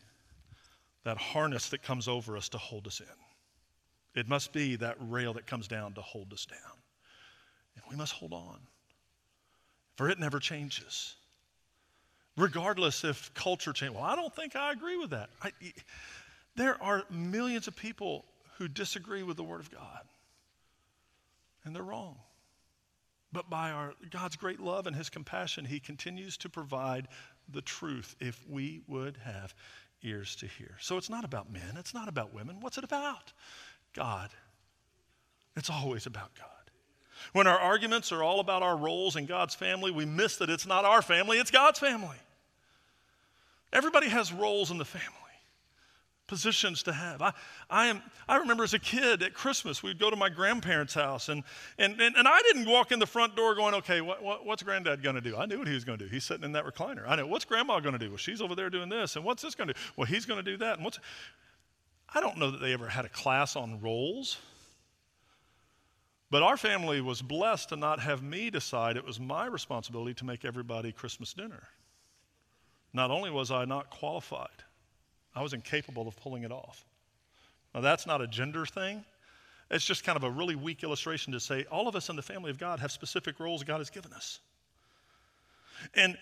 that 1.04 1.18
harness 1.18 1.70
that 1.70 1.84
comes 1.84 2.08
over 2.08 2.38
us 2.38 2.50
to 2.50 2.58
hold 2.58 2.88
us 2.88 3.00
in. 3.00 4.20
It 4.20 4.28
must 4.28 4.54
be 4.54 4.76
that 4.78 4.96
rail 5.00 5.34
that 5.34 5.48
comes 5.48 5.68
down 5.68 5.94
to 5.94 6.02
hold 6.02 6.32
us 6.34 6.46
down. 6.46 6.60
And 7.76 7.84
we 7.90 7.96
must 7.96 8.14
hold 8.14 8.34
on, 8.34 8.60
for 9.96 10.10
it 10.10 10.20
never 10.20 10.40
changes. 10.40 11.16
Regardless 12.38 13.04
if 13.04 13.34
culture 13.34 13.74
changes. 13.74 13.96
Well, 13.96 14.06
I 14.06 14.16
don't 14.16 14.36
think 14.36 14.56
I 14.56 14.72
agree 14.72 14.98
with 14.98 15.12
that. 15.12 15.30
I, 15.42 15.52
there 16.56 16.82
are 16.82 17.04
millions 17.10 17.68
of 17.68 17.76
people 17.76 18.26
who 18.58 18.68
disagree 18.68 19.24
with 19.24 19.38
the 19.38 19.44
Word 19.44 19.60
of 19.60 19.72
God, 19.72 20.02
and 21.64 21.76
they're 21.76 21.84
wrong. 21.84 22.18
But 23.32 23.50
by 23.50 23.72
our, 23.72 23.94
God's 24.12 24.36
great 24.36 24.60
love 24.60 24.86
and 24.86 24.96
His 24.96 25.10
compassion, 25.10 25.66
He 25.66 25.80
continues 25.80 26.38
to 26.38 26.50
provide 26.50 27.08
the 27.52 27.62
truth 27.62 28.16
if 28.20 28.44
we 28.50 28.82
would 28.88 29.18
have 29.24 29.54
ears 30.02 30.36
to 30.38 30.48
hear. 30.48 30.76
So 30.80 30.98
it's 30.98 31.10
not 31.10 31.24
about 31.24 31.52
men, 31.52 31.78
it's 31.78 31.94
not 31.94 32.08
about 32.08 32.34
women. 32.34 32.58
What's 32.60 32.78
it 32.78 32.84
about? 32.84 33.32
God. 33.94 34.30
It's 35.56 35.70
always 35.70 36.06
about 36.06 36.32
God. 36.36 36.48
When 37.32 37.48
our 37.48 37.60
arguments 37.60 38.12
are 38.12 38.24
all 38.24 38.40
about 38.40 38.64
our 38.64 38.76
roles 38.76 39.16
in 39.16 39.26
God's 39.26 39.56
family, 39.56 39.92
we 39.92 40.06
miss 40.06 40.38
that 40.38 40.50
it's 40.50 40.66
not 40.66 40.84
our 40.84 41.02
family, 41.02 41.38
it's 41.38 41.52
God's 41.52 41.80
family. 41.80 42.18
Everybody 43.72 44.10
has 44.10 44.34
roles 44.34 44.72
in 44.72 44.78
the 44.78 44.86
family 44.86 45.23
positions 46.34 46.82
to 46.82 46.92
have. 46.92 47.22
I, 47.22 47.32
I, 47.70 47.86
am, 47.86 48.02
I 48.28 48.38
remember 48.38 48.64
as 48.64 48.74
a 48.74 48.80
kid 48.80 49.22
at 49.22 49.36
Christmas, 49.36 49.84
we'd 49.84 50.00
go 50.00 50.10
to 50.10 50.16
my 50.16 50.30
grandparents' 50.30 50.96
house, 50.96 51.30
and, 51.30 51.44
and, 51.78 52.02
and, 52.02 52.16
and 52.16 52.28
I 52.28 52.42
didn't 52.42 52.68
walk 52.68 52.92
in 52.92 52.98
the 52.98 53.06
front 53.06 53.36
door 53.36 53.54
going, 53.54 53.76
okay, 53.76 54.02
what, 54.02 54.24
what, 54.24 54.44
what's 54.44 54.64
granddad 54.64 55.04
going 55.04 55.14
to 55.14 55.22
do? 55.22 55.38
I 55.38 55.46
knew 55.46 55.60
what 55.60 55.68
he 55.68 55.76
was 55.76 55.84
going 55.84 56.00
to 56.00 56.06
do. 56.06 56.10
He's 56.10 56.24
sitting 56.24 56.44
in 56.44 56.54
that 56.54 56.66
recliner. 56.66 57.08
I 57.08 57.18
know, 57.18 57.28
what's 57.28 57.46
grandma 57.46 57.80
going 57.82 57.94
to 57.94 58.00
do? 58.00 58.10
Well, 58.10 58.18
she's 58.18 58.42
over 58.42 58.56
there 58.56 58.72
doing 58.72 58.90
this, 58.90 59.16
and 59.16 59.24
what's 59.24 59.44
this 59.44 59.54
going 59.54 59.68
to 59.68 59.76
do? 59.76 59.80
Well, 59.96 60.08
he's 60.08 60.26
going 60.26 60.44
to 60.44 60.52
do 60.52 60.58
that. 60.58 60.78
And 60.78 60.84
what's, 60.84 60.98
I 62.12 62.20
don't 62.20 62.40
know 62.40 62.50
that 62.50 62.62
they 62.62 62.74
ever 62.74 62.88
had 62.88 63.06
a 63.06 63.10
class 63.10 63.56
on 63.56 63.80
roles. 63.80 64.40
But 66.32 66.42
our 66.42 66.58
family 66.58 67.00
was 67.00 67.22
blessed 67.22 67.70
to 67.70 67.76
not 67.76 68.00
have 68.00 68.24
me 68.24 68.50
decide 68.50 68.98
it 68.98 69.06
was 69.06 69.20
my 69.20 69.46
responsibility 69.46 70.16
to 70.16 70.26
make 70.26 70.46
everybody 70.46 70.92
Christmas 70.92 71.32
dinner. 71.32 71.68
Not 72.92 73.12
only 73.12 73.30
was 73.30 73.52
I 73.52 73.66
not 73.66 73.92
qualified, 73.92 74.64
I 75.36 75.42
was 75.42 75.54
incapable 75.54 76.08
of 76.08 76.16
pulling 76.18 76.44
it 76.44 76.52
off. 76.52 76.86
Now, 77.74 77.82
that's 77.82 78.06
not 78.06 78.22
a 78.22 78.28
gender 78.28 78.66
thing. 78.66 79.04
It's 79.72 79.86
just 79.86 80.04
kind 80.04 80.16
of 80.16 80.24
a 80.24 80.30
really 80.30 80.56
weak 80.56 80.84
illustration 80.84 81.34
to 81.34 81.40
say 81.40 81.66
all 81.72 81.88
of 81.88 81.96
us 81.96 82.10
in 82.10 82.16
the 82.16 82.22
family 82.22 82.52
of 82.52 82.60
God 82.60 82.80
have 82.80 82.92
specific 82.92 83.40
roles 83.40 83.64
God 83.64 83.80
has 83.80 83.90
given 83.90 84.14
us. 84.14 84.40
And 85.96 86.18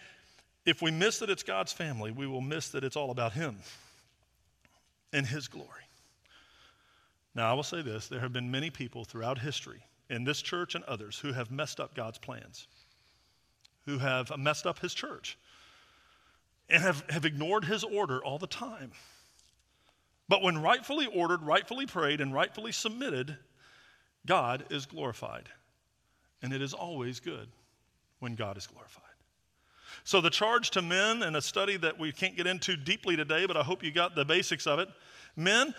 if 0.66 0.82
we 0.82 0.92
miss 0.92 1.20
that 1.20 1.30
it's 1.30 1.44
God's 1.44 1.74
family, 1.74 2.12
we 2.12 2.28
will 2.28 2.42
miss 2.42 2.70
that 2.70 2.84
it's 2.84 2.96
all 2.96 3.12
about 3.12 3.34
Him 3.34 3.58
and 5.12 5.26
His 5.26 5.48
glory. 5.48 5.68
Now, 7.36 7.50
I 7.50 7.54
will 7.54 7.64
say 7.64 7.82
this 7.82 8.08
there 8.08 8.20
have 8.20 8.34
been 8.34 8.52
many 8.52 8.70
people 8.70 9.04
throughout 9.04 9.40
history, 9.40 9.84
in 10.10 10.24
this 10.24 10.42
church 10.42 10.76
and 10.76 10.84
others, 10.86 11.18
who 11.18 11.34
have 11.34 11.52
messed 11.52 11.80
up 11.80 11.96
God's 11.96 12.18
plans, 12.18 12.68
who 13.86 13.98
have 13.98 14.32
messed 14.38 14.68
up 14.68 14.80
His 14.80 14.94
church, 14.94 15.38
and 16.72 16.82
have, 16.82 17.04
have 17.10 17.26
ignored 17.26 17.66
His 17.66 17.84
order 17.84 18.24
all 18.24 18.38
the 18.38 18.48
time. 18.48 18.92
But 20.28 20.42
when 20.42 20.62
rightfully 20.62 21.08
ordered, 21.08 21.44
rightfully 21.44 21.86
prayed, 21.86 22.22
and 22.22 22.34
rightfully 22.34 22.72
submitted, 22.72 23.38
God 24.26 24.66
is 24.70 24.86
glorified. 24.86 25.50
And 26.42 26.54
it 26.54 26.62
is 26.62 26.74
always 26.74 27.20
good 27.20 27.50
when 28.20 28.36
God 28.36 28.58
is 28.58 28.66
glorified. 28.66 29.04
So, 30.04 30.22
the 30.22 30.30
charge 30.30 30.72
to 30.72 30.82
men, 30.82 31.22
in 31.22 31.36
a 31.36 31.42
study 31.42 31.78
that 31.78 32.00
we 32.00 32.12
can't 32.12 32.36
get 32.36 32.48
into 32.48 32.76
deeply 32.76 33.16
today, 33.16 33.46
but 33.46 33.58
I 33.58 33.62
hope 33.62 33.84
you 33.84 33.92
got 33.92 34.16
the 34.16 34.26
basics 34.26 34.66
of 34.66 34.80
it 34.80 34.88
men, 35.36 35.74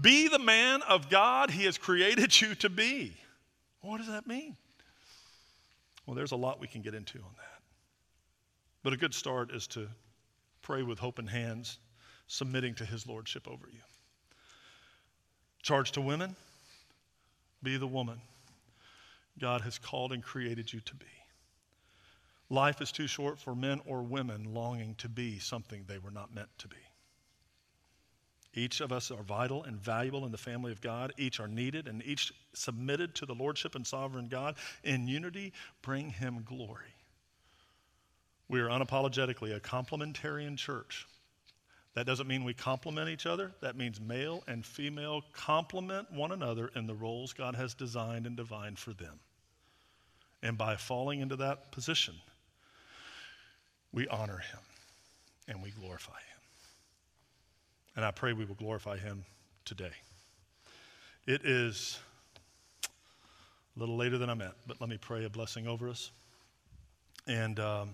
be 0.00 0.28
the 0.28 0.38
man 0.38 0.82
of 0.82 1.08
God 1.08 1.50
He 1.50 1.64
has 1.64 1.78
created 1.78 2.40
you 2.40 2.54
to 2.56 2.68
be. 2.68 3.16
What 3.80 3.98
does 3.98 4.08
that 4.08 4.26
mean? 4.26 4.56
Well, 6.06 6.14
there's 6.14 6.32
a 6.32 6.36
lot 6.36 6.60
we 6.60 6.68
can 6.68 6.82
get 6.82 6.94
into 6.94 7.18
on 7.18 7.32
that. 7.36 7.62
But 8.82 8.92
a 8.92 8.96
good 8.96 9.14
start 9.14 9.50
is 9.50 9.66
to 9.68 9.88
pray 10.64 10.82
with 10.82 10.98
hope 10.98 11.18
in 11.20 11.26
hands, 11.28 11.78
submitting 12.26 12.74
to 12.74 12.84
His 12.84 13.06
Lordship 13.06 13.46
over 13.46 13.68
you. 13.70 13.80
Charge 15.62 15.92
to 15.92 16.00
women 16.00 16.34
be 17.62 17.76
the 17.76 17.86
woman 17.86 18.20
God 19.38 19.60
has 19.60 19.78
called 19.78 20.12
and 20.12 20.22
created 20.22 20.72
you 20.72 20.80
to 20.80 20.94
be. 20.94 21.06
Life 22.50 22.80
is 22.80 22.92
too 22.92 23.06
short 23.06 23.38
for 23.38 23.54
men 23.54 23.80
or 23.86 24.02
women 24.02 24.54
longing 24.54 24.94
to 24.96 25.08
be 25.08 25.38
something 25.38 25.84
they 25.86 25.98
were 25.98 26.10
not 26.10 26.34
meant 26.34 26.50
to 26.58 26.68
be. 26.68 26.76
Each 28.54 28.80
of 28.80 28.92
us 28.92 29.10
are 29.10 29.22
vital 29.22 29.64
and 29.64 29.80
valuable 29.80 30.24
in 30.24 30.32
the 30.32 30.38
family 30.38 30.70
of 30.70 30.80
God. 30.80 31.12
Each 31.18 31.40
are 31.40 31.48
needed 31.48 31.88
and 31.88 32.02
each 32.04 32.32
submitted 32.52 33.14
to 33.16 33.26
the 33.26 33.34
Lordship 33.34 33.74
and 33.74 33.86
sovereign 33.86 34.28
God. 34.28 34.54
In 34.84 35.08
unity, 35.08 35.52
bring 35.82 36.10
Him 36.10 36.44
glory. 36.44 36.93
We 38.48 38.60
are 38.60 38.68
unapologetically 38.68 39.56
a 39.56 39.60
complementarian 39.60 40.56
church 40.56 41.06
that 41.94 42.06
doesn't 42.06 42.26
mean 42.26 42.44
we 42.44 42.54
complement 42.54 43.08
each 43.08 43.24
other. 43.24 43.52
That 43.60 43.76
means 43.76 44.00
male 44.00 44.42
and 44.48 44.66
female 44.66 45.22
complement 45.32 46.12
one 46.12 46.32
another 46.32 46.70
in 46.74 46.86
the 46.86 46.94
roles 46.94 47.32
God 47.32 47.54
has 47.54 47.72
designed 47.72 48.26
and 48.26 48.36
divined 48.36 48.78
for 48.78 48.92
them. 48.92 49.20
And 50.42 50.58
by 50.58 50.76
falling 50.76 51.20
into 51.20 51.36
that 51.36 51.70
position, 51.70 52.14
we 53.92 54.08
honor 54.08 54.38
Him 54.38 54.60
and 55.48 55.62
we 55.62 55.70
glorify 55.70 56.12
Him. 56.12 56.40
And 57.96 58.04
I 58.04 58.10
pray 58.10 58.32
we 58.32 58.44
will 58.44 58.56
glorify 58.56 58.98
Him 58.98 59.24
today. 59.64 59.92
It 61.26 61.42
is 61.44 61.98
a 63.76 63.80
little 63.80 63.96
later 63.96 64.18
than 64.18 64.28
I 64.28 64.34
meant, 64.34 64.54
but 64.66 64.80
let 64.80 64.90
me 64.90 64.98
pray 64.98 65.24
a 65.24 65.30
blessing 65.30 65.66
over 65.66 65.88
us. 65.88 66.10
And. 67.26 67.58
Um, 67.60 67.90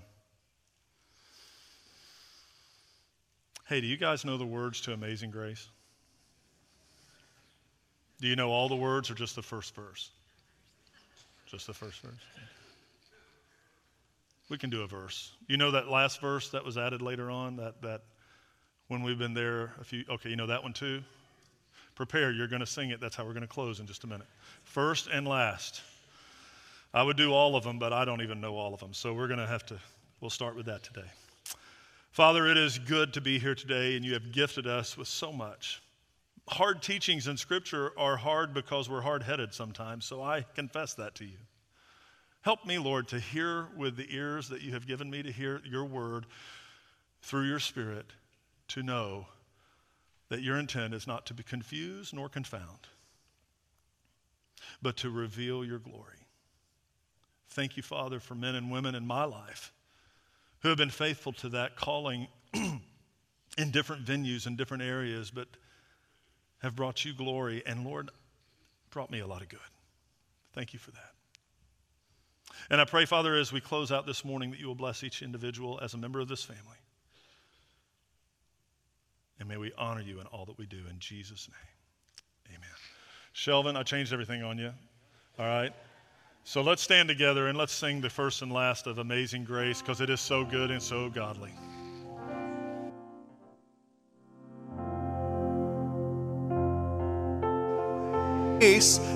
Hey, 3.71 3.81
do 3.81 3.87
you 3.87 3.97
guys 3.97 4.25
know 4.25 4.37
the 4.37 4.45
words 4.45 4.81
to 4.81 4.93
Amazing 4.93 5.31
Grace? 5.31 5.69
Do 8.21 8.27
you 8.27 8.35
know 8.35 8.51
all 8.51 8.69
the 8.69 8.75
words 8.75 9.13
or 9.13 9.15
just 9.15 9.37
the 9.37 9.43
first 9.43 9.77
verse? 9.77 10.11
Just 11.47 11.69
the 11.69 11.73
first 11.73 12.01
verse? 12.01 12.13
We 14.49 14.59
can 14.59 14.71
do 14.71 14.83
a 14.83 14.89
verse. 14.89 15.31
You 15.47 15.57
know 15.57 15.71
that 15.71 15.87
last 15.87 16.21
verse 16.21 16.49
that 16.49 16.65
was 16.65 16.77
added 16.77 17.01
later 17.01 17.31
on? 17.31 17.55
That, 17.59 17.81
that 17.83 18.03
when 18.89 19.05
we've 19.05 19.21
been 19.21 19.35
there 19.35 19.73
a 19.81 19.85
few, 19.85 20.03
okay, 20.11 20.31
you 20.31 20.37
know 20.37 20.49
that 20.49 20.65
one 20.65 20.73
too? 20.73 21.01
Prepare, 21.95 22.33
you're 22.33 22.49
going 22.49 22.59
to 22.59 22.67
sing 22.67 22.91
it. 22.91 23.01
That's 23.01 23.15
how 23.15 23.25
we're 23.25 23.35
going 23.35 23.43
to 23.43 23.47
close 23.47 23.79
in 23.79 23.87
just 23.87 24.03
a 24.03 24.09
minute. 24.09 24.27
First 24.65 25.07
and 25.13 25.29
last. 25.29 25.81
I 26.93 27.05
would 27.05 27.17
do 27.17 27.33
all 27.33 27.55
of 27.55 27.63
them, 27.63 27.79
but 27.79 27.93
I 27.93 28.05
don't 28.05 28.21
even 28.21 28.41
know 28.41 28.57
all 28.57 28.75
of 28.75 28.81
them. 28.81 28.93
So 28.93 29.15
we're 29.15 29.29
going 29.29 29.39
to 29.39 29.47
have 29.47 29.65
to, 29.67 29.79
we'll 30.21 30.29
start 30.29 30.57
with 30.57 30.67
that 30.67 30.83
today. 30.83 31.07
Father, 32.11 32.49
it 32.49 32.57
is 32.57 32.77
good 32.77 33.13
to 33.15 33.21
be 33.21 33.39
here 33.39 33.55
today, 33.55 33.95
and 33.95 34.05
you 34.05 34.15
have 34.15 34.33
gifted 34.33 34.67
us 34.67 34.97
with 34.97 35.07
so 35.07 35.33
much. 35.33 35.81
Hard 36.49 36.83
teachings 36.83 37.29
in 37.29 37.37
Scripture 37.37 37.93
are 37.97 38.17
hard 38.17 38.53
because 38.53 38.91
we're 38.91 39.01
hard 39.01 39.23
headed 39.23 39.55
sometimes, 39.55 40.07
so 40.07 40.21
I 40.21 40.45
confess 40.57 40.95
that 40.95 41.15
to 41.17 41.25
you. 41.25 41.39
Help 42.41 42.67
me, 42.67 42.79
Lord, 42.79 43.07
to 43.09 43.21
hear 43.21 43.69
with 43.77 43.97
the 43.97 44.13
ears 44.13 44.49
that 44.49 44.61
you 44.61 44.73
have 44.73 44.89
given 44.89 45.09
me 45.09 45.23
to 45.23 45.31
hear 45.31 45.63
your 45.65 45.85
word 45.85 46.27
through 47.23 47.47
your 47.47 47.61
Spirit, 47.61 48.07
to 48.69 48.83
know 48.83 49.27
that 50.31 50.43
your 50.43 50.59
intent 50.59 50.95
is 50.95 51.07
not 51.07 51.27
to 51.27 51.35
be 51.35 51.45
confused 51.45 52.13
nor 52.13 52.29
confound, 52.29 52.89
but 54.83 54.97
to 54.97 55.11
reveal 55.11 55.65
your 55.65 55.79
glory. 55.79 56.27
Thank 57.51 57.77
you, 57.77 57.85
Father, 57.85 58.19
for 58.19 58.35
men 58.35 58.57
and 58.57 58.69
women 58.69 58.97
in 58.97 59.07
my 59.07 59.23
life 59.23 59.73
who 60.61 60.69
have 60.69 60.79
been 60.79 60.91
faithful 60.91 61.33
to 61.33 61.49
that 61.51 61.77
calling 61.77 62.29
in 63.59 63.71
different 63.71 64.05
venues 64.05 64.47
and 64.47 64.57
different 64.57 64.83
areas, 64.83 65.31
but 65.31 65.49
have 66.63 66.77
brought 66.77 67.05
you 67.05 67.15
glory. 67.15 67.63
And 67.67 67.85
Lord, 67.85 68.11
brought 68.91 69.11
me 69.11 69.21
a 69.21 69.27
lot 69.27 69.43
of 69.43 69.49
good. 69.49 69.61
Thank 70.53 70.73
you 70.73 70.79
for 70.79 70.91
that. 70.93 71.13
And 72.69 72.81
I 72.81 72.85
pray, 72.85 73.05
Father, 73.05 73.37
as 73.37 73.53
we 73.53 73.61
close 73.61 73.91
out 73.91 74.07
this 74.07 74.25
morning, 74.25 74.51
that 74.51 74.61
you 74.61 74.67
will 74.67 74.75
bless 74.75 75.03
each 75.03 75.23
individual 75.23 75.81
as 75.83 75.95
a 75.95 75.99
member 75.99 76.21
of 76.21 76.29
this 76.29 76.43
family. 76.43 76.77
And 79.39 79.49
may 79.49 79.57
we 79.57 79.73
honor 79.79 80.03
you 80.03 80.21
in 80.21 80.27
all 80.27 80.45
that 80.45 80.59
we 80.59 80.67
do 80.67 80.83
in 80.91 80.99
Jesus' 80.99 81.49
name. 81.49 82.57
Amen. 82.57 82.71
Shelvin, 83.35 83.77
I 83.77 83.83
changed 83.83 84.13
everything 84.13 84.43
on 84.43 84.59
you. 84.59 84.73
All 85.39 85.47
right? 85.47 85.73
So 86.45 86.63
let's 86.63 86.83
stand 86.83 87.09
together 87.09 87.49
and 87.49 87.57
let's 87.57 87.73
sing 87.73 88.01
the 88.01 88.11
first 88.11 88.43
and 88.43 88.53
last 88.53 88.87
of 88.87 88.99
Amazing 88.99 89.45
Grace 89.45 89.81
because 89.81 90.01
it 90.01 90.11
is 90.11 90.21
so 90.21 90.45
good 90.45 90.71
and 90.71 90.83
so 90.83 91.09
godly. 91.09 91.53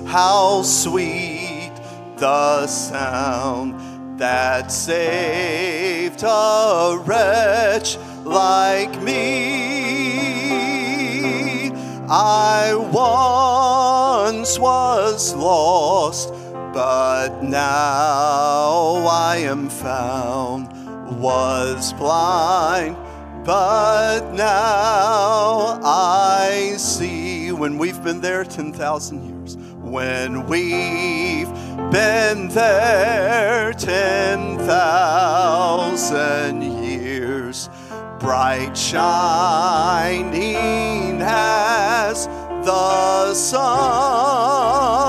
How 0.07 0.61
sweet 0.61 1.73
the 2.17 2.67
sound 2.67 4.19
that 4.19 4.71
saved 4.71 6.23
a 6.23 6.97
wretch 7.05 7.97
like 8.23 9.01
me. 9.01 9.55
I 12.07 12.75
once 12.75 14.57
was 14.57 15.35
lost 15.35 16.34
but 16.75 17.41
now 17.41 19.07
I 19.07 19.37
am 19.37 19.69
found, 19.69 20.67
was 21.21 21.93
blind, 21.93 22.97
but 23.45 24.33
now 24.33 25.79
I 25.81 26.73
see. 26.77 27.53
When 27.53 27.77
we've 27.77 28.03
been 28.03 28.19
there 28.19 28.43
10,000 28.43 29.25
years, 29.25 29.55
when 29.79 30.45
we've 30.47 31.47
been 31.93 32.49
there 32.49 33.71
10,000 33.71 36.61
years, 36.61 37.69
bright 38.19 38.75
shining 38.75 41.21
as 41.21 42.27
the 42.65 43.33
sun. 43.33 45.04